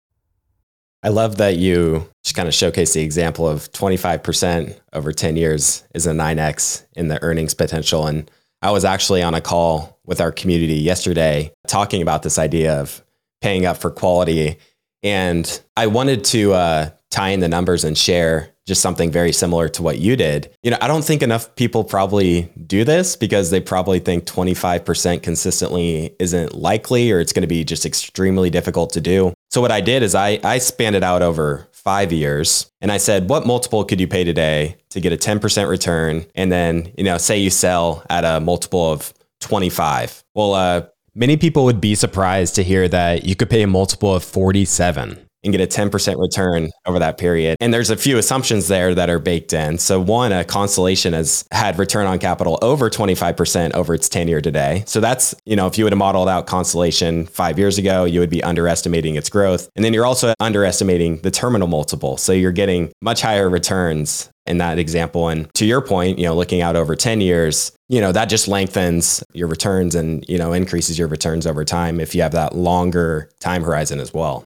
I 1.03 1.09
love 1.09 1.37
that 1.37 1.57
you 1.57 2.07
just 2.23 2.35
kind 2.35 2.47
of 2.47 2.53
showcase 2.53 2.93
the 2.93 3.01
example 3.01 3.47
of 3.47 3.71
25% 3.71 4.79
over 4.93 5.11
10 5.11 5.35
years 5.35 5.83
is 5.95 6.05
a 6.05 6.11
9x 6.11 6.85
in 6.93 7.07
the 7.07 7.21
earnings 7.23 7.55
potential. 7.55 8.05
And 8.05 8.29
I 8.61 8.69
was 8.69 8.85
actually 8.85 9.23
on 9.23 9.33
a 9.33 9.41
call 9.41 9.99
with 10.05 10.21
our 10.21 10.31
community 10.31 10.75
yesterday 10.75 11.51
talking 11.67 12.03
about 12.03 12.21
this 12.21 12.37
idea 12.37 12.79
of 12.79 13.03
paying 13.41 13.65
up 13.65 13.77
for 13.77 13.89
quality. 13.89 14.57
And 15.01 15.61
I 15.75 15.87
wanted 15.87 16.23
to 16.25 16.53
uh, 16.53 16.89
tie 17.09 17.29
in 17.29 17.39
the 17.39 17.47
numbers 17.47 17.83
and 17.83 17.97
share 17.97 18.50
just 18.67 18.81
something 18.81 19.11
very 19.11 19.31
similar 19.31 19.67
to 19.69 19.83
what 19.83 19.97
you 19.97 20.15
did. 20.15 20.53
You 20.63 20.71
know, 20.71 20.77
I 20.81 20.87
don't 20.87 21.03
think 21.03 21.23
enough 21.23 21.53
people 21.55 21.83
probably 21.83 22.51
do 22.65 22.83
this 22.83 23.15
because 23.15 23.49
they 23.49 23.59
probably 23.59 23.99
think 23.99 24.25
25% 24.25 25.23
consistently 25.23 26.15
isn't 26.19 26.55
likely 26.55 27.11
or 27.11 27.19
it's 27.19 27.33
going 27.33 27.41
to 27.41 27.47
be 27.47 27.63
just 27.63 27.85
extremely 27.85 28.49
difficult 28.49 28.91
to 28.93 29.01
do. 29.01 29.33
So 29.49 29.61
what 29.61 29.71
I 29.71 29.81
did 29.81 30.03
is 30.03 30.15
I 30.15 30.39
I 30.43 30.59
spanned 30.59 30.95
it 30.95 31.03
out 31.03 31.21
over 31.21 31.67
5 31.71 32.11
years 32.11 32.71
and 32.79 32.91
I 32.91 32.97
said 32.97 33.29
what 33.29 33.47
multiple 33.47 33.83
could 33.83 33.99
you 33.99 34.07
pay 34.07 34.23
today 34.23 34.77
to 34.91 35.01
get 35.01 35.11
a 35.11 35.17
10% 35.17 35.67
return 35.67 36.25
and 36.35 36.51
then, 36.51 36.91
you 36.97 37.03
know, 37.03 37.17
say 37.17 37.37
you 37.39 37.49
sell 37.49 38.05
at 38.09 38.23
a 38.23 38.39
multiple 38.39 38.91
of 38.91 39.13
25. 39.39 40.23
Well, 40.35 40.53
uh 40.53 40.83
Many 41.13 41.35
people 41.35 41.65
would 41.65 41.81
be 41.81 41.95
surprised 41.95 42.55
to 42.55 42.63
hear 42.63 42.87
that 42.87 43.25
you 43.25 43.35
could 43.35 43.49
pay 43.49 43.63
a 43.63 43.67
multiple 43.67 44.15
of 44.15 44.23
47 44.23 45.19
and 45.43 45.51
get 45.51 45.61
a 45.61 45.67
10% 45.67 46.19
return 46.19 46.71
over 46.85 46.99
that 46.99 47.17
period. 47.17 47.57
And 47.59 47.73
there's 47.73 47.89
a 47.89 47.97
few 47.97 48.17
assumptions 48.17 48.67
there 48.67 48.93
that 48.95 49.09
are 49.09 49.19
baked 49.19 49.53
in. 49.53 49.77
So, 49.77 49.99
one, 49.99 50.31
a 50.31 50.43
Constellation 50.43 51.13
has 51.13 51.45
had 51.51 51.79
return 51.79 52.05
on 52.05 52.19
capital 52.19 52.59
over 52.61 52.89
25% 52.89 53.73
over 53.73 53.93
its 53.93 54.09
tenure 54.09 54.41
today. 54.41 54.83
So, 54.85 54.99
that's, 54.99 55.35
you 55.45 55.55
know, 55.55 55.67
if 55.67 55.77
you 55.77 55.85
would 55.85 55.93
have 55.93 55.97
modeled 55.97 56.29
out 56.29 56.47
Constellation 56.47 57.25
five 57.25 57.57
years 57.57 57.77
ago, 57.77 58.05
you 58.05 58.19
would 58.19 58.29
be 58.29 58.43
underestimating 58.43 59.15
its 59.15 59.29
growth. 59.29 59.69
And 59.75 59.83
then 59.83 59.93
you're 59.93 60.05
also 60.05 60.33
underestimating 60.39 61.21
the 61.21 61.31
terminal 61.31 61.67
multiple. 61.67 62.17
So, 62.17 62.33
you're 62.33 62.51
getting 62.51 62.91
much 63.01 63.21
higher 63.21 63.49
returns 63.49 64.29
in 64.47 64.57
that 64.57 64.79
example. 64.79 65.29
And 65.29 65.53
to 65.55 65.65
your 65.65 65.81
point, 65.81 66.17
you 66.17 66.25
know, 66.25 66.35
looking 66.35 66.61
out 66.61 66.75
over 66.75 66.95
10 66.95 67.21
years, 67.21 67.71
you 67.89 68.01
know, 68.01 68.11
that 68.11 68.25
just 68.25 68.47
lengthens 68.47 69.23
your 69.33 69.47
returns 69.47 69.95
and, 69.95 70.25
you 70.27 70.37
know, 70.37 70.51
increases 70.53 70.97
your 70.97 71.07
returns 71.07 71.45
over 71.45 71.63
time 71.63 71.99
if 71.99 72.15
you 72.15 72.21
have 72.21 72.31
that 72.31 72.55
longer 72.55 73.29
time 73.39 73.63
horizon 73.63 73.99
as 73.99 74.13
well. 74.13 74.43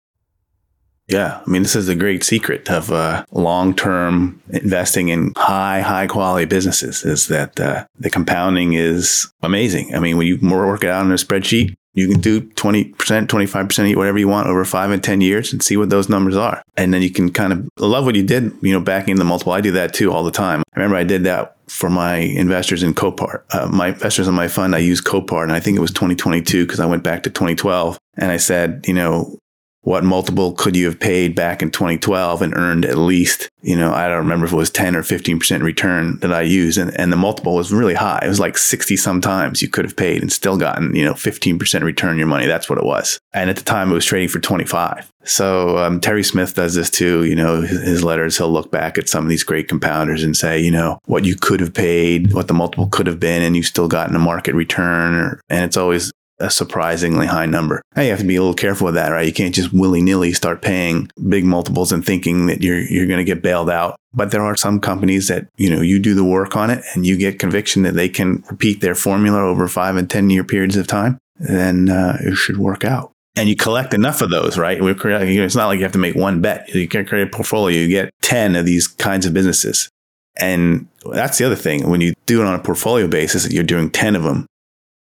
Yeah, 1.08 1.41
I 1.45 1.49
mean, 1.49 1.62
this 1.62 1.76
is 1.76 1.88
a 1.88 1.95
great 1.95 2.24
secret 2.24 2.70
of 2.70 2.91
uh, 2.91 3.26
long-term 3.32 4.41
investing 4.49 5.10
in 5.10 5.34
high, 5.38 5.82
high-quality 5.82 6.45
businesses. 6.45 7.03
Is 7.03 7.28
that 7.28 7.60
uh, 7.60 7.86
the 7.99 8.10
compounding 8.10 8.74
is 8.74 9.32
amazing. 9.43 9.93
I 9.93 9.99
mean, 9.99 10.18
when 10.18 10.26
you 10.26 10.39
work 10.41 10.84
it 10.84 10.89
out 10.89 11.06
in 11.06 11.12
a 11.12 11.16
spreadsheet, 11.16 11.76
you 11.95 12.10
can 12.10 12.20
do 12.20 12.41
20%, 12.41 12.93
25%, 12.95 13.95
whatever 13.95 14.18
you 14.18 14.28
want 14.28 14.47
over 14.47 14.66
five 14.66 14.91
and 14.91 15.01
10 15.03 15.22
years 15.22 15.53
and 15.53 15.64
see 15.64 15.78
what 15.78 15.89
those 15.89 16.10
numbers 16.10 16.36
are. 16.36 16.62
And 16.76 16.93
then 16.93 17.01
you 17.01 17.10
can 17.10 17.32
kind 17.32 17.53
of 17.53 17.70
I 17.80 17.86
love 17.86 18.06
what 18.06 18.16
you 18.16 18.24
did, 18.24 18.51
you 18.62 18.74
know, 18.74 18.82
backing 18.82 19.16
the 19.16 19.24
multiple. 19.24 19.53
I 19.53 19.62
do 19.62 19.72
that 19.72 19.93
too 19.93 20.12
all 20.12 20.24
the 20.24 20.32
time. 20.32 20.62
I 20.74 20.80
remember 20.80 20.97
I 20.97 21.06
did 21.06 21.24
that 21.24 21.56
for 21.68 21.89
my 21.89 22.18
investors 22.18 22.84
in 22.84 22.93
Copart. 22.93 23.43
Uh, 23.51 23.68
my 23.68 23.88
investors 23.89 24.28
in 24.28 24.34
my 24.34 24.47
fund, 24.47 24.76
I 24.76 24.80
use 24.80 25.01
Copart 25.01 25.43
and 25.43 25.53
I 25.53 25.62
think 25.62 25.78
it 25.78 25.82
was 25.82 25.91
2022 25.91 26.66
because 26.66 26.82
I 26.82 26.86
went 26.86 27.03
back 27.03 27.24
to 27.24 27.30
2012 27.30 27.97
and 28.18 28.30
I 28.30 28.38
said, 28.38 28.84
you 28.88 28.93
know, 28.93 29.39
what 29.86 30.04
multiple 30.04 30.52
could 30.54 30.76
you 30.76 30.88
have 30.88 31.00
paid 31.00 31.36
back 31.36 31.62
in 31.62 31.70
2012 31.70 32.42
and 32.42 32.56
earned 32.56 32.86
at 32.86 32.98
least, 32.98 33.52
you 33.62 33.76
know, 33.76 33.94
I 33.94 34.08
don't 34.08 34.18
remember 34.18 34.48
if 34.48 34.52
it 34.52 34.56
was 34.56 34.72
10 34.72 34.96
or 34.96 35.04
15% 35.04 35.62
return 35.62 36.18
that 36.22 36.34
I 36.34 36.42
used. 36.42 36.80
And, 36.80 36.92
and 37.00 37.14
the 37.14 37.18
multiple 37.18 37.54
was 37.54 37.72
really 37.72 37.94
high. 37.94 38.20
It 38.24 38.28
was 38.28 38.40
like 38.40 38.58
60 38.58 38.98
sometimes 38.98 39.62
you 39.62 39.68
could 39.68 39.86
have 39.86 39.96
paid 39.96 40.24
and 40.24 40.32
still 40.32 40.58
gotten, 40.58 40.96
you 40.96 41.06
know, 41.06 41.14
15% 41.14 41.84
return 41.84 42.18
your 42.18 42.26
money. 42.26 42.48
That's 42.48 42.68
what 42.68 42.80
it 42.80 42.84
was. 42.84 43.20
And 43.32 43.48
at 43.48 43.58
the 43.58 43.64
time 43.64 43.92
it 43.92 43.94
was 43.94 44.06
trading 44.06 44.28
for 44.28 44.40
25. 44.40 45.12
So 45.24 45.78
um, 45.78 46.02
Terry 46.02 46.24
Smith 46.24 46.56
does 46.56 46.74
this 46.74 46.90
too. 46.90 47.24
You 47.24 47.36
know, 47.36 47.62
his, 47.62 47.82
his 47.84 48.04
letters, 48.04 48.40
he'll 48.40 48.50
look 48.50 48.72
back 48.72 48.98
at 48.98 49.08
some 49.08 49.24
of 49.24 49.30
these 49.30 49.44
great 49.44 49.68
compounders 49.68 50.24
and 50.24 50.36
say, 50.36 50.60
you 50.60 50.72
know, 50.72 50.98
what 51.06 51.26
you 51.26 51.36
could 51.36 51.60
have 51.60 51.76
paid, 51.76 52.34
what 52.34 52.48
the 52.48 52.56
multiple 52.56 52.88
could 52.88 53.06
have 53.06 53.20
been, 53.20 53.44
and 53.44 53.56
you've 53.56 53.68
still 53.68 53.88
gotten 53.88 54.16
a 54.16 54.20
market 54.20 54.56
return. 54.56 55.14
Or, 55.14 55.42
and 55.48 55.64
it's 55.64 55.78
always 55.78 56.12
a 56.40 56.50
surprisingly 56.50 57.28
high 57.28 57.46
number. 57.46 57.82
Now 57.96 58.04
you 58.04 58.10
have 58.10 58.20
to 58.20 58.26
be 58.26 58.36
a 58.36 58.42
little 58.42 58.54
careful 58.54 58.86
with 58.86 58.96
that, 58.96 59.10
right? 59.10 59.28
You 59.28 59.34
can't 59.34 59.56
just 59.56 59.74
willy 59.74 60.02
nilly 60.02 60.34
start 60.34 60.62
paying 60.62 61.10
big 61.30 61.46
multiples 61.46 61.92
and 61.92 62.06
thinking 62.06 62.48
that 62.48 62.62
you're 62.62 62.80
you're 62.80 63.08
going 63.08 63.20
to 63.20 63.24
get 63.24 63.42
bailed 63.42 63.70
out. 63.70 63.96
But 64.14 64.32
there 64.32 64.44
are 64.44 64.56
some 64.56 64.80
companies 64.80 65.28
that 65.28 65.48
you 65.58 65.70
know 65.70 65.82
you 65.82 66.00
do 66.00 66.14
the 66.14 66.24
work 66.24 66.56
on 66.56 66.70
it 66.70 66.84
and 66.94 67.06
you 67.06 67.18
get 67.18 67.40
conviction 67.40 67.84
that 67.84 67.94
they 67.94 68.10
can 68.10 68.44
repeat 68.50 68.82
their 68.82 68.96
formula 68.96 69.40
over 69.40 69.68
five 69.68 69.96
and 69.96 70.10
ten 70.10 70.30
year 70.30 70.44
periods 70.44 70.78
of 70.78 70.88
time. 70.88 71.18
Then 71.38 71.90
uh, 71.90 72.18
it 72.22 72.36
should 72.36 72.58
work 72.58 72.84
out. 72.84 73.12
And 73.38 73.50
you 73.50 73.58
collect 73.58 73.94
enough 73.94 74.22
of 74.22 74.30
those, 74.30 74.58
right? 74.58 74.78
It's 74.82 75.56
not 75.56 75.68
like 75.68 75.78
you 75.78 75.84
have 75.84 75.92
to 75.92 75.98
make 75.98 76.16
one 76.16 76.42
bet. 76.42 76.74
You 76.74 76.88
can 76.88 77.06
create 77.06 77.28
a 77.28 77.30
portfolio. 77.30 77.82
You 77.82 77.90
get 77.90 78.14
ten 78.22 78.56
of 78.56 78.66
these 78.66 78.88
kinds 78.88 79.26
of 79.26 79.34
businesses. 79.34 79.90
And 80.38 80.88
that's 81.12 81.38
the 81.38 81.46
other 81.46 81.56
thing. 81.56 81.90
When 81.90 82.02
you 82.02 82.14
do 82.26 82.42
it 82.42 82.46
on 82.46 82.54
a 82.54 82.64
portfolio 82.64 83.08
basis, 83.08 83.52
you're 83.52 83.64
doing 83.64 83.90
10 83.90 84.16
of 84.16 84.24
them. 84.24 84.46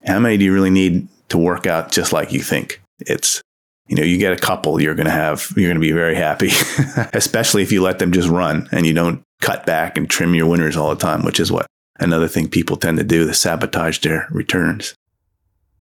How 0.05 0.19
many 0.19 0.37
do 0.37 0.45
you 0.45 0.53
really 0.53 0.71
need 0.71 1.09
to 1.29 1.39
work 1.39 1.67
out 1.67 1.91
just 1.91 2.13
like 2.13 2.33
you 2.33 2.41
think. 2.41 2.81
It's, 3.01 3.43
you 3.89 3.97
know, 3.97 4.03
you 4.03 4.19
get 4.19 4.33
a 4.33 4.37
couple, 4.37 4.81
you're 4.81 4.95
going 4.95 5.07
to 5.07 5.13
have, 5.13 5.53
you're 5.57 5.69
going 5.69 5.81
to 5.81 5.87
be 5.87 5.93
very 5.93 6.15
happy, 6.15 6.49
especially 7.13 7.63
if 7.63 7.73
you 7.73 7.83
let 7.83 7.99
them 7.99 8.13
just 8.13 8.29
run 8.29 8.69
and 8.73 8.87
you 8.87 8.93
don't 8.93 9.23
cut 9.41 9.67
back 9.67 9.97
and 9.97 10.09
trim 10.09 10.35
your 10.35 10.47
winners 10.47 10.77
all 10.77 10.91
the 10.91 11.01
time, 11.01 11.25
which 11.25 11.41
is 11.41 11.51
what 11.51 11.67
another 11.99 12.29
thing 12.29 12.49
people 12.49 12.77
tend 12.77 12.99
to 12.99 13.05
do 13.05 13.27
to 13.27 13.35
sabotage 13.35 13.99
their 14.01 14.29
returns. 14.31 14.95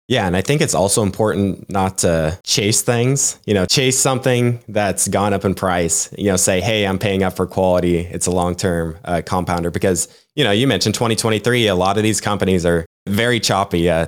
Yeah, 0.08 0.26
and 0.26 0.36
I 0.36 0.42
think 0.42 0.60
it's 0.60 0.74
also 0.74 1.02
important 1.02 1.70
not 1.70 1.98
to 1.98 2.38
chase 2.44 2.82
things. 2.82 3.38
You 3.46 3.54
know, 3.54 3.64
chase 3.64 3.98
something 3.98 4.62
that's 4.68 5.08
gone 5.08 5.32
up 5.32 5.44
in 5.44 5.54
price. 5.54 6.12
You 6.18 6.26
know, 6.26 6.36
say, 6.36 6.60
"Hey, 6.60 6.86
I'm 6.86 6.98
paying 6.98 7.22
up 7.22 7.34
for 7.34 7.46
quality. 7.46 7.98
It's 7.98 8.26
a 8.26 8.30
long-term 8.30 8.98
uh, 9.04 9.22
compounder." 9.24 9.70
Because 9.70 10.08
you 10.34 10.44
know, 10.44 10.50
you 10.50 10.66
mentioned 10.66 10.94
2023. 10.96 11.68
A 11.68 11.74
lot 11.74 11.96
of 11.96 12.02
these 12.02 12.20
companies 12.20 12.66
are 12.66 12.84
very 13.08 13.38
choppy. 13.40 13.88
Uh, 13.88 14.06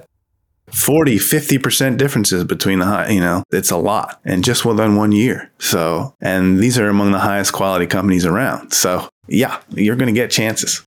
40, 0.75 1.17
50% 1.19 1.97
differences 1.97 2.43
between 2.43 2.81
the 2.81 2.85
high, 2.85 3.09
you 3.09 3.21
know, 3.21 3.45
it's 3.53 3.71
a 3.71 3.77
lot 3.77 4.21
and 4.25 4.43
just 4.43 4.65
within 4.65 4.97
one 4.97 5.13
year. 5.13 5.51
So, 5.59 6.15
and 6.21 6.59
these 6.59 6.79
are 6.79 6.89
among 6.89 7.13
the 7.13 7.21
highest 7.21 7.53
quality 7.53 7.87
companies 7.87 8.27
around. 8.27 8.73
So, 8.73 9.09
yeah, 9.29 9.61
you're 9.71 9.95
going 9.95 10.13
to 10.13 10.21
get 10.21 10.33
chances. 10.33 10.85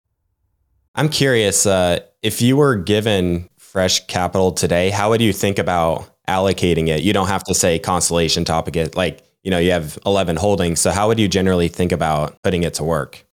I'm 0.94 1.08
curious 1.08 1.66
uh, 1.66 1.98
if 2.22 2.40
you 2.40 2.56
were 2.56 2.76
given 2.76 3.48
fresh 3.58 4.06
capital 4.06 4.52
today, 4.52 4.90
how 4.90 5.10
would 5.10 5.20
you 5.20 5.32
think 5.32 5.58
about 5.58 6.08
allocating 6.28 6.86
it? 6.88 7.02
You 7.02 7.12
don't 7.12 7.28
have 7.28 7.42
to 7.44 7.54
say 7.54 7.78
constellation 7.80 8.44
Topicus 8.44 8.94
like, 8.94 9.24
you 9.42 9.50
know, 9.50 9.58
you 9.58 9.72
have 9.72 9.98
11 10.06 10.36
holdings. 10.36 10.80
So, 10.80 10.92
how 10.92 11.08
would 11.08 11.18
you 11.18 11.26
generally 11.26 11.66
think 11.66 11.90
about 11.90 12.40
putting 12.42 12.62
it 12.62 12.74
to 12.74 12.84
work? 12.84 13.24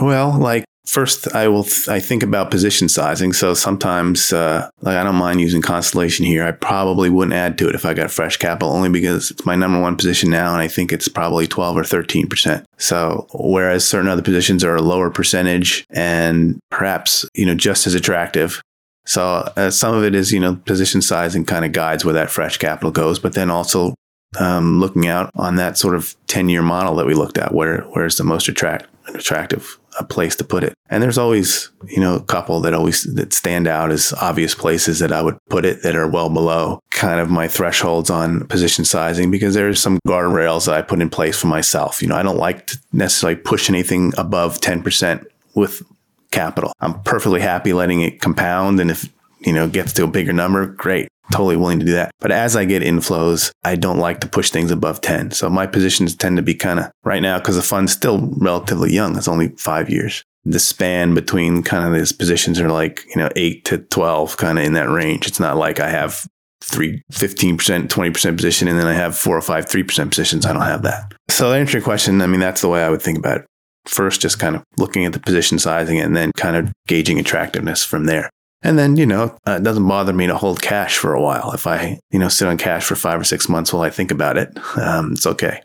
Well, 0.00 0.36
like 0.38 0.64
First, 0.86 1.34
I 1.34 1.48
will. 1.48 1.64
Th- 1.64 1.88
I 1.88 1.98
think 1.98 2.22
about 2.22 2.52
position 2.52 2.88
sizing. 2.88 3.32
So 3.32 3.54
sometimes, 3.54 4.32
uh, 4.32 4.70
like 4.82 4.96
I 4.96 5.02
don't 5.02 5.16
mind 5.16 5.40
using 5.40 5.60
Constellation 5.60 6.24
here. 6.24 6.44
I 6.44 6.52
probably 6.52 7.10
wouldn't 7.10 7.34
add 7.34 7.58
to 7.58 7.68
it 7.68 7.74
if 7.74 7.84
I 7.84 7.92
got 7.92 8.12
fresh 8.12 8.36
capital, 8.36 8.72
only 8.72 8.88
because 8.88 9.32
it's 9.32 9.44
my 9.44 9.56
number 9.56 9.80
one 9.80 9.96
position 9.96 10.30
now, 10.30 10.52
and 10.52 10.62
I 10.62 10.68
think 10.68 10.92
it's 10.92 11.08
probably 11.08 11.48
twelve 11.48 11.76
or 11.76 11.82
thirteen 11.82 12.28
percent. 12.28 12.66
So 12.78 13.26
whereas 13.34 13.86
certain 13.86 14.08
other 14.08 14.22
positions 14.22 14.62
are 14.62 14.76
a 14.76 14.82
lower 14.82 15.10
percentage 15.10 15.84
and 15.90 16.60
perhaps 16.70 17.28
you 17.34 17.46
know 17.46 17.56
just 17.56 17.88
as 17.88 17.94
attractive. 17.94 18.62
So 19.06 19.52
uh, 19.56 19.70
some 19.70 19.92
of 19.92 20.04
it 20.04 20.14
is 20.14 20.30
you 20.30 20.38
know 20.38 20.54
position 20.54 21.02
sizing 21.02 21.44
kind 21.44 21.64
of 21.64 21.72
guides 21.72 22.04
where 22.04 22.14
that 22.14 22.30
fresh 22.30 22.58
capital 22.58 22.92
goes, 22.92 23.18
but 23.18 23.34
then 23.34 23.50
also 23.50 23.96
um, 24.38 24.78
looking 24.78 25.08
out 25.08 25.30
on 25.34 25.56
that 25.56 25.78
sort 25.78 25.94
of 25.94 26.14
10 26.28 26.48
year 26.48 26.62
model 26.62 26.94
that 26.96 27.06
we 27.06 27.14
looked 27.14 27.38
at, 27.38 27.54
where, 27.54 27.82
where's 27.92 28.16
the 28.16 28.24
most 28.24 28.48
attract, 28.48 28.86
attractive 29.14 29.78
a 29.98 30.04
place 30.04 30.36
to 30.36 30.44
put 30.44 30.64
it. 30.64 30.74
And 30.88 31.02
there's 31.02 31.18
always, 31.18 31.70
you 31.88 32.00
know, 32.00 32.14
a 32.16 32.22
couple 32.22 32.60
that 32.60 32.74
always 32.74 33.02
that 33.14 33.32
stand 33.32 33.66
out 33.66 33.90
as 33.90 34.12
obvious 34.14 34.54
places 34.54 34.98
that 35.00 35.12
I 35.12 35.22
would 35.22 35.38
put 35.48 35.64
it 35.64 35.82
that 35.82 35.96
are 35.96 36.08
well 36.08 36.28
below 36.28 36.80
kind 36.90 37.20
of 37.20 37.30
my 37.30 37.48
thresholds 37.48 38.10
on 38.10 38.46
position 38.46 38.84
sizing 38.84 39.30
because 39.30 39.54
there's 39.54 39.80
some 39.80 39.98
guardrails 40.06 40.66
that 40.66 40.74
I 40.74 40.82
put 40.82 41.00
in 41.00 41.10
place 41.10 41.38
for 41.38 41.46
myself. 41.46 42.02
You 42.02 42.08
know, 42.08 42.16
I 42.16 42.22
don't 42.22 42.38
like 42.38 42.66
to 42.68 42.78
necessarily 42.92 43.36
push 43.36 43.68
anything 43.68 44.12
above 44.16 44.60
10% 44.60 45.24
with 45.54 45.82
capital. 46.30 46.72
I'm 46.80 47.02
perfectly 47.02 47.40
happy 47.40 47.72
letting 47.72 48.02
it 48.02 48.20
compound 48.20 48.80
and 48.80 48.90
if 48.90 49.10
you 49.40 49.52
know, 49.52 49.68
gets 49.68 49.92
to 49.94 50.04
a 50.04 50.08
bigger 50.08 50.32
number, 50.32 50.66
great. 50.66 51.08
Totally 51.32 51.56
willing 51.56 51.80
to 51.80 51.86
do 51.86 51.92
that. 51.92 52.12
But 52.20 52.32
as 52.32 52.56
I 52.56 52.64
get 52.64 52.82
inflows, 52.82 53.50
I 53.64 53.76
don't 53.76 53.98
like 53.98 54.20
to 54.20 54.28
push 54.28 54.50
things 54.50 54.70
above 54.70 55.00
10. 55.00 55.32
So 55.32 55.50
my 55.50 55.66
positions 55.66 56.14
tend 56.14 56.36
to 56.36 56.42
be 56.42 56.54
kind 56.54 56.78
of 56.78 56.90
right 57.04 57.22
now 57.22 57.38
because 57.38 57.56
the 57.56 57.62
fund's 57.62 57.92
still 57.92 58.32
relatively 58.36 58.92
young. 58.92 59.16
It's 59.16 59.28
only 59.28 59.48
five 59.56 59.90
years. 59.90 60.24
The 60.44 60.60
span 60.60 61.14
between 61.14 61.64
kind 61.64 61.84
of 61.84 61.98
these 61.98 62.12
positions 62.12 62.60
are 62.60 62.70
like, 62.70 63.04
you 63.08 63.16
know, 63.16 63.28
eight 63.34 63.64
to 63.64 63.78
12, 63.78 64.36
kind 64.36 64.58
of 64.58 64.64
in 64.64 64.74
that 64.74 64.88
range. 64.88 65.26
It's 65.26 65.40
not 65.40 65.56
like 65.56 65.80
I 65.80 65.88
have 65.88 66.26
three, 66.62 67.02
15%, 67.12 67.88
20% 67.88 68.36
position, 68.36 68.68
and 68.68 68.78
then 68.78 68.86
I 68.86 68.94
have 68.94 69.18
four 69.18 69.36
or 69.36 69.42
five, 69.42 69.66
3% 69.66 70.08
positions. 70.08 70.46
I 70.46 70.52
don't 70.52 70.62
have 70.62 70.82
that. 70.82 71.12
So 71.28 71.50
to 71.50 71.58
answer 71.58 71.78
your 71.78 71.84
question, 71.84 72.22
I 72.22 72.26
mean, 72.26 72.40
that's 72.40 72.60
the 72.60 72.68
way 72.68 72.82
I 72.82 72.90
would 72.90 73.02
think 73.02 73.18
about 73.18 73.38
it. 73.38 73.46
First, 73.86 74.20
just 74.20 74.38
kind 74.38 74.56
of 74.56 74.64
looking 74.78 75.04
at 75.04 75.12
the 75.12 75.20
position 75.20 75.58
sizing 75.58 76.00
and 76.00 76.16
then 76.16 76.32
kind 76.36 76.56
of 76.56 76.72
gauging 76.88 77.20
attractiveness 77.20 77.84
from 77.84 78.04
there. 78.04 78.30
And 78.66 78.76
then, 78.76 78.96
you 78.96 79.06
know, 79.06 79.38
uh, 79.46 79.58
it 79.60 79.62
doesn't 79.62 79.86
bother 79.86 80.12
me 80.12 80.26
to 80.26 80.36
hold 80.36 80.60
cash 80.60 80.98
for 80.98 81.14
a 81.14 81.22
while. 81.22 81.52
If 81.52 81.68
I, 81.68 82.00
you 82.10 82.18
know, 82.18 82.28
sit 82.28 82.48
on 82.48 82.58
cash 82.58 82.84
for 82.84 82.96
five 82.96 83.20
or 83.20 83.22
six 83.22 83.48
months 83.48 83.72
while 83.72 83.84
I 83.84 83.90
think 83.90 84.10
about 84.10 84.36
it, 84.36 84.58
um, 84.76 85.12
it's 85.12 85.24
okay. 85.24 85.62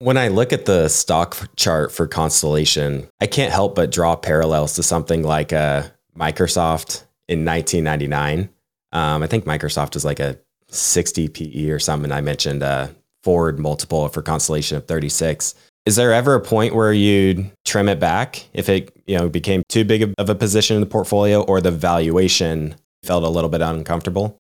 When 0.00 0.16
I 0.16 0.26
look 0.26 0.52
at 0.52 0.64
the 0.64 0.88
stock 0.88 1.36
chart 1.54 1.92
for 1.92 2.08
Constellation, 2.08 3.06
I 3.20 3.28
can't 3.28 3.52
help 3.52 3.76
but 3.76 3.92
draw 3.92 4.16
parallels 4.16 4.74
to 4.74 4.82
something 4.82 5.22
like 5.22 5.52
uh, 5.52 5.84
Microsoft 6.18 7.04
in 7.28 7.44
1999. 7.44 8.48
Um, 8.90 9.22
I 9.22 9.28
think 9.28 9.44
Microsoft 9.44 9.94
is 9.94 10.04
like 10.04 10.18
a 10.18 10.40
60 10.66 11.28
PE 11.28 11.70
or 11.70 11.78
something. 11.78 12.10
I 12.10 12.20
mentioned 12.20 12.64
a 12.64 12.66
uh, 12.66 12.88
forward 13.22 13.60
multiple 13.60 14.08
for 14.08 14.22
Constellation 14.22 14.76
of 14.76 14.88
36. 14.88 15.54
Is 15.86 15.94
there 15.96 16.12
ever 16.12 16.34
a 16.34 16.40
point 16.40 16.74
where 16.74 16.92
you'd 16.92 17.50
trim 17.64 17.88
it 17.88 18.00
back 18.00 18.44
if 18.52 18.68
it 18.68 18.92
you 19.06 19.16
know 19.16 19.28
became 19.28 19.62
too 19.68 19.84
big 19.84 20.14
of 20.18 20.28
a 20.28 20.34
position 20.34 20.74
in 20.74 20.80
the 20.80 20.86
portfolio 20.86 21.42
or 21.42 21.60
the 21.60 21.70
valuation 21.70 22.74
felt 23.04 23.22
a 23.22 23.28
little 23.28 23.48
bit 23.48 23.62
uncomfortable? 23.62 24.40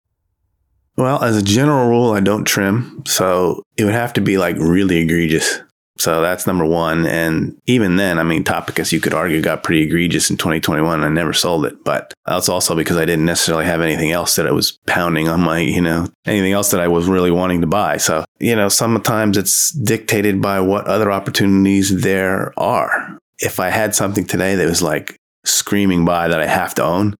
Well, 0.96 1.22
as 1.22 1.36
a 1.36 1.42
general 1.42 1.88
rule, 1.88 2.12
I 2.12 2.20
don't 2.20 2.44
trim. 2.44 3.02
So 3.06 3.62
it 3.76 3.84
would 3.84 3.94
have 3.94 4.12
to 4.14 4.20
be 4.20 4.38
like 4.38 4.56
really 4.56 4.98
egregious. 4.98 5.60
So 6.02 6.20
that's 6.20 6.48
number 6.48 6.64
one. 6.64 7.06
And 7.06 7.56
even 7.66 7.94
then, 7.94 8.18
I 8.18 8.24
mean, 8.24 8.42
Topicus, 8.42 8.90
you 8.90 9.00
could 9.00 9.14
argue, 9.14 9.40
got 9.40 9.62
pretty 9.62 9.82
egregious 9.82 10.30
in 10.30 10.36
2021. 10.36 11.04
I 11.04 11.08
never 11.08 11.32
sold 11.32 11.64
it, 11.64 11.84
but 11.84 12.12
that's 12.26 12.48
also 12.48 12.74
because 12.74 12.96
I 12.96 13.04
didn't 13.04 13.24
necessarily 13.24 13.66
have 13.66 13.80
anything 13.80 14.10
else 14.10 14.34
that 14.34 14.48
I 14.48 14.50
was 14.50 14.80
pounding 14.88 15.28
on 15.28 15.40
my, 15.40 15.60
you 15.60 15.80
know, 15.80 16.08
anything 16.26 16.54
else 16.54 16.72
that 16.72 16.80
I 16.80 16.88
was 16.88 17.06
really 17.06 17.30
wanting 17.30 17.60
to 17.60 17.68
buy. 17.68 17.98
So, 17.98 18.24
you 18.40 18.56
know, 18.56 18.68
sometimes 18.68 19.36
it's 19.36 19.70
dictated 19.70 20.42
by 20.42 20.58
what 20.58 20.88
other 20.88 21.12
opportunities 21.12 22.02
there 22.02 22.52
are. 22.58 23.16
If 23.38 23.60
I 23.60 23.70
had 23.70 23.94
something 23.94 24.24
today 24.24 24.56
that 24.56 24.66
was 24.66 24.82
like 24.82 25.16
screaming 25.44 26.04
by 26.04 26.26
that 26.26 26.40
I 26.40 26.46
have 26.46 26.74
to 26.74 26.82
own, 26.82 27.14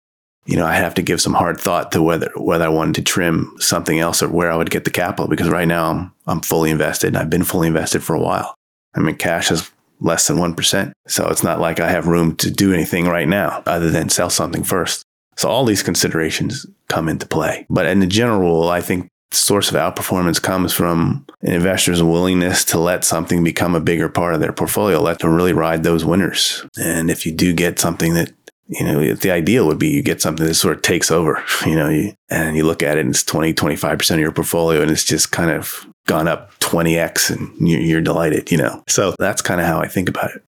you 0.45 0.57
know, 0.57 0.67
I'd 0.67 0.75
have 0.75 0.95
to 0.95 1.03
give 1.03 1.21
some 1.21 1.35
hard 1.35 1.61
thought 1.61 1.93
to 1.93 2.03
whether 2.03 2.33
whether 2.35 2.65
I 2.65 2.69
wanted 2.69 2.97
to 2.97 3.03
trim 3.03 3.55
something 3.61 4.01
else 4.01 4.25
or 4.25 4.29
where 4.29 4.51
I 4.51 4.57
would 4.57 4.71
get 4.71 4.85
the 4.85 4.91
capital 4.91 5.29
because 5.29 5.49
right 5.49 5.69
now 5.69 5.89
I'm 5.89 6.13
I'm 6.27 6.41
fully 6.41 6.71
invested 6.71 7.09
and 7.09 7.19
I've 7.19 7.31
been 7.31 7.45
fully 7.45 7.69
invested 7.69 8.03
for 8.03 8.17
a 8.17 8.21
while. 8.21 8.57
I 8.95 9.01
mean, 9.01 9.17
cash 9.17 9.51
is 9.51 9.71
less 10.01 10.27
than 10.27 10.37
1%. 10.37 10.93
So 11.07 11.29
it's 11.29 11.43
not 11.43 11.61
like 11.61 11.81
I 11.81 11.91
have 11.91 12.09
room 12.09 12.37
to 12.37 12.51
do 12.51 12.73
anything 12.73 13.07
right 13.07 13.29
now 13.29 13.63
other 13.67 13.91
than 13.91 14.09
sell 14.09 14.31
something 14.31 14.65
first. 14.65 15.05
So 15.37 15.49
all 15.49 15.65
these 15.65 15.83
considerations 15.83 16.67
come 16.89 17.09
into 17.09 17.27
play. 17.27 17.67
But 17.71 17.87
in 17.87 18.01
the 18.01 18.07
general 18.07 18.41
rule, 18.41 18.69
I 18.69 18.81
think 18.81 19.09
the 19.31 19.37
source 19.37 19.71
of 19.71 19.77
outperformance 19.77 20.43
comes 20.43 20.75
from 20.75 21.25
an 21.41 21.55
investor's 21.55 22.03
willingness 22.03 22.65
to 22.67 22.79
let 22.79 23.05
something 23.05 23.43
become 23.43 23.75
a 23.75 23.81
bigger 23.81 24.11
part 24.11 24.35
of 24.35 24.41
their 24.41 24.53
portfolio, 24.53 25.01
let 25.01 25.21
them 25.21 25.35
really 25.35 25.55
ride 25.55 25.83
those 25.85 26.05
winners. 26.05 26.67
And 26.79 27.11
if 27.11 27.25
you 27.25 27.33
do 27.33 27.55
get 27.55 27.79
something 27.79 28.13
that 28.15 28.33
you 28.69 28.85
know, 28.85 29.15
the 29.15 29.31
ideal 29.31 29.67
would 29.67 29.79
be 29.79 29.89
you 29.89 30.03
get 30.03 30.23
something 30.23 30.47
that 30.47 30.55
sort 30.55 30.77
of 30.77 30.83
takes 30.83 31.11
over, 31.11 31.43
you 31.67 31.75
know, 31.75 31.89
you, 31.89 32.15
and 32.31 32.57
you 32.57 32.65
look 32.65 32.83
at 32.83 32.99
it 32.99 33.03
and 33.03 33.11
it's 33.11 33.23
20, 33.25 33.55
25% 33.55 34.11
of 34.13 34.21
your 34.21 34.33
portfolio 34.33 34.83
and 34.83 34.91
it's 34.91 35.05
just 35.05 35.33
kind 35.33 35.51
of 35.51 35.87
gone 36.07 36.29
up 36.29 36.59
20x 36.61 37.31
and 37.31 37.69
you're, 37.69 37.81
you're 37.81 38.01
delighted, 38.01 38.51
you 38.51 38.59
know. 38.59 38.83
So 38.89 39.15
that's 39.19 39.43
kind 39.43 39.61
of 39.61 39.67
how 39.67 39.81
I 39.81 39.89
think 39.89 40.09
about 40.09 40.31
it. 40.35 40.43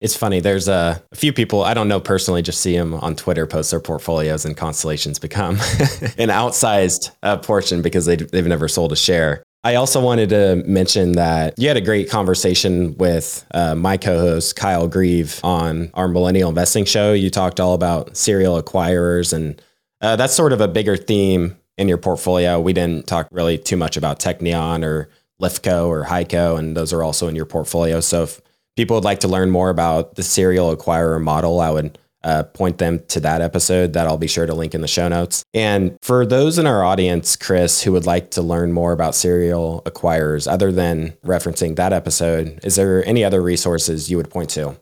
It's 0.00 0.16
funny. 0.16 0.40
There's 0.40 0.68
a, 0.68 1.02
a, 1.12 1.16
few 1.16 1.32
people 1.32 1.62
I 1.62 1.72
don't 1.72 1.88
know 1.88 1.98
personally, 1.98 2.42
just 2.42 2.60
see 2.60 2.76
them 2.76 2.92
on 2.92 3.16
Twitter 3.16 3.46
post 3.46 3.70
their 3.70 3.80
portfolios, 3.80 4.44
and 4.44 4.54
Constellations 4.54 5.18
become 5.18 5.54
an 6.18 6.28
outsized 6.28 7.10
uh, 7.22 7.38
portion 7.38 7.80
because 7.80 8.04
they, 8.04 8.16
they've 8.16 8.46
never 8.46 8.68
sold 8.68 8.92
a 8.92 8.96
share. 8.96 9.42
I 9.64 9.76
also 9.76 9.98
wanted 9.98 10.28
to 10.28 10.62
mention 10.66 11.12
that 11.12 11.54
you 11.56 11.68
had 11.68 11.78
a 11.78 11.80
great 11.80 12.10
conversation 12.10 12.94
with 12.98 13.46
uh, 13.54 13.74
my 13.74 13.96
co 13.96 14.18
host, 14.18 14.56
Kyle 14.56 14.86
Grieve, 14.86 15.40
on 15.42 15.90
our 15.94 16.06
Millennial 16.06 16.50
Investing 16.50 16.84
Show. 16.84 17.14
You 17.14 17.30
talked 17.30 17.58
all 17.58 17.72
about 17.72 18.14
serial 18.14 18.62
acquirers, 18.62 19.32
and 19.32 19.60
uh, 20.02 20.16
that's 20.16 20.34
sort 20.34 20.52
of 20.52 20.60
a 20.60 20.68
bigger 20.68 20.98
theme 20.98 21.56
in 21.78 21.88
your 21.88 21.96
portfolio. 21.96 22.60
We 22.60 22.74
didn't 22.74 23.06
talk 23.06 23.26
really 23.32 23.56
too 23.56 23.78
much 23.78 23.96
about 23.96 24.20
Teqnion 24.20 24.84
or 24.84 25.08
Lifco 25.40 25.88
or 25.88 26.04
Heico, 26.04 26.58
and 26.58 26.76
those 26.76 26.92
are 26.92 27.02
also 27.02 27.26
in 27.28 27.34
your 27.34 27.46
portfolio. 27.46 28.00
So 28.00 28.24
if 28.24 28.42
people 28.76 28.96
would 28.98 29.04
like 29.04 29.20
to 29.20 29.28
learn 29.28 29.50
more 29.50 29.70
about 29.70 30.16
the 30.16 30.22
serial 30.22 30.76
acquirer 30.76 31.22
model, 31.22 31.60
I 31.60 31.70
would 31.70 31.98
uh, 32.24 32.44
point 32.44 32.78
them 32.78 33.00
to 33.08 33.20
that 33.20 33.40
episode 33.40 33.92
that 33.92 34.06
I'll 34.06 34.18
be 34.18 34.26
sure 34.26 34.46
to 34.46 34.54
link 34.54 34.74
in 34.74 34.80
the 34.80 34.88
show 34.88 35.08
notes. 35.08 35.44
And 35.52 35.96
for 36.02 36.26
those 36.26 36.58
in 36.58 36.66
our 36.66 36.82
audience, 36.82 37.36
Chris, 37.36 37.82
who 37.82 37.92
would 37.92 38.06
like 38.06 38.30
to 38.32 38.42
learn 38.42 38.72
more 38.72 38.92
about 38.92 39.14
serial 39.14 39.82
acquirers, 39.86 40.50
other 40.50 40.72
than 40.72 41.10
referencing 41.24 41.76
that 41.76 41.92
episode, 41.92 42.58
is 42.64 42.76
there 42.76 43.06
any 43.06 43.22
other 43.22 43.42
resources 43.42 44.10
you 44.10 44.16
would 44.16 44.30
point 44.30 44.50
to? 44.50 44.76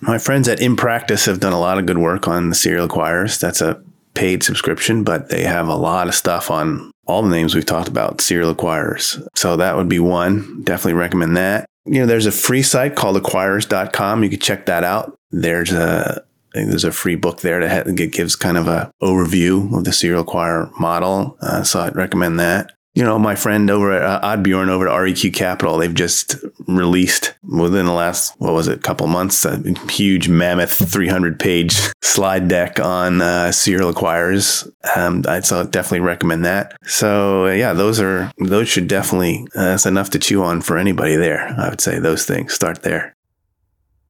My 0.00 0.18
friends 0.18 0.46
at 0.48 0.60
In 0.60 0.76
Practice 0.76 1.24
have 1.24 1.40
done 1.40 1.54
a 1.54 1.60
lot 1.60 1.78
of 1.78 1.86
good 1.86 1.98
work 1.98 2.28
on 2.28 2.50
the 2.50 2.54
serial 2.54 2.86
acquirers. 2.86 3.40
That's 3.40 3.62
a 3.62 3.82
paid 4.14 4.42
subscription, 4.42 5.04
but 5.04 5.28
they 5.28 5.44
have 5.44 5.68
a 5.68 5.76
lot 5.76 6.08
of 6.08 6.14
stuff 6.14 6.50
on 6.50 6.90
all 7.06 7.22
the 7.22 7.30
names 7.30 7.54
we've 7.54 7.64
talked 7.64 7.88
about, 7.88 8.20
serial 8.20 8.54
acquirers. 8.54 9.24
So 9.36 9.56
that 9.56 9.76
would 9.76 9.88
be 9.88 10.00
one. 10.00 10.62
Definitely 10.64 10.94
recommend 10.94 11.36
that. 11.36 11.66
You 11.84 12.00
know, 12.00 12.06
there's 12.06 12.26
a 12.26 12.32
free 12.32 12.62
site 12.62 12.96
called 12.96 13.16
acquirers.com. 13.16 14.24
You 14.24 14.30
can 14.30 14.40
check 14.40 14.66
that 14.66 14.82
out. 14.82 15.16
There's 15.40 15.72
a 15.72 16.24
I 16.56 16.60
think 16.60 16.70
there's 16.70 16.84
a 16.84 16.92
free 16.92 17.16
book 17.16 17.42
there 17.42 17.60
that 17.60 18.10
gives 18.12 18.34
kind 18.34 18.56
of 18.56 18.66
a 18.66 18.90
overview 19.02 19.76
of 19.76 19.84
the 19.84 19.92
serial 19.92 20.22
acquire 20.22 20.70
model. 20.80 21.36
Uh, 21.42 21.62
so 21.62 21.80
I'd 21.80 21.96
recommend 21.96 22.40
that. 22.40 22.72
You 22.94 23.02
know, 23.02 23.18
my 23.18 23.34
friend 23.34 23.68
over 23.70 23.92
at 23.92 24.02
uh, 24.02 24.20
Oddbjorn 24.22 24.70
over 24.70 24.88
at 24.88 24.98
REQ 24.98 25.34
Capital, 25.34 25.76
they've 25.76 25.92
just 25.92 26.36
released 26.66 27.34
within 27.42 27.84
the 27.84 27.92
last, 27.92 28.34
what 28.38 28.54
was 28.54 28.68
it, 28.68 28.82
couple 28.82 29.06
months, 29.06 29.44
a 29.44 29.62
huge 29.90 30.30
mammoth 30.30 30.72
300 30.72 31.38
page 31.38 31.78
slide 32.02 32.48
deck 32.48 32.80
on 32.80 33.20
uh, 33.20 33.52
serial 33.52 33.92
acquirers. 33.92 34.66
Um, 34.96 35.24
I'd 35.28 35.44
so 35.44 35.66
definitely 35.66 36.00
recommend 36.00 36.46
that. 36.46 36.74
So 36.86 37.48
yeah, 37.48 37.74
those 37.74 38.00
are, 38.00 38.32
those 38.38 38.66
should 38.66 38.88
definitely, 38.88 39.46
uh, 39.54 39.62
that's 39.62 39.84
enough 39.84 40.08
to 40.10 40.18
chew 40.18 40.42
on 40.42 40.62
for 40.62 40.78
anybody 40.78 41.16
there. 41.16 41.54
I 41.58 41.68
would 41.68 41.82
say 41.82 41.98
those 41.98 42.24
things 42.24 42.54
start 42.54 42.82
there. 42.82 43.15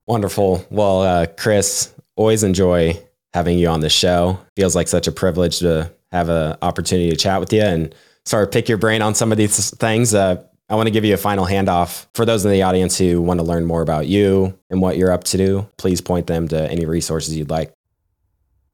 Wonderful. 0.07 0.64
Well, 0.70 1.02
uh, 1.02 1.26
Chris, 1.26 1.92
always 2.14 2.42
enjoy 2.42 3.00
having 3.34 3.59
you 3.59 3.68
on 3.68 3.80
the 3.80 3.90
show. 3.90 4.38
Feels 4.54 4.74
like 4.74 4.88
such 4.88 5.07
a 5.07 5.12
privilege 5.12 5.59
to 5.61 5.92
have 6.12 6.28
an 6.28 6.57
opportunity 6.62 7.11
to 7.11 7.16
chat 7.16 7.40
with 7.40 7.52
you 7.52 7.62
and 7.62 7.94
sort 8.24 8.44
of 8.44 8.52
pick 8.52 8.68
your 8.68 8.78
brain 8.78 9.02
on 9.02 9.14
some 9.14 9.32
of 9.32 9.38
these 9.38 9.70
things. 9.76 10.14
Uh, 10.14 10.42
I 10.68 10.74
want 10.74 10.88
to 10.88 10.90
give 10.90 11.04
you 11.04 11.14
a 11.14 11.18
final 11.18 11.44
handoff 11.44 12.07
for 12.14 12.24
those 12.24 12.44
in 12.44 12.50
the 12.50 12.62
audience 12.62 12.98
who 12.98 13.22
want 13.22 13.38
to 13.38 13.44
learn 13.44 13.66
more 13.66 13.82
about 13.82 14.07
you 14.07 14.59
and 14.70 14.80
what 14.80 14.96
you're 14.96 15.12
up 15.12 15.24
to 15.24 15.36
do. 15.36 15.68
Please 15.76 16.00
point 16.00 16.26
them 16.26 16.48
to 16.48 16.70
any 16.70 16.86
resources 16.86 17.36
you'd 17.36 17.50
like. 17.50 17.72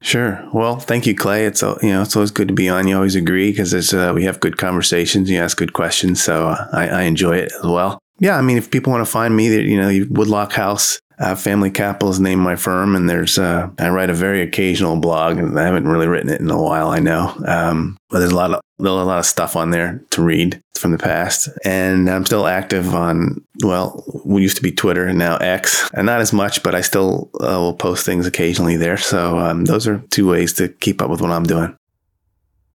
Sure. 0.01 0.43
Well, 0.53 0.79
thank 0.79 1.05
you, 1.05 1.15
Clay. 1.15 1.45
It's 1.45 1.61
you 1.61 1.77
know 1.83 2.01
it's 2.01 2.15
always 2.15 2.31
good 2.31 2.49
to 2.49 2.53
be 2.53 2.67
on. 2.67 2.87
You 2.87 2.95
always 2.95 3.15
agree 3.15 3.51
because 3.51 3.93
uh, 3.93 4.11
we 4.13 4.25
have 4.25 4.41
good 4.41 4.57
conversations. 4.57 5.29
You 5.29 5.39
ask 5.39 5.55
good 5.55 5.71
questions, 5.71 6.21
so 6.21 6.49
uh, 6.49 6.67
I, 6.73 6.87
I 6.89 7.01
enjoy 7.03 7.37
it 7.37 7.53
as 7.53 7.63
well. 7.63 7.99
Yeah, 8.19 8.37
I 8.37 8.41
mean, 8.41 8.57
if 8.57 8.69
people 8.69 8.91
want 8.91 9.05
to 9.05 9.11
find 9.11 9.35
me, 9.35 9.47
you 9.47 9.77
know, 9.77 10.05
Woodlock 10.09 10.51
House 10.51 10.99
uh, 11.19 11.35
Family 11.35 11.71
Capital 11.71 12.09
is 12.09 12.19
named 12.19 12.41
my 12.41 12.55
firm, 12.55 12.95
and 12.95 13.09
there's 13.09 13.37
uh, 13.37 13.69
I 13.79 13.89
write 13.89 14.09
a 14.09 14.13
very 14.13 14.41
occasional 14.41 14.97
blog, 14.97 15.37
and 15.37 15.59
I 15.59 15.63
haven't 15.63 15.87
really 15.87 16.07
written 16.07 16.29
it 16.29 16.41
in 16.41 16.49
a 16.49 16.61
while. 16.61 16.89
I 16.89 16.99
know, 16.99 17.35
um, 17.45 17.97
but 18.09 18.19
there's 18.19 18.31
a 18.31 18.35
lot 18.35 18.51
of 18.51 18.61
a 18.79 18.83
lot 18.83 19.19
of 19.19 19.25
stuff 19.25 19.55
on 19.55 19.69
there 19.69 20.01
to 20.11 20.21
read 20.21 20.61
from 20.77 20.91
the 20.91 20.97
past, 20.97 21.49
and 21.63 22.09
I'm 22.09 22.25
still 22.25 22.47
active 22.47 22.93
on 22.93 23.43
well, 23.63 24.03
we 24.25 24.41
used 24.41 24.57
to 24.57 24.63
be 24.63 24.71
Twitter 24.71 25.05
and 25.05 25.19
now 25.19 25.37
X, 25.37 25.89
and 25.93 26.05
not 26.05 26.21
as 26.21 26.33
much, 26.33 26.63
but 26.63 26.75
I 26.75 26.81
still 26.81 27.29
uh, 27.39 27.59
will 27.59 27.75
post 27.75 28.05
things 28.05 28.27
occasionally 28.27 28.77
there. 28.77 28.97
So 28.97 29.37
um, 29.37 29.65
those 29.65 29.87
are 29.87 29.99
two 30.09 30.29
ways 30.29 30.53
to 30.53 30.69
keep 30.69 31.01
up 31.01 31.09
with 31.09 31.21
what 31.21 31.31
I'm 31.31 31.43
doing. 31.43 31.75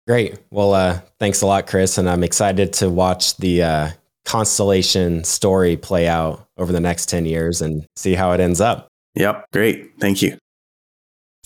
Great. 0.07 0.39
Well, 0.51 0.72
uh, 0.72 1.01
thanks 1.18 1.43
a 1.43 1.47
lot, 1.47 1.66
Chris, 1.66 1.99
and 1.99 2.09
I'm 2.09 2.24
excited 2.24 2.72
to 2.74 2.89
watch 2.89 3.36
the 3.36 3.62
uh, 3.62 3.91
constellation 4.24 5.24
story 5.24 5.76
play 5.76 6.09
out 6.09 6.47
over 6.59 6.72
the 6.72 6.80
next 6.80 7.09
10 7.09 7.26
years 7.26 7.62
and 7.62 7.86
see 7.96 8.14
how 8.14 8.32
it 8.32 8.40
ends 8.40 8.61
up. 8.61 8.88
Yep, 9.14 9.46
great. 9.52 9.92
Thank 10.00 10.22
you. 10.22 10.36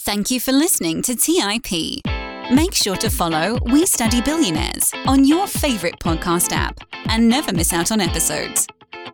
Thank 0.00 0.30
you 0.30 0.40
for 0.40 0.52
listening 0.52 1.02
to 1.02 1.14
TIP. 1.14 2.02
Make 2.50 2.74
sure 2.74 2.96
to 2.96 3.08
follow 3.08 3.58
We 3.66 3.86
Study 3.86 4.20
Billionaires 4.20 4.92
on 5.06 5.24
your 5.24 5.46
favorite 5.46 5.98
podcast 6.00 6.52
app 6.52 6.76
and 7.06 7.28
never 7.28 7.52
miss 7.52 7.72
out 7.72 7.92
on 7.92 8.00
episodes. 8.00 8.66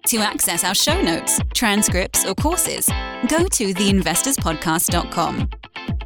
To 0.07 0.19
access 0.19 0.65
our 0.65 0.75
show 0.75 1.01
notes, 1.03 1.39
transcripts, 1.55 2.25
or 2.25 2.35
courses, 2.35 2.89
go 3.29 3.47
to 3.47 3.75
theinvestorspodcast.com. 3.75 5.51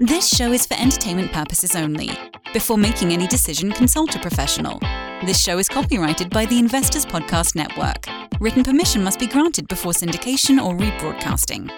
This 0.01 0.29
show 0.29 0.53
is 0.53 0.67
for 0.67 0.75
entertainment 0.75 1.33
purposes 1.33 1.77
only. 1.77 2.11
Before 2.53 2.77
making 2.77 3.15
any 3.15 3.27
decision, 3.27 3.73
consult 3.73 4.15
a 4.15 4.19
professional. 4.19 4.79
This 5.25 5.43
show 5.43 5.57
is 5.57 5.71
copyrighted 5.71 6.29
by 6.29 6.45
the 6.45 6.59
Investors 6.59 7.07
Podcast 7.07 7.55
Network. 7.55 8.05
Written 8.41 8.63
permission 8.63 9.03
must 9.03 9.19
be 9.19 9.27
granted 9.27 9.69
before 9.69 9.93
syndication 9.93 10.63
or 10.63 10.75
rebroadcasting. 10.77 11.71